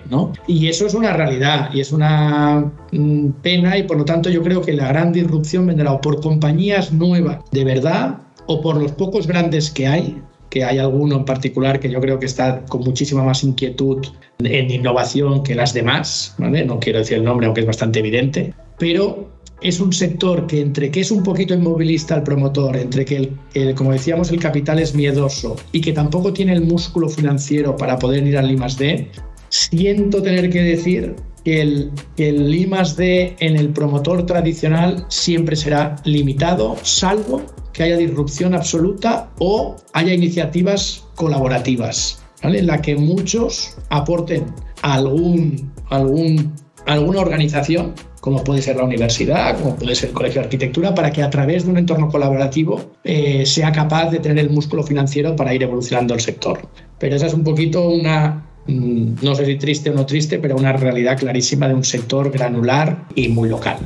¿no? 0.09 0.33
Y 0.47 0.67
eso 0.67 0.87
es 0.87 0.95
una 0.95 1.13
realidad 1.13 1.69
y 1.71 1.79
es 1.79 1.91
una 1.91 2.71
mm, 2.91 3.27
pena 3.43 3.77
y 3.77 3.83
por 3.83 3.97
lo 3.97 4.03
tanto 4.03 4.31
yo 4.31 4.41
creo 4.41 4.63
que 4.63 4.73
la 4.73 4.87
gran 4.87 5.13
disrupción 5.13 5.67
vendrá 5.67 5.91
o 5.91 6.01
por 6.01 6.21
compañías 6.21 6.91
nuevas 6.91 7.37
de 7.51 7.63
verdad 7.63 8.17
o 8.47 8.59
por 8.59 8.81
los 8.81 8.93
pocos 8.93 9.27
grandes 9.27 9.69
que 9.69 9.85
hay, 9.85 10.19
que 10.49 10.63
hay 10.63 10.79
alguno 10.79 11.17
en 11.17 11.25
particular 11.25 11.79
que 11.79 11.91
yo 11.91 12.01
creo 12.01 12.17
que 12.17 12.25
está 12.25 12.65
con 12.65 12.81
muchísima 12.81 13.21
más 13.23 13.43
inquietud 13.43 14.03
en 14.39 14.71
innovación 14.71 15.43
que 15.43 15.53
las 15.53 15.71
demás, 15.71 16.33
¿vale? 16.39 16.65
no 16.65 16.79
quiero 16.79 16.97
decir 16.97 17.19
el 17.19 17.23
nombre 17.23 17.45
aunque 17.45 17.61
es 17.61 17.67
bastante 17.67 17.99
evidente, 17.99 18.55
pero 18.79 19.42
es 19.63 19.79
un 19.79 19.93
sector 19.93 20.45
que 20.45 20.61
entre 20.61 20.91
que 20.91 20.99
es 20.99 21.09
un 21.09 21.23
poquito 21.23 21.53
inmovilista 21.53 22.15
el 22.15 22.23
promotor, 22.23 22.75
entre 22.75 23.05
que, 23.05 23.31
el, 23.53 23.75
como 23.75 23.93
decíamos, 23.93 24.29
el 24.31 24.39
capital 24.39 24.79
es 24.79 24.93
miedoso 24.93 25.55
y 25.71 25.81
que 25.81 25.93
tampoco 25.93 26.33
tiene 26.33 26.53
el 26.53 26.61
músculo 26.61 27.09
financiero 27.09 27.75
para 27.75 27.97
poder 27.97 28.27
ir 28.27 28.37
al 28.37 28.51
I 28.51 28.57
D, 28.77 29.11
siento 29.49 30.21
tener 30.21 30.49
que 30.49 30.61
decir 30.61 31.15
que 31.45 31.61
el, 31.61 31.91
que 32.15 32.29
el 32.29 32.51
D 32.97 33.35
en 33.39 33.55
el 33.55 33.69
promotor 33.69 34.25
tradicional 34.25 35.05
siempre 35.09 35.55
será 35.55 35.95
limitado, 36.03 36.75
salvo 36.83 37.41
que 37.71 37.83
haya 37.83 37.97
disrupción 37.97 38.53
absoluta 38.53 39.31
o 39.39 39.77
haya 39.93 40.13
iniciativas 40.13 41.05
colaborativas, 41.15 42.21
en 42.41 42.67
la 42.67 42.81
que 42.81 42.95
muchos 42.95 43.77
aporten 43.89 44.45
algún, 44.81 45.71
algún, 45.89 46.53
alguna 46.85 47.21
organización 47.21 47.93
como 48.23 48.41
puede 48.41 48.61
ser 48.61 48.77
la 48.77 48.85
universidad, 48.85 49.59
como 49.59 49.75
puede 49.75 49.95
ser 49.95 50.07
el 50.07 50.15
colegio 50.15 50.39
de 50.39 50.45
arquitectura, 50.45 50.95
para 50.95 51.11
que 51.11 51.21
a 51.21 51.29
través 51.29 51.65
de 51.65 51.71
un 51.71 51.77
entorno 51.77 52.07
colaborativo 52.07 52.93
eh, 53.03 53.45
sea 53.45 53.73
capaz 53.73 54.11
de 54.11 54.19
tener 54.19 54.45
el 54.45 54.49
músculo 54.49 54.81
financiero 54.81 55.35
para 55.35 55.53
ir 55.53 55.61
evolucionando 55.61 56.13
el 56.13 56.21
sector. 56.21 56.61
Pero 56.99 57.17
esa 57.17 57.25
es 57.25 57.33
un 57.33 57.43
poquito 57.43 57.89
una, 57.89 58.45
mm, 58.65 59.15
no 59.21 59.35
sé 59.35 59.45
si 59.45 59.57
triste 59.57 59.89
o 59.89 59.93
no 59.93 60.05
triste, 60.05 60.39
pero 60.39 60.55
una 60.55 60.71
realidad 60.71 61.17
clarísima 61.17 61.67
de 61.67 61.73
un 61.73 61.83
sector 61.83 62.31
granular 62.31 63.07
y 63.13 63.27
muy 63.27 63.49
local. 63.49 63.79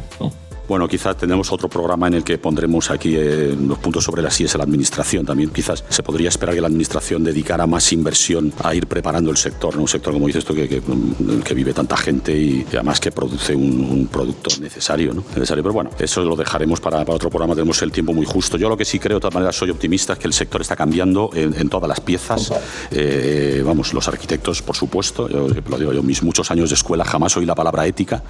Bueno, 0.67 0.85
quizás 0.85 1.15
tenemos 1.15 1.49
otro 1.53 1.69
programa 1.69 2.07
en 2.07 2.15
el 2.15 2.23
que 2.25 2.37
pondremos 2.37 2.91
aquí 2.91 3.15
eh, 3.15 3.55
los 3.57 3.77
puntos 3.77 4.03
sobre 4.03 4.21
las 4.21 4.37
IES 4.41 4.55
a 4.55 4.57
la 4.57 4.65
administración. 4.65 5.25
También 5.25 5.49
quizás 5.49 5.85
se 5.87 6.03
podría 6.03 6.27
esperar 6.27 6.55
que 6.55 6.59
la 6.59 6.67
administración 6.67 7.23
dedicara 7.23 7.65
más 7.65 7.93
inversión 7.93 8.51
a 8.61 8.75
ir 8.75 8.85
preparando 8.85 9.31
el 9.31 9.37
sector, 9.37 9.75
¿no? 9.75 9.83
un 9.83 9.87
sector, 9.87 10.11
como 10.11 10.27
dices 10.27 10.43
tú, 10.43 10.53
que, 10.53 10.67
que, 10.67 11.53
vive 11.53 11.73
tanta 11.73 11.95
gente 11.95 12.37
y, 12.37 12.65
además 12.73 12.99
que 12.99 13.11
produce 13.13 13.55
un, 13.55 14.09
producto 14.11 14.49
necesario, 14.59 15.13
¿no? 15.13 15.23
necesario. 15.35 15.63
Pero 15.63 15.73
bueno, 15.73 15.89
eso 15.99 16.21
lo 16.23 16.35
dejaremos 16.35 16.81
para, 16.81 16.99
otro 16.99 17.29
programa, 17.29 17.55
tenemos 17.55 17.81
el 17.81 17.91
tiempo 17.93 18.13
muy 18.13 18.25
justo. 18.25 18.57
Yo 18.57 18.67
lo 18.67 18.75
que 18.75 18.83
sí 18.83 18.99
creo, 18.99 19.17
de 19.17 19.21
todas 19.21 19.35
maneras, 19.35 19.55
soy 19.55 19.69
optimista, 19.69 20.13
es 20.13 20.19
que 20.19 20.27
el 20.27 20.33
sector 20.33 20.59
está 20.59 20.75
cambiando 20.75 21.29
en, 21.33 21.69
todas 21.69 21.87
las 21.87 22.01
piezas. 22.01 22.51
Eh, 22.91 23.63
vamos, 23.65 23.93
los 23.93 24.07
arquitectos, 24.09 24.61
por 24.61 24.75
supuesto, 24.75 25.29
yo 25.29 25.47
lo 25.47 25.77
digo 25.77 25.93
yo, 25.93 26.03
mis 26.03 26.23
muchos 26.23 26.51
años 26.51 26.69
de 26.69 26.75
escuela 26.75 27.05
jamás 27.05 27.37
oí 27.37 27.45
la 27.45 27.55
palabra 27.55 27.87
ética, 27.87 28.21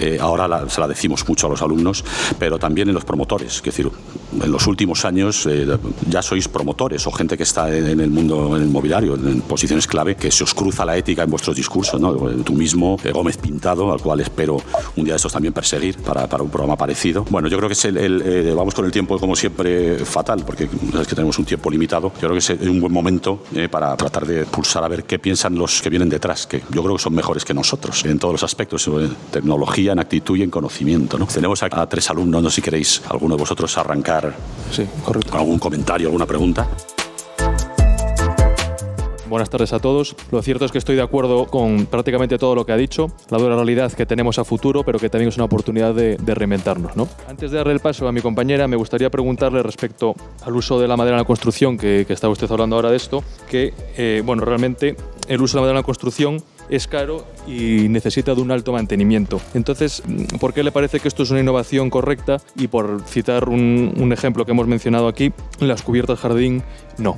eh, 0.00 0.18
ahora 0.20 0.68
se 0.68 0.80
la 0.80 0.88
decimos 0.88 1.26
mucho 1.28 1.46
a 1.46 1.50
los 1.50 1.62
alumnos 1.62 1.83
pero 2.38 2.58
también 2.58 2.88
en 2.88 2.94
los 2.94 3.04
promotores. 3.04 3.56
Es 3.56 3.62
decir, 3.62 3.90
en 4.42 4.50
los 4.50 4.66
últimos 4.66 5.04
años 5.04 5.46
eh, 5.46 5.66
ya 6.08 6.22
sois 6.22 6.48
promotores 6.48 7.06
o 7.06 7.12
gente 7.12 7.36
que 7.36 7.42
está 7.42 7.74
en 7.74 8.00
el 8.00 8.10
mundo 8.10 8.56
inmobiliario, 8.58 9.14
en 9.14 9.42
posiciones 9.42 9.86
clave, 9.86 10.16
que 10.16 10.30
se 10.30 10.44
os 10.44 10.54
cruza 10.54 10.84
la 10.84 10.96
ética 10.96 11.22
en 11.22 11.30
vuestros 11.30 11.56
discursos. 11.56 12.00
¿no? 12.00 12.12
Tú 12.42 12.54
mismo, 12.54 12.96
eh, 13.04 13.12
Gómez 13.12 13.36
Pintado, 13.36 13.92
al 13.92 14.00
cual 14.00 14.20
espero 14.20 14.56
un 14.96 15.04
día 15.04 15.14
de 15.14 15.16
estos 15.16 15.32
también 15.32 15.52
perseguir 15.52 15.98
para, 15.98 16.26
para 16.26 16.42
un 16.42 16.50
programa 16.50 16.76
parecido. 16.76 17.24
Bueno, 17.30 17.48
yo 17.48 17.56
creo 17.56 17.68
que 17.68 17.74
es 17.74 17.84
el, 17.84 18.22
eh, 18.24 18.54
vamos 18.54 18.74
con 18.74 18.84
el 18.84 18.92
tiempo, 18.92 19.18
como 19.18 19.36
siempre, 19.36 19.98
fatal, 20.04 20.44
porque 20.44 20.64
es 20.64 21.06
que 21.06 21.14
tenemos 21.14 21.38
un 21.38 21.44
tiempo 21.44 21.70
limitado. 21.70 22.12
Yo 22.14 22.28
creo 22.28 22.32
que 22.32 22.38
es 22.38 22.50
un 22.68 22.80
buen 22.80 22.92
momento 22.92 23.42
para 23.70 23.96
tratar 23.96 24.26
de 24.26 24.44
pulsar 24.46 24.84
a 24.84 24.88
ver 24.88 25.04
qué 25.04 25.18
piensan 25.18 25.54
los 25.56 25.82
que 25.82 25.90
vienen 25.90 26.08
detrás, 26.08 26.46
que 26.46 26.62
yo 26.70 26.82
creo 26.82 26.96
que 26.96 27.02
son 27.02 27.14
mejores 27.14 27.44
que 27.44 27.54
nosotros 27.54 28.04
en 28.04 28.18
todos 28.18 28.34
los 28.34 28.42
aspectos, 28.42 28.86
en 28.88 29.14
tecnología, 29.30 29.92
en 29.92 29.98
actitud 29.98 30.36
y 30.36 30.42
en 30.42 30.50
conocimiento. 30.50 31.18
¿no? 31.18 31.26
Tenemos 31.26 31.62
aquí 31.62 31.73
a 31.74 31.86
tres 31.86 32.08
alumnos, 32.10 32.42
no 32.42 32.50
sé 32.50 32.56
si 32.56 32.62
queréis 32.62 33.02
alguno 33.08 33.36
de 33.36 33.40
vosotros 33.40 33.76
arrancar 33.76 34.34
sí, 34.70 34.86
correcto. 35.04 35.30
con 35.30 35.40
algún 35.40 35.58
comentario, 35.58 36.08
alguna 36.08 36.26
pregunta. 36.26 36.68
Buenas 39.34 39.50
tardes 39.50 39.72
a 39.72 39.80
todos. 39.80 40.14
Lo 40.30 40.42
cierto 40.42 40.64
es 40.64 40.70
que 40.70 40.78
estoy 40.78 40.94
de 40.94 41.02
acuerdo 41.02 41.46
con 41.46 41.86
prácticamente 41.86 42.38
todo 42.38 42.54
lo 42.54 42.64
que 42.64 42.70
ha 42.70 42.76
dicho, 42.76 43.10
la 43.30 43.38
dura 43.38 43.56
realidad 43.56 43.90
que 43.92 44.06
tenemos 44.06 44.38
a 44.38 44.44
futuro, 44.44 44.84
pero 44.84 45.00
que 45.00 45.08
también 45.08 45.30
es 45.30 45.36
una 45.36 45.46
oportunidad 45.46 45.92
de, 45.92 46.16
reinventarnos. 46.24 46.94
¿no? 46.94 47.08
Antes 47.26 47.50
de 47.50 47.56
darle 47.56 47.72
el 47.72 47.80
paso 47.80 48.06
a 48.06 48.12
mi 48.12 48.20
compañera, 48.20 48.68
me 48.68 48.76
gustaría 48.76 49.10
preguntarle 49.10 49.60
respecto 49.64 50.14
al 50.44 50.54
uso 50.54 50.78
de 50.78 50.86
la 50.86 50.96
madera 50.96 51.16
en 51.16 51.22
la 51.22 51.26
construcción, 51.26 51.76
que, 51.76 52.04
que 52.06 52.12
estaba 52.12 52.32
usted 52.32 52.48
hablando 52.48 52.76
ahora 52.76 52.90
de 52.90 52.96
esto, 52.96 53.24
que, 53.50 53.74
eh, 53.96 54.22
bueno, 54.24 54.44
realmente 54.44 54.94
el 55.26 55.42
uso 55.42 55.56
de 55.56 55.62
la 55.62 55.62
madera 55.62 55.78
en 55.78 55.82
la 55.82 55.86
construcción 55.86 56.40
es 56.68 56.86
caro 56.86 57.24
y 57.46 57.88
necesita 57.88 58.34
de 58.34 58.40
un 58.40 58.50
alto 58.50 58.72
mantenimiento. 58.72 59.40
Entonces, 59.54 60.02
¿por 60.40 60.54
qué 60.54 60.62
le 60.62 60.72
parece 60.72 61.00
que 61.00 61.08
esto 61.08 61.22
es 61.22 61.30
una 61.30 61.40
innovación 61.40 61.90
correcta? 61.90 62.38
Y 62.56 62.68
por 62.68 63.02
citar 63.06 63.48
un, 63.48 64.12
ejemplo 64.12 64.44
que 64.44 64.52
hemos 64.52 64.66
mencionado 64.66 65.08
aquí, 65.08 65.32
las 65.60 65.82
cubiertas 65.82 66.18
jardín 66.20 66.62
no. 66.98 67.16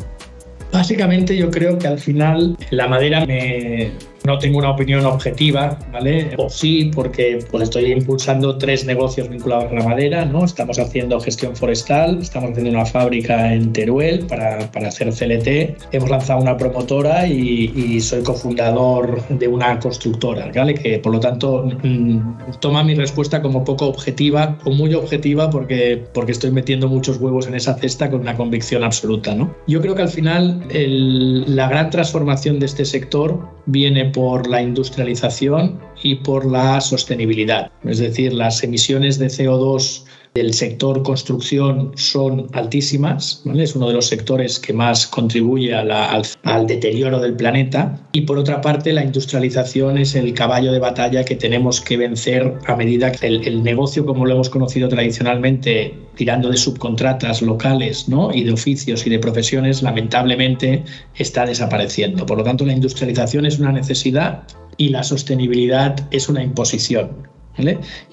Básicamente 0.72 1.36
yo 1.36 1.50
creo 1.50 1.78
que 1.78 1.86
al 1.86 1.98
final 1.98 2.56
la 2.70 2.88
madera 2.88 3.24
me, 3.24 3.92
no 4.26 4.38
tengo 4.38 4.58
una 4.58 4.70
opinión 4.70 5.06
objetiva, 5.06 5.78
¿vale? 5.92 6.34
O 6.36 6.50
sí, 6.50 6.90
porque 6.94 7.38
pues, 7.50 7.62
estoy 7.62 7.92
impulsando 7.92 8.58
tres 8.58 8.84
negocios 8.84 9.28
vinculados 9.28 9.70
a 9.70 9.74
la 9.74 9.84
madera, 9.84 10.24
¿no? 10.24 10.44
Estamos 10.44 10.78
haciendo 10.78 11.18
gestión 11.20 11.54
forestal, 11.56 12.18
estamos 12.20 12.50
haciendo 12.50 12.70
una 12.70 12.84
fábrica 12.84 13.54
en 13.54 13.72
Teruel 13.72 14.26
para, 14.26 14.70
para 14.72 14.88
hacer 14.88 15.08
CLT, 15.10 15.94
hemos 15.94 16.10
lanzado 16.10 16.40
una 16.40 16.56
promotora 16.56 17.26
y, 17.26 18.00
soy 18.00 18.22
cofundador 18.22 19.26
de 19.28 19.48
una 19.48 19.78
constructora, 19.78 20.50
¿vale? 20.54 20.74
Que 20.74 20.98
por 20.98 21.12
lo 21.12 21.20
tanto 21.20 21.68
mm, 21.82 22.58
toma 22.60 22.82
mi 22.82 22.94
respuesta 22.94 23.40
como 23.40 23.64
poco 23.64 23.86
objetiva 23.86 24.58
o 24.64 24.70
muy 24.70 24.92
objetiva 24.94 25.50
porque, 25.50 26.04
porque 26.12 26.32
estoy 26.32 26.50
metiendo 26.50 26.88
muchos 26.88 27.18
huevos 27.18 27.46
en 27.46 27.54
esa 27.54 27.74
cesta 27.74 28.10
con 28.10 28.20
una 28.20 28.34
convicción 28.34 28.84
absoluta, 28.84 29.34
¿no? 29.34 29.54
Yo 29.66 29.80
creo 29.80 29.94
que 29.94 30.02
al 30.02 30.08
final 30.08 30.62
la 30.68 31.68
gran 31.68 31.90
transformación 31.90 32.58
de 32.58 32.66
este 32.66 32.84
sector 32.84 33.56
viene 33.66 34.06
por 34.16 34.46
la 34.48 34.62
industrialización 34.62 35.78
y 36.02 36.14
por 36.14 36.50
la 36.50 36.80
sostenibilidad. 36.80 37.70
Es 37.84 37.98
decir, 37.98 38.32
las 38.32 38.64
emisiones 38.64 39.18
de 39.18 39.26
CO2 39.26 40.04
del 40.36 40.52
sector 40.52 41.02
construcción 41.02 41.92
son 41.94 42.48
altísimas, 42.52 43.42
es 43.54 43.74
uno 43.74 43.88
de 43.88 43.94
los 43.94 44.06
sectores 44.06 44.58
que 44.60 44.74
más 44.74 45.06
contribuye 45.06 45.74
al, 45.74 46.66
deterioro 46.66 47.18
del 47.20 47.34
planeta 47.34 48.06
y 48.12 48.20
por 48.20 48.36
otra 48.36 48.60
parte 48.60 48.92
la 48.92 49.02
industrialización 49.02 49.96
es 49.96 50.14
el 50.14 50.34
caballo 50.34 50.72
de 50.72 50.78
batalla 50.78 51.24
que 51.24 51.36
tenemos 51.36 51.80
que 51.80 51.96
vencer 51.96 52.58
a 52.66 52.76
medida 52.76 53.12
que 53.12 53.26
el, 53.26 53.48
el 53.48 53.62
negocio 53.62 54.04
como 54.04 54.26
lo 54.26 54.34
hemos 54.34 54.50
conocido 54.50 54.90
tradicionalmente 54.90 55.94
tirando 56.16 56.50
de 56.50 56.58
subcontratas 56.58 57.40
locales 57.40 58.06
¿no? 58.06 58.30
y 58.30 58.44
de 58.44 58.52
oficios 58.52 59.06
y 59.06 59.10
de 59.10 59.18
profesiones 59.18 59.82
lamentablemente 59.82 60.84
está 61.14 61.46
desapareciendo. 61.46 62.26
Por 62.26 62.36
lo 62.36 62.44
tanto 62.44 62.66
la 62.66 62.74
industrialización 62.74 63.46
es 63.46 63.58
una 63.58 63.72
necesidad 63.72 64.42
y 64.76 64.90
la 64.90 65.02
sostenibilidad 65.02 66.06
es 66.10 66.28
una 66.28 66.42
imposición. 66.42 67.35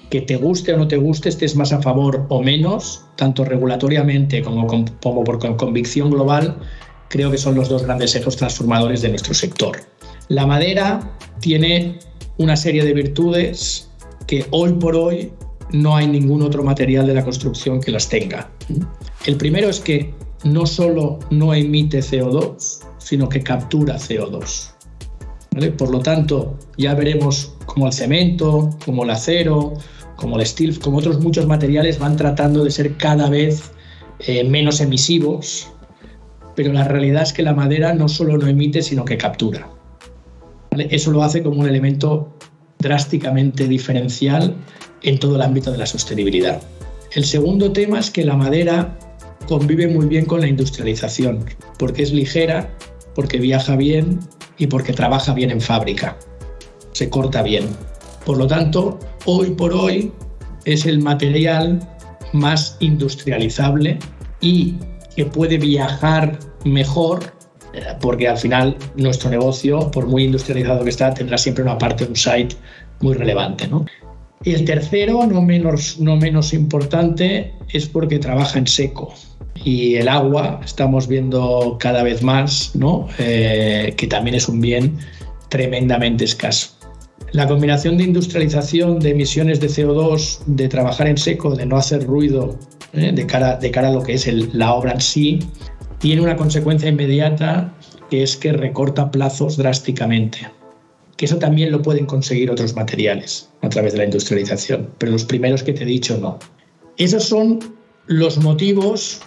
Que 0.10 0.22
te 0.22 0.36
guste 0.36 0.74
o 0.74 0.78
no 0.78 0.88
te 0.88 0.98
guste, 0.98 1.30
estés 1.30 1.56
más 1.56 1.74
a 1.74 1.82
favor 1.82 2.26
o 2.30 2.42
menos, 2.42 3.06
tanto 3.16 3.44
regulatoriamente 3.44 4.42
como, 4.42 4.68
como 4.68 5.24
por 5.24 5.58
convicción 5.58 6.12
global, 6.12 6.58
creo 7.10 7.32
que 7.32 7.38
son 7.38 7.56
los 7.56 7.70
dos 7.70 7.84
grandes 7.84 8.16
ejes 8.16 8.36
transformadores 8.36 9.02
de 9.02 9.10
nuestro 9.10 9.34
sector. 9.34 9.78
La 10.30 10.46
madera 10.46 11.18
tiene 11.40 12.00
una 12.38 12.56
serie 12.56 12.84
de 12.84 12.94
virtudes 12.94 13.90
que 14.28 14.46
hoy 14.52 14.74
por 14.74 14.96
hoy 14.96 15.32
no 15.72 15.96
hay 15.96 16.08
ningún 16.08 16.42
otro 16.42 16.64
material 16.64 17.08
de 17.08 17.14
la 17.14 17.24
construcción 17.24 17.82
que 17.82 17.92
las 17.92 18.08
tenga. 18.08 18.50
El 19.26 19.38
primero 19.38 19.70
es 19.70 19.80
que 19.80 20.14
no 20.44 20.66
solo 20.66 21.20
no 21.30 21.54
emite 21.54 22.00
CO2, 22.00 22.80
sino 22.98 23.30
que 23.30 23.42
captura 23.42 23.96
CO2. 23.98 24.72
Por 25.78 25.92
lo 25.92 26.00
tanto, 26.00 26.58
ya 26.78 26.96
veremos 26.96 27.53
cómo 27.66 27.88
el 27.88 27.94
cemento, 27.94 28.70
como 28.86 29.04
el 29.04 29.10
acero, 29.10 29.74
como 30.16 30.40
el 30.40 30.46
steel, 30.46 30.80
como 30.80 30.98
otros 30.98 31.20
muchos 31.22 31.48
materiales 31.48 32.00
van 32.00 32.16
tratando 32.16 32.64
de 32.64 32.72
ser 32.72 32.98
cada 32.98 33.30
vez 33.30 33.72
eh, 34.20 34.44
menos 34.44 34.80
emisivos, 34.80 35.68
pero 36.56 36.72
la 36.72 36.84
realidad 36.84 37.24
es 37.24 37.34
que 37.34 37.44
la 37.44 37.54
madera 37.54 37.94
no 37.94 38.08
solo 38.08 38.38
no 38.38 38.48
emite, 38.48 38.82
sino 38.82 39.06
que 39.06 39.18
captura. 39.18 39.70
Eso 40.78 41.12
lo 41.12 41.24
hace 41.24 41.44
como 41.44 41.62
un 41.62 41.68
elemento 41.68 42.34
drásticamente 42.80 43.68
diferencial 43.68 44.56
en 45.02 45.20
todo 45.20 45.36
el 45.36 45.42
ámbito 45.42 45.72
de 45.72 45.78
la 45.78 45.86
sostenibilidad. 45.86 46.62
El 47.14 47.26
segundo 47.26 47.72
tema 47.72 48.00
es 48.00 48.10
que 48.10 48.26
la 48.26 48.36
madera 48.36 48.98
convive 49.48 49.88
muy 49.88 50.08
bien 50.08 50.26
con 50.26 50.42
la 50.42 50.48
industrialización, 50.48 51.46
porque 51.78 52.04
es 52.04 52.12
ligera, 52.12 52.70
porque 53.14 53.40
viaja 53.40 53.76
bien 53.76 54.20
y 54.58 54.68
porque 54.68 54.94
trabaja 54.94 55.34
bien 55.34 55.52
en 55.52 55.62
fábrica. 55.62 56.18
Se 56.94 57.10
corta 57.10 57.42
bien. 57.42 57.66
Por 58.26 58.38
lo 58.38 58.48
tanto, 58.48 59.00
hoy 59.26 59.52
por 59.52 59.74
hoy 59.74 60.12
es 60.66 60.86
el 60.86 61.00
material 61.00 61.80
más 62.32 62.78
industrializable 62.80 64.00
y 64.42 64.76
que 65.16 65.26
puede 65.26 65.58
viajar 65.58 66.40
mejor 66.64 67.34
eh, 67.74 67.82
porque 68.00 68.28
al 68.28 68.38
final 68.38 68.78
nuestro 68.96 69.30
negocio, 69.30 69.92
por 69.92 70.08
muy 70.08 70.26
industrializado 70.26 70.84
que 70.84 70.92
está, 70.92 71.14
tendrá 71.14 71.38
siempre 71.38 71.64
una 71.64 71.78
parte, 71.78 72.06
un 72.06 72.16
site 72.16 72.56
muy 73.02 73.16
relevante. 73.16 73.68
Y 74.44 74.54
el 74.54 74.66
tercero, 74.66 75.26
no 75.26 75.42
menos, 75.42 76.00
no 76.00 76.16
menos 76.16 76.54
importante, 76.54 77.54
es 77.70 77.88
porque 77.88 78.20
trabaja 78.20 78.60
en 78.60 78.68
seco 78.68 79.14
y 79.64 79.96
el 79.96 80.08
agua 80.08 80.60
estamos 80.64 81.08
viendo 81.08 81.78
cada 81.80 82.04
vez 82.04 82.22
más 82.22 82.72
¿no? 82.76 83.08
Eh, 83.18 83.94
que 83.96 84.08
también 84.08 84.36
es 84.36 84.48
un 84.48 84.62
bien 84.62 84.98
tremendamente 85.50 86.26
escaso. 86.26 86.70
La 87.32 87.48
combinación 87.48 87.98
de 87.98 88.04
industrialización, 88.04 89.00
de 89.00 89.12
emisiones 89.12 89.60
de 89.60 89.68
CO2, 89.68 90.40
de 90.46 90.68
trabajar 90.68 91.08
en 91.08 91.18
seco, 91.18 91.56
de 91.56 91.66
no 91.66 91.78
hacer 91.78 92.06
ruido 92.06 92.58
¿eh? 92.94 93.12
de, 93.12 93.26
cara, 93.26 93.58
de 93.58 93.72
cara 93.72 93.90
a 93.90 93.92
lo 93.92 94.04
que 94.04 94.14
es 94.14 94.28
la 94.54 94.74
obra 94.74 94.94
en 94.94 95.02
sí, 95.02 95.40
tiene 96.00 96.22
una 96.22 96.36
consecuencia 96.36 96.90
inmediata 96.90 97.74
que 98.10 98.24
es 98.24 98.38
que 98.38 98.54
recorta 98.54 99.10
plazos 99.10 99.58
drásticamente. 99.58 100.40
Que 101.18 101.26
eso 101.26 101.38
también 101.38 101.72
lo 101.72 101.82
pueden 101.82 102.06
conseguir 102.06 102.52
otros 102.52 102.76
materiales 102.76 103.50
a 103.62 103.70
través 103.70 103.94
de 103.94 104.00
la 104.00 104.06
industrialización, 104.06 104.90
pero 104.98 105.12
los 105.12 105.26
primeros 105.26 105.64
que 105.64 105.74
te 105.74 105.84
he 105.84 105.88
dicho 105.88 106.18
no. 106.18 106.40
Esos 106.98 107.24
son 107.24 107.60
los 108.08 108.38
motivos 108.38 109.22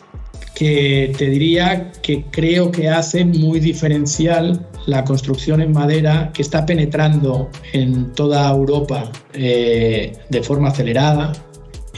que 0.54 1.12
te 1.16 1.26
diría 1.26 1.92
que 2.02 2.24
creo 2.30 2.70
que 2.70 2.88
hacen 2.88 3.30
muy 3.32 3.60
diferencial 3.60 4.66
la 4.86 5.04
construcción 5.04 5.60
en 5.60 5.72
madera 5.72 6.30
que 6.32 6.42
está 6.42 6.64
penetrando 6.64 7.50
en 7.72 8.12
toda 8.12 8.48
Europa 8.50 9.10
eh, 9.34 10.12
de 10.30 10.42
forma 10.42 10.68
acelerada, 10.68 11.32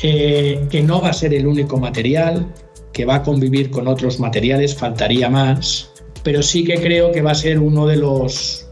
eh, 0.02 0.66
que 0.70 0.82
no 0.82 1.00
va 1.00 1.10
a 1.10 1.12
ser 1.12 1.34
el 1.34 1.46
único 1.46 1.78
material, 1.78 2.52
que 2.92 3.04
va 3.04 3.16
a 3.16 3.22
convivir 3.22 3.70
con 3.70 3.86
otros 3.86 4.18
materiales, 4.18 4.74
faltaría 4.74 5.28
más, 5.28 5.92
pero 6.22 6.42
sí 6.42 6.64
que 6.64 6.80
creo 6.80 7.12
que 7.12 7.22
va 7.22 7.32
a 7.32 7.34
ser 7.34 7.58
uno 7.58 7.86
de 7.86 7.96
los, 7.96 8.66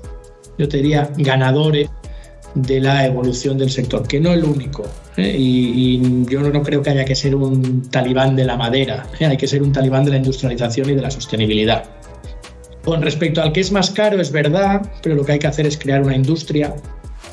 yo 0.58 0.68
te 0.68 0.78
diría, 0.78 1.10
ganadores 1.16 1.88
de 2.56 2.80
la 2.80 3.04
evolución 3.04 3.58
del 3.58 3.70
sector, 3.70 4.08
que 4.08 4.18
no 4.18 4.32
el 4.32 4.44
único. 4.44 4.84
¿eh? 5.16 5.36
Y, 5.38 6.24
yo 6.28 6.40
no 6.40 6.62
creo 6.62 6.82
que 6.82 6.90
haya 6.90 7.04
que 7.04 7.14
ser 7.14 7.34
un 7.34 7.82
talibán 7.90 8.34
de 8.34 8.44
la 8.44 8.56
madera, 8.56 9.06
¿eh? 9.20 9.26
hay 9.26 9.36
que 9.36 9.46
ser 9.46 9.62
un 9.62 9.72
talibán 9.72 10.04
de 10.04 10.12
la 10.12 10.16
industrialización 10.16 10.90
y 10.90 10.94
de 10.94 11.02
la 11.02 11.10
sostenibilidad. 11.10 11.84
Con 12.82 13.02
respecto 13.02 13.42
al 13.42 13.52
que 13.52 13.60
es 13.60 13.70
más 13.72 13.90
caro, 13.90 14.20
es 14.20 14.32
verdad, 14.32 14.90
pero 15.02 15.14
lo 15.14 15.24
que 15.24 15.32
hay 15.32 15.38
que 15.38 15.46
hacer 15.46 15.66
es 15.66 15.76
crear 15.76 16.02
una 16.02 16.16
industria. 16.16 16.74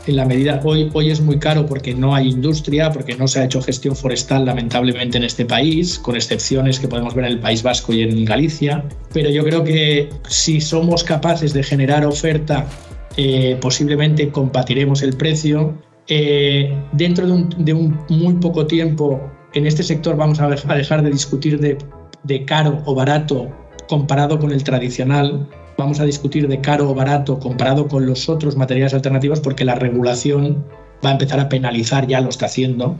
En 0.05 0.17
la 0.17 0.25
medida, 0.25 0.59
hoy, 0.63 0.89
hoy 0.91 1.11
es 1.11 1.21
muy 1.21 1.39
caro 1.39 1.65
porque 1.65 1.93
no 1.93 2.13
hay 2.13 2.27
industria, 2.27 2.91
porque 2.91 3.15
no 3.15 3.27
se 3.27 3.39
ha 3.39 3.45
hecho 3.45 3.61
gestión 3.61 3.95
forestal 3.95 4.43
lamentablemente 4.43 5.17
en 5.17 5.23
este 5.23 5.45
país, 5.45 5.97
con 5.97 6.15
excepciones 6.17 6.79
que 6.79 6.89
podemos 6.89 7.15
ver 7.15 7.25
en 7.25 7.31
el 7.31 7.39
País 7.39 7.63
Vasco 7.63 7.93
y 7.93 8.01
en 8.01 8.25
Galicia. 8.25 8.83
Pero 9.13 9.29
yo 9.29 9.45
creo 9.45 9.63
que 9.63 10.09
si 10.27 10.59
somos 10.59 11.05
capaces 11.05 11.53
de 11.53 11.63
generar 11.63 12.05
oferta 12.05 12.67
eh, 13.15 13.57
posiblemente 13.61 14.31
compartiremos 14.31 15.03
el 15.03 15.15
precio. 15.15 15.77
Eh, 16.07 16.75
dentro 16.91 17.25
de 17.27 17.73
un, 17.73 17.99
muy 18.09 18.35
poco 18.35 18.65
tiempo, 18.65 19.21
en 19.53 19.67
este 19.67 19.83
sector 19.83 20.15
vamos 20.15 20.39
a 20.39 20.47
dejar 20.49 21.03
de 21.03 21.11
discutir 21.11 21.59
de, 21.59 22.45
caro 22.45 22.81
o 22.85 22.95
barato 22.95 23.51
comparado 23.87 24.39
con 24.39 24.51
el 24.51 24.63
tradicional. 24.63 25.47
Vamos 25.77 25.99
a 25.99 26.05
discutir 26.05 26.47
de 26.47 26.59
caro 26.61 26.89
o 26.89 26.95
barato 26.95 27.39
comparado 27.39 27.87
con 27.87 28.05
los 28.05 28.29
otros 28.29 28.57
materiales 28.57 28.93
alternativos 28.93 29.39
porque 29.39 29.65
la 29.65 29.75
regulación 29.75 30.65
va 31.05 31.09
a 31.09 31.13
empezar 31.13 31.39
a 31.39 31.49
penalizar, 31.49 32.07
ya 32.07 32.21
lo 32.21 32.29
está 32.29 32.47
haciendo, 32.47 32.97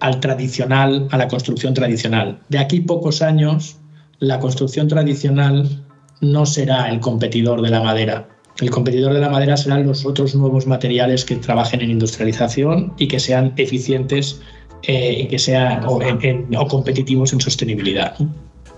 al 0.00 0.20
tradicional, 0.20 1.08
a 1.10 1.16
la 1.16 1.28
construcción 1.28 1.74
tradicional. 1.74 2.40
De 2.48 2.58
aquí 2.58 2.80
pocos 2.80 3.22
años, 3.22 3.78
la 4.20 4.38
construcción 4.38 4.86
tradicional 4.86 5.84
no 6.20 6.46
será 6.46 6.90
el 6.90 7.00
competidor 7.00 7.62
de 7.62 7.70
la 7.70 7.82
madera 7.82 8.28
el 8.60 8.70
competidor 8.70 9.14
de 9.14 9.20
la 9.20 9.28
madera 9.28 9.56
serán 9.56 9.86
los 9.86 10.04
otros 10.04 10.34
nuevos 10.34 10.66
materiales 10.66 11.24
que 11.24 11.36
trabajen 11.36 11.80
en 11.80 11.90
industrialización 11.90 12.92
y 12.98 13.08
que 13.08 13.20
sean 13.20 13.52
eficientes 13.56 14.40
eh, 14.82 15.26
que 15.28 15.38
sean 15.38 15.84
o, 15.86 16.68
competitivos 16.68 17.32
en 17.32 17.40
sostenibilidad. 17.40 18.16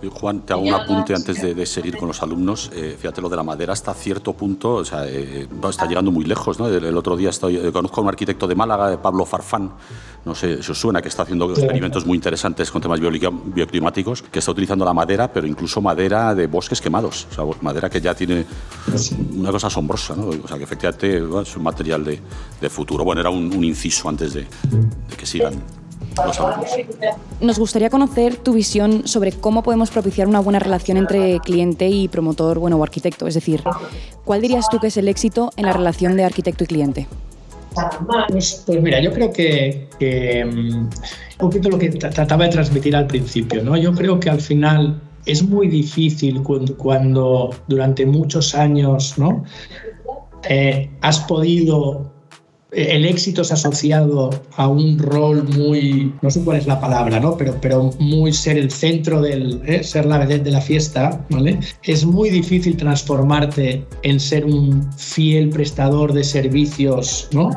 Juan, 0.09 0.41
te 0.41 0.53
hago 0.53 0.63
un 0.63 0.73
apunte 0.73 1.15
antes 1.15 1.41
de, 1.43 1.67
seguir 1.67 1.97
con 1.97 2.09
los 2.09 2.23
alumnos. 2.23 2.71
Eh, 2.75 2.97
fíjate, 2.99 3.21
lo 3.21 3.29
de 3.29 3.37
la 3.37 3.43
madera 3.43 3.73
hasta 3.73 3.93
cierto 3.95 4.33
punto, 4.33 4.75
o 4.77 4.85
sea, 4.85 5.07
eh, 5.07 5.47
está 5.69 5.87
llegando 5.87 6.11
muy 6.11 6.25
lejos. 6.25 6.59
¿no? 6.59 6.69
El, 6.69 6.97
otro 6.97 7.17
día 7.17 7.31
estoy, 7.31 7.71
conozco 7.73 8.01
a 8.01 8.05
un 8.05 8.09
arquitecto 8.09 8.47
de 8.47 8.55
Málaga, 8.55 9.01
Pablo 9.01 9.25
Farfán, 9.25 9.73
no 10.25 10.35
sé 10.35 10.63
si 10.63 10.71
os 10.71 10.79
suena, 10.79 11.01
que 11.03 11.09
está 11.09 11.23
haciendo 11.23 11.51
experimentos 11.51 12.07
muy 12.07 12.17
interesantes 12.17 12.71
con 12.71 12.81
temas 12.81 13.01
bioclimáticos, 13.01 14.23
que 14.23 14.39
está 14.39 14.51
utilizando 14.51 14.85
la 14.85 14.93
madera, 14.93 15.33
pero 15.33 15.47
incluso 15.47 15.81
madera 15.81 16.35
de 16.35 16.47
bosques 16.47 16.81
quemados, 16.81 17.27
o 17.31 17.35
sea, 17.35 17.45
madera 17.63 17.89
que 17.89 18.01
ya 18.01 18.15
tiene 18.15 18.45
una 19.37 19.51
cosa 19.51 19.69
asombrosa, 19.69 20.15
¿no? 20.17 20.29
o 20.29 20.49
sea, 20.49 20.57
que 20.57 20.65
efectivamente 20.65 21.23
es 21.43 21.57
un 21.57 21.63
material 21.63 22.05
de, 22.05 22.21
de 22.61 22.71
futuro. 22.71 23.05
Bueno, 23.05 23.21
era 23.21 23.31
un, 23.31 23.61
inciso 23.65 24.09
antes 24.09 24.33
de, 24.33 24.43
de 24.43 25.17
que 25.17 25.27
sigan 25.27 25.55
nos 27.41 27.59
gustaría 27.59 27.91
conocer 27.91 28.37
tu 28.37 28.53
visión 28.53 29.07
sobre 29.07 29.33
cómo 29.33 29.63
podemos 29.63 29.91
propiciar 29.91 30.29
una 30.29 30.41
buena 30.41 30.59
relación 30.59 30.97
entre 30.97 31.39
cliente 31.41 31.89
y 31.89 32.09
promotor, 32.09 32.59
bueno, 32.59 32.77
o 32.77 32.83
arquitecto. 32.83 33.27
Es 33.27 33.35
decir, 33.35 33.63
¿cuál 34.25 34.41
dirías 34.41 34.69
tú 34.71 34.79
que 34.79 34.89
es 34.89 34.97
el 34.97 35.09
éxito 35.09 35.51
en 35.57 35.67
la 35.67 35.73
relación 35.73 36.17
de 36.17 36.25
arquitecto 36.25 36.65
y 36.65 36.67
cliente? 36.67 37.07
Pues, 38.29 38.65
pues, 38.67 38.83
mira, 38.83 39.01
yo 39.01 39.13
creo 39.13 39.33
que, 39.33 39.89
mm, 40.45 40.77
un 40.77 40.91
poquito 41.39 41.71
lo 41.71 41.79
que 41.79 41.91
trataba 41.91 42.45
de 42.45 42.51
transmitir 42.51 42.97
al 42.97 43.07
principio, 43.07 43.63
¿no? 43.63 43.77
Yo 43.77 43.95
creo 43.95 44.19
que 44.19 44.29
al 44.31 44.41
final 44.41 45.01
es 45.25 45.43
muy 45.43 45.69
difícil 45.69 46.43
cuando, 46.43 47.51
durante 47.69 48.05
muchos 48.07 48.55
años, 48.55 49.15
¿no? 49.19 49.45
Eh, 50.49 50.91
has 51.03 51.21
podido 51.21 52.11
el 52.73 53.05
éxito 53.05 53.43
es 53.43 53.53
asociado 53.53 54.31
a 54.57 54.69
un 54.69 54.99
rol 54.99 55.45
muy, 55.57 56.13
no 56.23 56.31
sé 56.31 56.43
cuál 56.45 56.59
es 56.59 56.67
la 56.67 56.81
palabra, 56.81 57.19
¿no? 57.19 57.37
pero, 57.37 57.57
pero 57.61 57.91
muy 57.99 58.33
ser 58.33 58.57
el 58.59 58.71
centro 58.71 59.21
del, 59.21 59.61
¿eh? 59.67 59.83
ser 59.83 60.07
la 60.07 60.19
vedette 60.19 60.45
de 60.45 60.51
la 60.53 60.61
fiesta, 60.61 61.25
¿vale? 61.31 61.59
Es 61.83 62.05
muy 62.05 62.31
difícil 62.31 62.77
transformarte 62.77 63.85
en 64.03 64.21
ser 64.21 64.45
un 64.45 64.91
fiel 64.97 65.51
prestador 65.51 66.13
de 66.13 66.23
servicios, 66.25 67.29
¿no? 67.33 67.51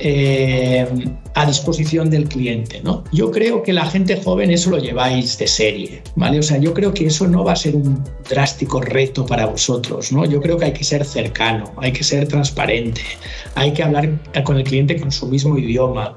Eh, 0.00 0.86
a 1.34 1.46
disposición 1.46 2.10
del 2.10 2.28
cliente. 2.28 2.80
¿no? 2.82 3.04
Yo 3.12 3.30
creo 3.30 3.62
que 3.62 3.72
la 3.72 3.86
gente 3.86 4.20
joven 4.22 4.50
eso 4.50 4.70
lo 4.70 4.78
lleváis 4.78 5.36
de 5.38 5.46
serie, 5.46 6.02
¿vale? 6.16 6.38
O 6.38 6.42
sea, 6.42 6.58
yo 6.58 6.72
creo 6.72 6.94
que 6.94 7.06
eso 7.06 7.26
no 7.26 7.44
va 7.44 7.52
a 7.52 7.56
ser 7.56 7.76
un 7.76 8.02
drástico 8.28 8.80
reto 8.80 9.26
para 9.26 9.46
vosotros, 9.46 10.12
¿no? 10.12 10.24
Yo 10.24 10.40
creo 10.40 10.56
que 10.56 10.66
hay 10.66 10.72
que 10.72 10.84
ser 10.84 11.04
cercano, 11.04 11.72
hay 11.76 11.92
que 11.92 12.04
ser 12.04 12.26
transparente, 12.28 13.02
hay 13.54 13.72
que 13.72 13.82
hablar 13.82 14.08
con 14.44 14.56
el 14.56 14.64
cliente 14.64 14.98
con 14.98 15.10
su 15.10 15.26
mismo 15.26 15.58
idioma, 15.58 16.16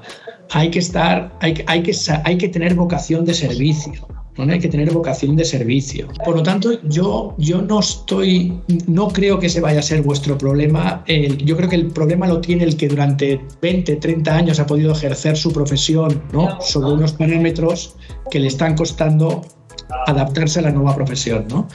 hay 0.50 0.70
que 0.70 0.78
estar, 0.78 1.36
hay, 1.40 1.62
hay, 1.66 1.82
que, 1.82 1.92
hay 2.24 2.38
que 2.38 2.48
tener 2.48 2.74
vocación 2.74 3.24
de 3.24 3.34
servicio. 3.34 4.06
¿No? 4.38 4.52
Hay 4.52 4.58
que 4.58 4.68
tener 4.68 4.90
vocación 4.92 5.36
de 5.36 5.44
servicio. 5.44 6.08
Por 6.24 6.36
lo 6.36 6.42
tanto, 6.42 6.80
yo, 6.84 7.34
yo 7.38 7.60
no 7.60 7.80
estoy, 7.80 8.60
no 8.86 9.08
creo 9.08 9.38
que 9.38 9.46
ese 9.46 9.60
vaya 9.60 9.80
a 9.80 9.82
ser 9.82 10.02
vuestro 10.02 10.38
problema. 10.38 11.04
yo 11.44 11.56
creo 11.56 11.68
que 11.68 11.76
el 11.76 11.88
problema 11.88 12.26
lo 12.26 12.40
tiene 12.40 12.64
el 12.64 12.76
que 12.76 12.88
durante 12.88 13.40
20, 13.60 13.96
30 13.96 14.34
años 14.34 14.60
ha 14.60 14.66
podido 14.66 14.92
ejercer 14.92 15.36
su 15.36 15.52
profesión 15.52 16.22
¿no? 16.32 16.60
sobre 16.60 16.92
unos 16.92 17.12
parámetros 17.12 17.96
que 18.30 18.40
le 18.40 18.48
están 18.48 18.76
costando 18.76 19.42
adaptarse 20.06 20.58
a 20.58 20.62
la 20.62 20.70
nueva 20.70 20.94
profesión, 20.94 21.46
¿no? 21.48 21.66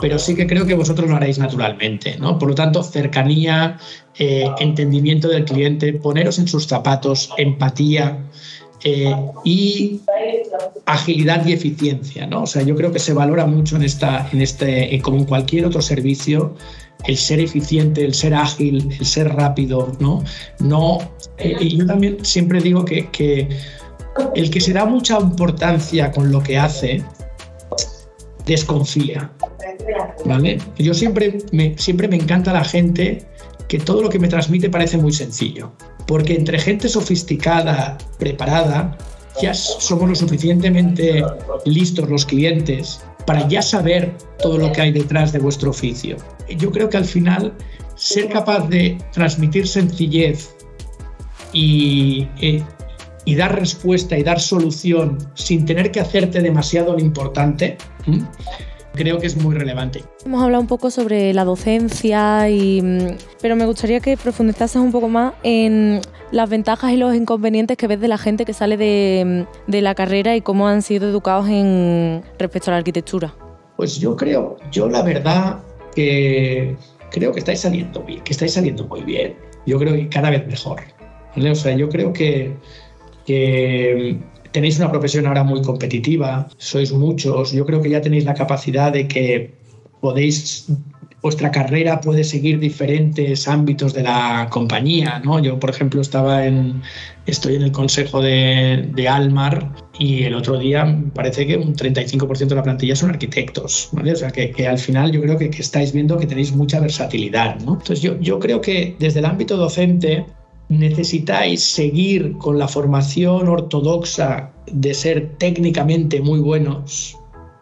Pero 0.00 0.18
sí 0.18 0.34
que 0.34 0.46
creo 0.46 0.66
que 0.66 0.74
vosotros 0.74 1.08
lo 1.08 1.16
haréis 1.16 1.38
naturalmente, 1.38 2.16
¿no? 2.18 2.38
Por 2.38 2.48
lo 2.50 2.54
tanto, 2.54 2.82
cercanía, 2.82 3.78
eh, 4.18 4.48
entendimiento 4.60 5.28
del 5.28 5.44
cliente, 5.44 5.92
poneros 5.92 6.38
en 6.38 6.46
sus 6.46 6.66
zapatos, 6.66 7.30
empatía, 7.36 8.18
eh, 8.84 9.14
y 9.44 10.00
agilidad 10.86 11.44
y 11.46 11.52
eficiencia. 11.52 12.26
¿no? 12.26 12.42
O 12.42 12.46
sea, 12.46 12.62
yo 12.62 12.76
creo 12.76 12.92
que 12.92 12.98
se 12.98 13.12
valora 13.12 13.46
mucho 13.46 13.76
en, 13.76 13.82
esta, 13.82 14.28
en 14.32 14.40
este, 14.40 15.00
como 15.02 15.18
en 15.18 15.24
cualquier 15.24 15.66
otro 15.66 15.82
servicio, 15.82 16.54
el 17.06 17.16
ser 17.16 17.40
eficiente, 17.40 18.04
el 18.04 18.14
ser 18.14 18.34
ágil, 18.34 18.88
el 18.98 19.06
ser 19.06 19.34
rápido. 19.34 19.92
¿no? 19.98 20.22
No, 20.60 20.98
eh, 21.38 21.56
y 21.60 21.76
yo 21.76 21.86
también 21.86 22.24
siempre 22.24 22.60
digo 22.60 22.84
que, 22.84 23.08
que 23.10 23.48
el 24.34 24.50
que 24.50 24.60
se 24.60 24.72
da 24.72 24.84
mucha 24.84 25.18
importancia 25.18 26.10
con 26.12 26.30
lo 26.30 26.42
que 26.42 26.58
hace, 26.58 27.02
desconfía. 28.46 29.32
¿vale? 30.24 30.58
Yo 30.78 30.94
siempre 30.94 31.38
me, 31.52 31.76
siempre 31.78 32.08
me 32.08 32.16
encanta 32.16 32.52
la 32.52 32.64
gente 32.64 33.26
que 33.68 33.78
todo 33.78 34.02
lo 34.02 34.08
que 34.08 34.18
me 34.18 34.28
transmite 34.28 34.70
parece 34.70 34.96
muy 34.96 35.12
sencillo 35.12 35.72
porque 36.08 36.34
entre 36.34 36.58
gente 36.58 36.88
sofisticada, 36.88 37.98
preparada, 38.18 38.96
ya 39.42 39.52
somos 39.54 40.08
lo 40.08 40.14
suficientemente 40.14 41.22
listos 41.66 42.08
los 42.08 42.24
clientes 42.24 43.00
para 43.26 43.46
ya 43.46 43.60
saber 43.60 44.16
todo 44.40 44.56
lo 44.56 44.72
que 44.72 44.80
hay 44.80 44.90
detrás 44.90 45.32
de 45.32 45.38
vuestro 45.38 45.70
oficio. 45.70 46.16
Yo 46.56 46.72
creo 46.72 46.88
que 46.88 46.96
al 46.96 47.04
final 47.04 47.52
ser 47.94 48.30
capaz 48.30 48.66
de 48.68 48.96
transmitir 49.12 49.68
sencillez 49.68 50.56
y, 51.52 52.26
eh, 52.40 52.64
dar 53.36 53.60
respuesta 53.60 54.16
y 54.16 54.22
dar 54.22 54.40
solución 54.40 55.18
sin 55.34 55.66
tener 55.66 55.92
que 55.92 56.00
hacerte 56.00 56.40
demasiado 56.40 56.94
lo 56.94 57.00
importante, 57.00 57.76
creo 58.98 59.18
que 59.18 59.26
es 59.26 59.36
muy 59.36 59.54
relevante. 59.54 60.02
Hemos 60.26 60.42
hablado 60.42 60.60
un 60.60 60.66
poco 60.66 60.90
sobre 60.90 61.32
la 61.32 61.44
docencia, 61.44 62.50
y, 62.50 62.82
mm, 62.82 63.16
pero 63.40 63.56
me 63.56 63.64
gustaría 63.64 64.00
que 64.00 64.16
profundizases 64.16 64.76
un 64.76 64.92
poco 64.92 65.08
más 65.08 65.32
en 65.42 66.00
las 66.32 66.50
ventajas 66.50 66.92
y 66.92 66.96
los 66.96 67.14
inconvenientes 67.14 67.76
que 67.78 67.86
ves 67.86 68.00
de 68.00 68.08
la 68.08 68.18
gente 68.18 68.44
que 68.44 68.52
sale 68.52 68.76
de, 68.76 69.46
mm, 69.66 69.70
de 69.70 69.80
la 69.80 69.94
carrera 69.94 70.36
y 70.36 70.42
cómo 70.42 70.68
han 70.68 70.82
sido 70.82 71.08
educados 71.08 71.48
en, 71.48 72.22
respecto 72.38 72.70
a 72.70 72.72
la 72.72 72.78
arquitectura. 72.78 73.34
Pues 73.76 73.98
yo 73.98 74.16
creo, 74.16 74.56
yo 74.70 74.88
la 74.88 75.02
verdad 75.02 75.60
que 75.94 76.76
creo 77.10 77.32
que 77.32 77.38
estáis 77.38 77.60
saliendo 77.60 78.02
bien, 78.02 78.20
que 78.22 78.32
estáis 78.32 78.52
saliendo 78.52 78.84
muy 78.86 79.02
bien. 79.02 79.36
Yo 79.66 79.78
creo 79.78 79.94
que 79.94 80.08
cada 80.08 80.30
vez 80.30 80.46
mejor. 80.46 80.80
O 81.36 81.54
sea, 81.54 81.76
yo 81.76 81.88
creo 81.88 82.12
que, 82.12 82.52
que 83.24 84.18
tenéis 84.52 84.78
una 84.78 84.90
profesión 84.90 85.26
ahora 85.26 85.44
muy 85.44 85.62
competitiva, 85.62 86.48
sois 86.56 86.92
muchos, 86.92 87.52
yo 87.52 87.64
creo 87.66 87.80
que 87.80 87.90
ya 87.90 88.00
tenéis 88.00 88.24
la 88.24 88.34
capacidad 88.34 88.92
de 88.92 89.06
que 89.08 89.54
podéis 90.00 90.66
vuestra 91.22 91.50
carrera 91.50 92.00
puede 92.00 92.24
seguir 92.24 92.58
diferentes 92.60 93.48
ámbitos 93.48 93.92
de 93.92 94.02
la 94.02 94.48
compañía, 94.50 95.20
¿no? 95.24 95.40
Yo, 95.40 95.58
por 95.58 95.70
ejemplo, 95.70 96.00
estaba 96.00 96.46
en, 96.46 96.80
estoy 97.26 97.56
en 97.56 97.62
el 97.62 97.72
consejo 97.72 98.22
de, 98.22 98.88
de 98.94 99.08
Almar 99.08 99.74
y 99.98 100.24
el 100.24 100.34
otro 100.34 100.58
día 100.58 100.86
parece 101.14 101.46
que 101.46 101.56
un 101.56 101.74
35% 101.74 102.46
de 102.46 102.54
la 102.54 102.62
plantilla 102.62 102.94
son 102.94 103.10
arquitectos, 103.10 103.88
¿vale? 103.92 104.12
O 104.12 104.16
sea, 104.16 104.30
que, 104.30 104.50
que 104.52 104.68
al 104.68 104.78
final 104.78 105.10
yo 105.10 105.20
creo 105.20 105.36
que, 105.36 105.50
que, 105.50 105.62
estáis 105.62 105.92
viendo 105.92 106.16
que 106.18 106.26
tenéis 106.26 106.52
mucha 106.52 106.78
versatilidad, 106.80 107.58
¿no? 107.60 107.72
Entonces 107.72 108.00
yo, 108.00 108.18
yo 108.20 108.38
creo 108.38 108.60
que 108.60 108.96
desde 108.98 109.18
el 109.18 109.24
ámbito 109.24 109.56
docente 109.56 110.24
necesitáis 110.68 111.62
seguir 111.62 112.32
con 112.38 112.58
la 112.58 112.68
formación 112.68 113.48
ortodoxa 113.48 114.52
de 114.70 114.92
ser 114.94 115.36
técnicamente 115.38 116.20
muy 116.20 116.40
buenos, 116.40 117.16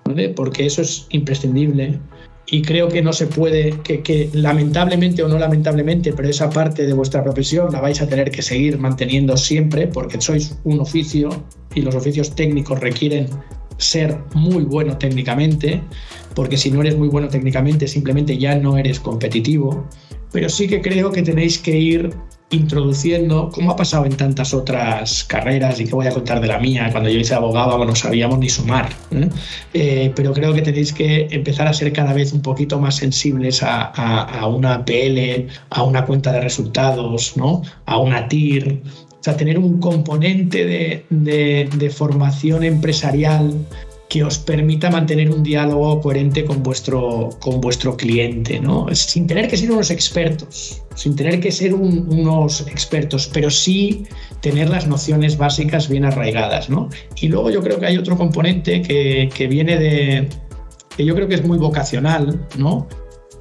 ¿vale? 0.04 0.30
Porque 0.30 0.66
eso 0.66 0.82
es 0.82 1.06
imprescindible 1.10 2.00
y 2.48 2.62
creo 2.62 2.88
que 2.88 3.02
no 3.02 3.12
se 3.12 3.26
puede, 3.26 3.70
que, 3.82 4.02
que, 4.02 4.30
lamentablemente 4.32 5.22
o 5.22 5.28
no 5.28 5.38
lamentablemente, 5.38 6.12
pero 6.12 6.28
esa 6.28 6.48
parte 6.48 6.86
de 6.86 6.92
vuestra 6.92 7.22
profesión 7.22 7.72
la 7.72 7.80
vais 7.80 8.00
a 8.00 8.08
tener 8.08 8.30
que 8.30 8.42
seguir 8.42 8.78
manteniendo 8.78 9.36
siempre 9.36 9.86
porque 9.88 10.20
sois 10.20 10.56
un 10.64 10.80
oficio 10.80 11.30
y 11.74 11.82
los 11.82 11.94
oficios 11.94 12.34
técnicos 12.34 12.80
requieren 12.80 13.26
ser 13.78 14.16
muy 14.34 14.64
bueno 14.64 14.96
técnicamente, 14.96 15.82
porque 16.34 16.56
si 16.56 16.70
no 16.70 16.80
eres 16.80 16.96
muy 16.96 17.08
bueno 17.08 17.28
técnicamente 17.28 17.86
simplemente 17.86 18.38
ya 18.38 18.54
no 18.56 18.78
eres 18.78 19.00
competitivo, 19.00 19.84
pero 20.32 20.48
sí 20.48 20.68
que 20.68 20.80
creo 20.80 21.10
que 21.10 21.22
tenéis 21.22 21.58
que 21.58 21.76
ir 21.76 22.10
introduciendo, 22.50 23.50
como 23.50 23.72
ha 23.72 23.76
pasado 23.76 24.04
en 24.04 24.16
tantas 24.16 24.54
otras 24.54 25.24
carreras, 25.24 25.80
y 25.80 25.84
que 25.84 25.94
voy 25.94 26.06
a 26.06 26.10
contar 26.10 26.40
de 26.40 26.46
la 26.46 26.58
mía, 26.58 26.88
cuando 26.92 27.10
yo 27.10 27.18
hice 27.18 27.34
abogado 27.34 27.84
no 27.84 27.94
sabíamos 27.94 28.38
ni 28.38 28.48
sumar, 28.48 28.88
¿eh? 29.10 29.28
Eh, 29.74 30.12
pero 30.14 30.32
creo 30.32 30.54
que 30.54 30.62
tenéis 30.62 30.92
que 30.92 31.26
empezar 31.30 31.66
a 31.66 31.72
ser 31.72 31.92
cada 31.92 32.12
vez 32.12 32.32
un 32.32 32.42
poquito 32.42 32.78
más 32.78 32.96
sensibles 32.96 33.62
a, 33.62 34.46
una 34.46 34.84
PL, 34.84 35.48
a 35.70 35.82
una 35.82 36.04
cuenta 36.06 36.32
de 36.32 36.40
resultados, 36.40 37.36
¿no? 37.36 37.62
a 37.84 37.98
una 37.98 38.28
TIR, 38.28 38.80
o 39.10 39.22
sea, 39.26 39.36
tener 39.36 39.58
un 39.58 39.80
componente 39.80 40.64
de 41.10 41.90
formación 41.90 42.62
empresarial 42.62 43.52
que 44.08 44.22
os 44.22 44.38
permita 44.38 44.90
mantener 44.90 45.30
un 45.30 45.42
diálogo 45.42 46.00
coherente 46.00 46.44
con 46.44 46.62
vuestro, 46.62 47.30
con 47.40 47.60
vuestro 47.60 47.96
cliente, 47.96 48.60
¿no? 48.60 48.86
sin 48.94 49.26
tener 49.26 49.48
que 49.48 49.56
ser 49.56 49.70
unos 49.70 49.90
expertos, 49.90 50.82
sin 50.94 51.16
tener 51.16 51.40
que 51.40 51.50
ser 51.50 51.74
un, 51.74 52.06
unos 52.08 52.66
expertos, 52.68 53.28
pero 53.32 53.50
sí 53.50 54.04
tener 54.40 54.70
las 54.70 54.86
nociones 54.86 55.36
básicas 55.36 55.88
bien 55.88 56.04
arraigadas. 56.04 56.70
¿no? 56.70 56.88
Y 57.20 57.28
luego 57.28 57.50
yo 57.50 57.60
creo 57.62 57.80
que 57.80 57.86
hay 57.86 57.98
otro 57.98 58.16
componente 58.16 58.80
que, 58.82 59.28
que 59.34 59.48
viene 59.48 59.76
de, 59.76 60.28
que 60.96 61.04
yo 61.04 61.14
creo 61.14 61.28
que 61.28 61.34
es 61.34 61.44
muy 61.44 61.58
vocacional, 61.58 62.40
¿no? 62.56 62.86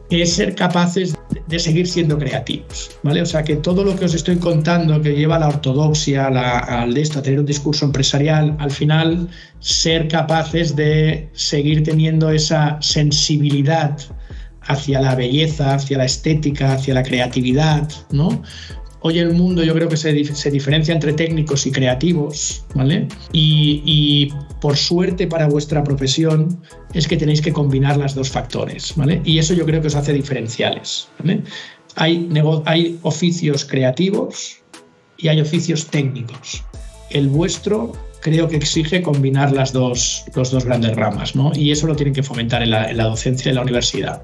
Es 0.10 0.34
ser 0.34 0.56
capaces 0.56 1.16
de 1.48 1.60
seguir 1.60 1.88
siendo 1.88 2.18
creativos, 2.18 2.92
¿vale? 3.04 3.22
O 3.22 3.26
sea, 3.26 3.44
que 3.44 3.56
todo 3.56 3.84
lo 3.84 3.96
que 3.96 4.06
os 4.06 4.14
estoy 4.14 4.38
contando 4.38 5.02
que 5.02 5.16
lleva 5.16 5.38
a 5.38 5.40
la 5.40 5.48
ortodoxia, 5.48 6.30
la, 6.30 6.60
al 6.60 6.96
esto, 6.98 7.20
a 7.20 7.22
tener 7.22 7.40
un 7.40 7.46
discurso 7.46 7.86
empresarial, 7.86 8.56
al 8.60 8.72
final 8.72 9.28
ser 9.60 10.08
capaces 10.08 10.76
de 10.76 11.30
seguir 11.34 11.84
teniendo 11.84 12.30
esa 12.30 12.78
sensibilidad 12.82 13.98
hacia 14.62 15.02
la 15.02 15.16
belleza, 15.16 15.76
hacia 15.76 15.98
la 15.98 16.06
estética, 16.06 16.74
hacia 16.74 16.94
la 16.94 17.04
creatividad, 17.04 17.88
¿no? 18.12 18.42
Hoy 19.08 19.20
el 19.20 19.34
mundo 19.34 19.64
yo 19.64 19.76
creo 19.76 19.88
que 19.88 19.98
se, 19.98 20.26
se 20.26 20.50
diferencia 20.50 20.92
entre 20.92 21.14
técnicos 21.14 21.68
y 21.68 21.72
creativos, 21.72 22.66
¿vale? 22.74 23.08
Y, 23.34 23.84
y, 23.86 24.34
por 24.60 24.76
suerte 24.78 25.28
para 25.28 25.48
vuestra 25.48 25.84
profesión 25.84 26.60
es 26.92 27.08
que 27.08 27.16
tenéis 27.16 27.40
que 27.40 27.54
combinar 27.54 27.98
las 27.98 28.16
dos 28.16 28.32
factores, 28.32 28.94
¿vale? 28.96 29.22
Y 29.24 29.38
eso 29.38 29.54
yo 29.54 29.64
creo 29.64 29.80
que 29.80 29.90
os 29.90 29.96
hace 29.96 30.12
diferenciales, 30.12 31.08
¿vale? 31.20 31.44
Hay, 31.98 32.28
hay 32.66 32.98
oficios 33.04 33.64
creativos 33.64 34.58
y 35.20 35.28
hay 35.28 35.40
oficios 35.40 35.86
técnicos. 35.86 36.64
El 37.12 37.28
vuestro 37.28 37.92
creo 38.22 38.48
que 38.48 38.56
exige 38.56 39.04
combinar 39.04 39.52
las 39.52 39.72
dos, 39.72 40.24
los 40.34 40.50
dos 40.50 40.66
grandes 40.66 40.96
ramas, 40.96 41.36
¿no? 41.36 41.52
Y 41.54 41.70
eso 41.70 41.86
lo 41.86 41.96
tienen 41.96 42.16
que 42.16 42.24
fomentar 42.24 42.64
en 42.64 42.72
la, 42.72 42.90
en 42.90 42.98
la 42.98 43.04
docencia 43.04 43.52
de 43.52 43.56
la 43.56 43.62
universidad. 43.62 44.24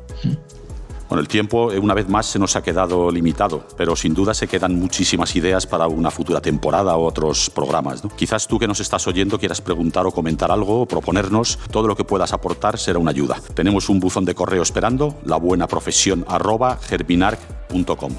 Bueno, 1.12 1.24
el 1.24 1.28
tiempo 1.28 1.70
una 1.82 1.94
vez 1.94 2.08
más 2.08 2.26
se 2.26 2.40
nos 2.40 2.56
ha 2.56 2.64
quedado 2.64 3.12
limitado, 3.12 3.66
pero 3.76 3.98
sin 3.98 4.14
duda 4.14 4.34
se 4.34 4.48
quedan 4.48 4.80
muchísimas 4.80 5.36
ideas 5.36 5.68
para 5.68 5.86
una 5.88 6.10
futura 6.10 6.40
temporada 6.40 6.96
o 6.96 7.06
otros 7.06 7.50
programas. 7.50 8.02
¿no? 8.02 8.10
Quizás 8.16 8.48
tú 8.48 8.58
que 8.58 8.66
nos 8.66 8.80
estás 8.80 9.06
oyendo 9.08 9.38
quieras 9.38 9.60
preguntar 9.60 10.06
o 10.06 10.14
comentar 10.14 10.54
algo 10.54 10.84
o 10.84 10.86
proponernos, 10.86 11.60
todo 11.70 11.86
lo 11.90 11.98
que 11.98 12.06
puedas 12.06 12.32
aportar 12.32 12.80
será 12.80 12.98
una 12.98 13.12
ayuda. 13.12 13.42
Tenemos 13.54 13.90
un 13.90 14.00
buzón 14.00 14.24
de 14.24 14.34
correo 14.34 14.64
esperando, 14.64 15.20
la 15.26 15.36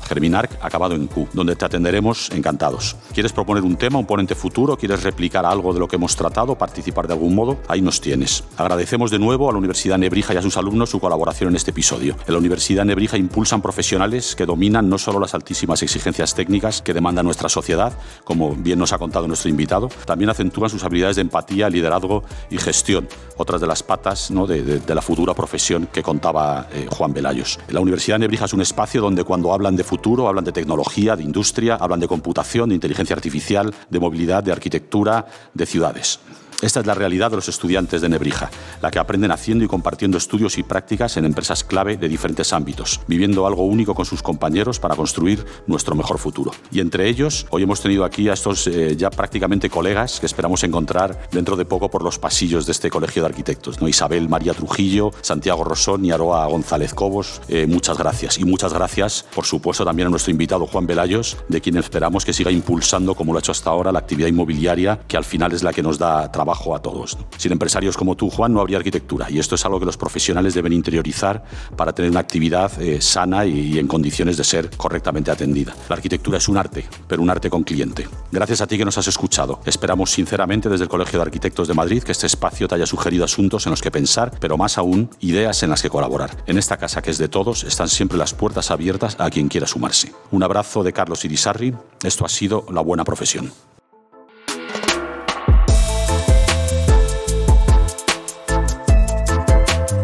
germinarc 0.08 0.58
acabado 0.62 0.94
en 0.94 1.06
Q, 1.06 1.28
donde 1.32 1.56
te 1.56 1.64
atenderemos 1.64 2.30
encantados. 2.30 2.96
¿Quieres 3.12 3.32
proponer 3.32 3.62
un 3.62 3.76
tema, 3.76 3.98
un 3.98 4.06
ponente 4.06 4.34
futuro? 4.34 4.76
¿Quieres 4.76 5.02
replicar 5.02 5.44
algo 5.44 5.72
de 5.72 5.80
lo 5.80 5.88
que 5.88 5.96
hemos 5.96 6.16
tratado, 6.16 6.56
participar 6.56 7.06
de 7.06 7.14
algún 7.14 7.34
modo? 7.34 7.58
Ahí 7.68 7.82
nos 7.82 8.00
tienes. 8.00 8.44
Agradecemos 8.56 9.10
de 9.10 9.18
nuevo 9.18 9.48
a 9.48 9.52
la 9.52 9.58
Universidad 9.58 9.98
Nebrija 9.98 10.34
y 10.34 10.36
a 10.38 10.42
sus 10.42 10.56
alumnos 10.56 10.90
su 10.90 11.00
colaboración 11.00 11.50
en 11.50 11.56
este 11.56 11.70
episodio. 11.70 12.16
La 12.26 12.38
Universidad 12.38 12.81
Nebrija 12.84 13.16
impulsan 13.16 13.62
profesionales 13.62 14.34
que 14.34 14.46
dominan 14.46 14.88
no 14.88 14.98
solo 14.98 15.20
las 15.20 15.34
altísimas 15.34 15.82
exigencias 15.82 16.34
técnicas 16.34 16.82
que 16.82 16.94
demanda 16.94 17.22
nuestra 17.22 17.48
sociedad, 17.48 17.92
como 18.24 18.54
bien 18.54 18.78
nos 18.78 18.92
ha 18.92 18.98
contado 18.98 19.26
nuestro 19.26 19.50
invitado, 19.50 19.88
también 20.06 20.30
acentúan 20.30 20.70
sus 20.70 20.84
habilidades 20.84 21.16
de 21.16 21.22
empatía, 21.22 21.68
liderazgo 21.68 22.24
y 22.50 22.58
gestión, 22.58 23.08
otras 23.36 23.60
de 23.60 23.66
las 23.66 23.82
patas 23.82 24.30
de, 24.30 24.62
de, 24.62 24.80
de, 24.80 24.94
la 24.94 25.02
futura 25.02 25.34
profesión 25.34 25.88
que 25.92 26.02
contaba 26.02 26.68
eh, 26.72 26.86
Juan 26.90 27.12
Velayos. 27.12 27.58
La 27.68 27.80
Universidad 27.80 28.18
Nebrija 28.18 28.44
es 28.44 28.52
un 28.52 28.62
espacio 28.62 29.00
donde 29.00 29.24
cuando 29.24 29.52
hablan 29.52 29.76
de 29.76 29.84
futuro, 29.84 30.28
hablan 30.28 30.44
de 30.44 30.52
tecnología, 30.52 31.16
de 31.16 31.22
industria, 31.22 31.76
hablan 31.76 32.00
de 32.00 32.08
computación, 32.08 32.68
de 32.68 32.76
inteligencia 32.76 33.14
artificial, 33.14 33.74
de 33.88 34.00
movilidad, 34.00 34.42
de 34.42 34.52
arquitectura, 34.52 35.26
de 35.54 35.66
ciudades. 35.66 36.20
Esta 36.62 36.78
es 36.78 36.86
la 36.86 36.94
realidad 36.94 37.28
de 37.28 37.36
los 37.36 37.48
estudiantes 37.48 38.00
de 38.02 38.08
Nebrija, 38.08 38.48
la 38.80 38.92
que 38.92 39.00
aprenden 39.00 39.32
haciendo 39.32 39.64
y 39.64 39.66
compartiendo 39.66 40.16
estudios 40.16 40.58
y 40.58 40.62
prácticas 40.62 41.16
en 41.16 41.24
empresas 41.24 41.64
clave 41.64 41.96
de 41.96 42.08
diferentes 42.08 42.52
ámbitos, 42.52 43.00
viviendo 43.08 43.48
algo 43.48 43.64
único 43.64 43.96
con 43.96 44.04
sus 44.06 44.22
compañeros 44.22 44.78
para 44.78 44.94
construir 44.94 45.44
nuestro 45.66 45.96
mejor 45.96 46.18
futuro. 46.18 46.52
Y 46.70 46.78
entre 46.78 47.08
ellos, 47.08 47.48
hoy 47.50 47.64
hemos 47.64 47.80
tenido 47.80 48.04
aquí 48.04 48.28
a 48.28 48.34
estos 48.34 48.68
eh, 48.68 48.94
ya 48.96 49.10
prácticamente 49.10 49.68
colegas 49.68 50.20
que 50.20 50.26
esperamos 50.26 50.62
encontrar 50.62 51.28
dentro 51.32 51.56
de 51.56 51.64
poco 51.64 51.90
por 51.90 52.04
los 52.04 52.20
pasillos 52.20 52.64
de 52.64 52.70
este 52.70 52.90
colegio 52.90 53.22
de 53.22 53.30
arquitectos. 53.30 53.80
¿no? 53.80 53.88
Isabel 53.88 54.28
María 54.28 54.54
Trujillo, 54.54 55.10
Santiago 55.20 55.64
Rosón 55.64 56.04
y 56.04 56.12
Aroa 56.12 56.46
González 56.46 56.94
Cobos. 56.94 57.40
Eh, 57.48 57.66
muchas 57.66 57.98
gracias. 57.98 58.38
Y 58.38 58.44
muchas 58.44 58.72
gracias, 58.72 59.24
por 59.34 59.46
supuesto, 59.46 59.84
también 59.84 60.06
a 60.06 60.10
nuestro 60.10 60.30
invitado 60.30 60.68
Juan 60.68 60.86
Velayos, 60.86 61.38
de 61.48 61.60
quien 61.60 61.76
esperamos 61.76 62.24
que 62.24 62.32
siga 62.32 62.52
impulsando, 62.52 63.16
como 63.16 63.32
lo 63.32 63.38
ha 63.38 63.40
hecho 63.40 63.50
hasta 63.50 63.68
ahora, 63.68 63.90
la 63.90 63.98
actividad 63.98 64.28
inmobiliaria, 64.28 65.00
que 65.08 65.16
al 65.16 65.24
final 65.24 65.50
es 65.50 65.64
la 65.64 65.72
que 65.72 65.82
nos 65.82 65.98
da 65.98 66.30
trabajo 66.30 66.51
trabajo 66.52 66.76
a 66.76 66.82
todos. 66.82 67.16
Sin 67.38 67.52
empresarios 67.52 67.96
como 67.96 68.14
tú, 68.14 68.28
Juan, 68.28 68.52
no 68.52 68.60
habría 68.60 68.76
arquitectura 68.76 69.30
y 69.30 69.38
esto 69.38 69.54
es 69.54 69.64
algo 69.64 69.80
que 69.80 69.86
los 69.86 69.96
profesionales 69.96 70.52
deben 70.52 70.74
interiorizar 70.74 71.42
para 71.76 71.94
tener 71.94 72.10
una 72.10 72.20
actividad 72.20 72.70
eh, 72.80 73.00
sana 73.00 73.46
y, 73.46 73.78
en 73.78 73.86
condiciones 73.86 74.36
de 74.36 74.44
ser 74.44 74.68
correctamente 74.76 75.30
atendida. 75.30 75.74
La 75.88 75.96
arquitectura 75.96 76.36
es 76.36 76.48
un 76.48 76.58
arte, 76.58 76.84
pero 77.08 77.22
un 77.22 77.30
arte 77.30 77.48
con 77.48 77.62
cliente. 77.64 78.06
Gracias 78.30 78.60
a 78.60 78.66
ti 78.66 78.76
que 78.76 78.84
nos 78.84 78.98
has 78.98 79.08
escuchado. 79.08 79.60
Esperamos 79.64 80.10
sinceramente 80.10 80.68
desde 80.68 80.84
el 80.84 80.90
Colegio 80.90 81.18
de 81.18 81.22
Arquitectos 81.22 81.68
de 81.68 81.74
Madrid 81.74 82.02
que 82.02 82.12
este 82.12 82.26
espacio 82.26 82.68
te 82.68 82.74
haya 82.74 82.86
sugerido 82.86 83.24
asuntos 83.24 83.66
en 83.66 83.70
los 83.70 83.80
que 83.80 83.90
pensar, 83.90 84.32
pero 84.38 84.58
más 84.58 84.76
aún, 84.76 85.08
ideas 85.20 85.62
en 85.62 85.70
las 85.70 85.80
que 85.80 85.88
colaborar. 85.88 86.36
En 86.46 86.58
esta 86.58 86.76
casa 86.76 87.00
que 87.00 87.10
es 87.10 87.18
de 87.18 87.28
todos, 87.28 87.64
están 87.64 87.88
siempre 87.88 88.18
las 88.18 88.34
puertas 88.34 88.70
abiertas 88.70 89.16
a 89.18 89.30
quien 89.30 89.48
quiera 89.48 89.66
sumarse. 89.66 90.12
Un 90.30 90.42
abrazo 90.42 90.82
de 90.82 90.92
Carlos 90.92 91.24
Irisarri. 91.24 91.74
Esto 92.02 92.26
ha 92.26 92.28
sido 92.28 92.66
La 92.70 92.82
Buena 92.82 93.04
Profesión. 93.04 93.52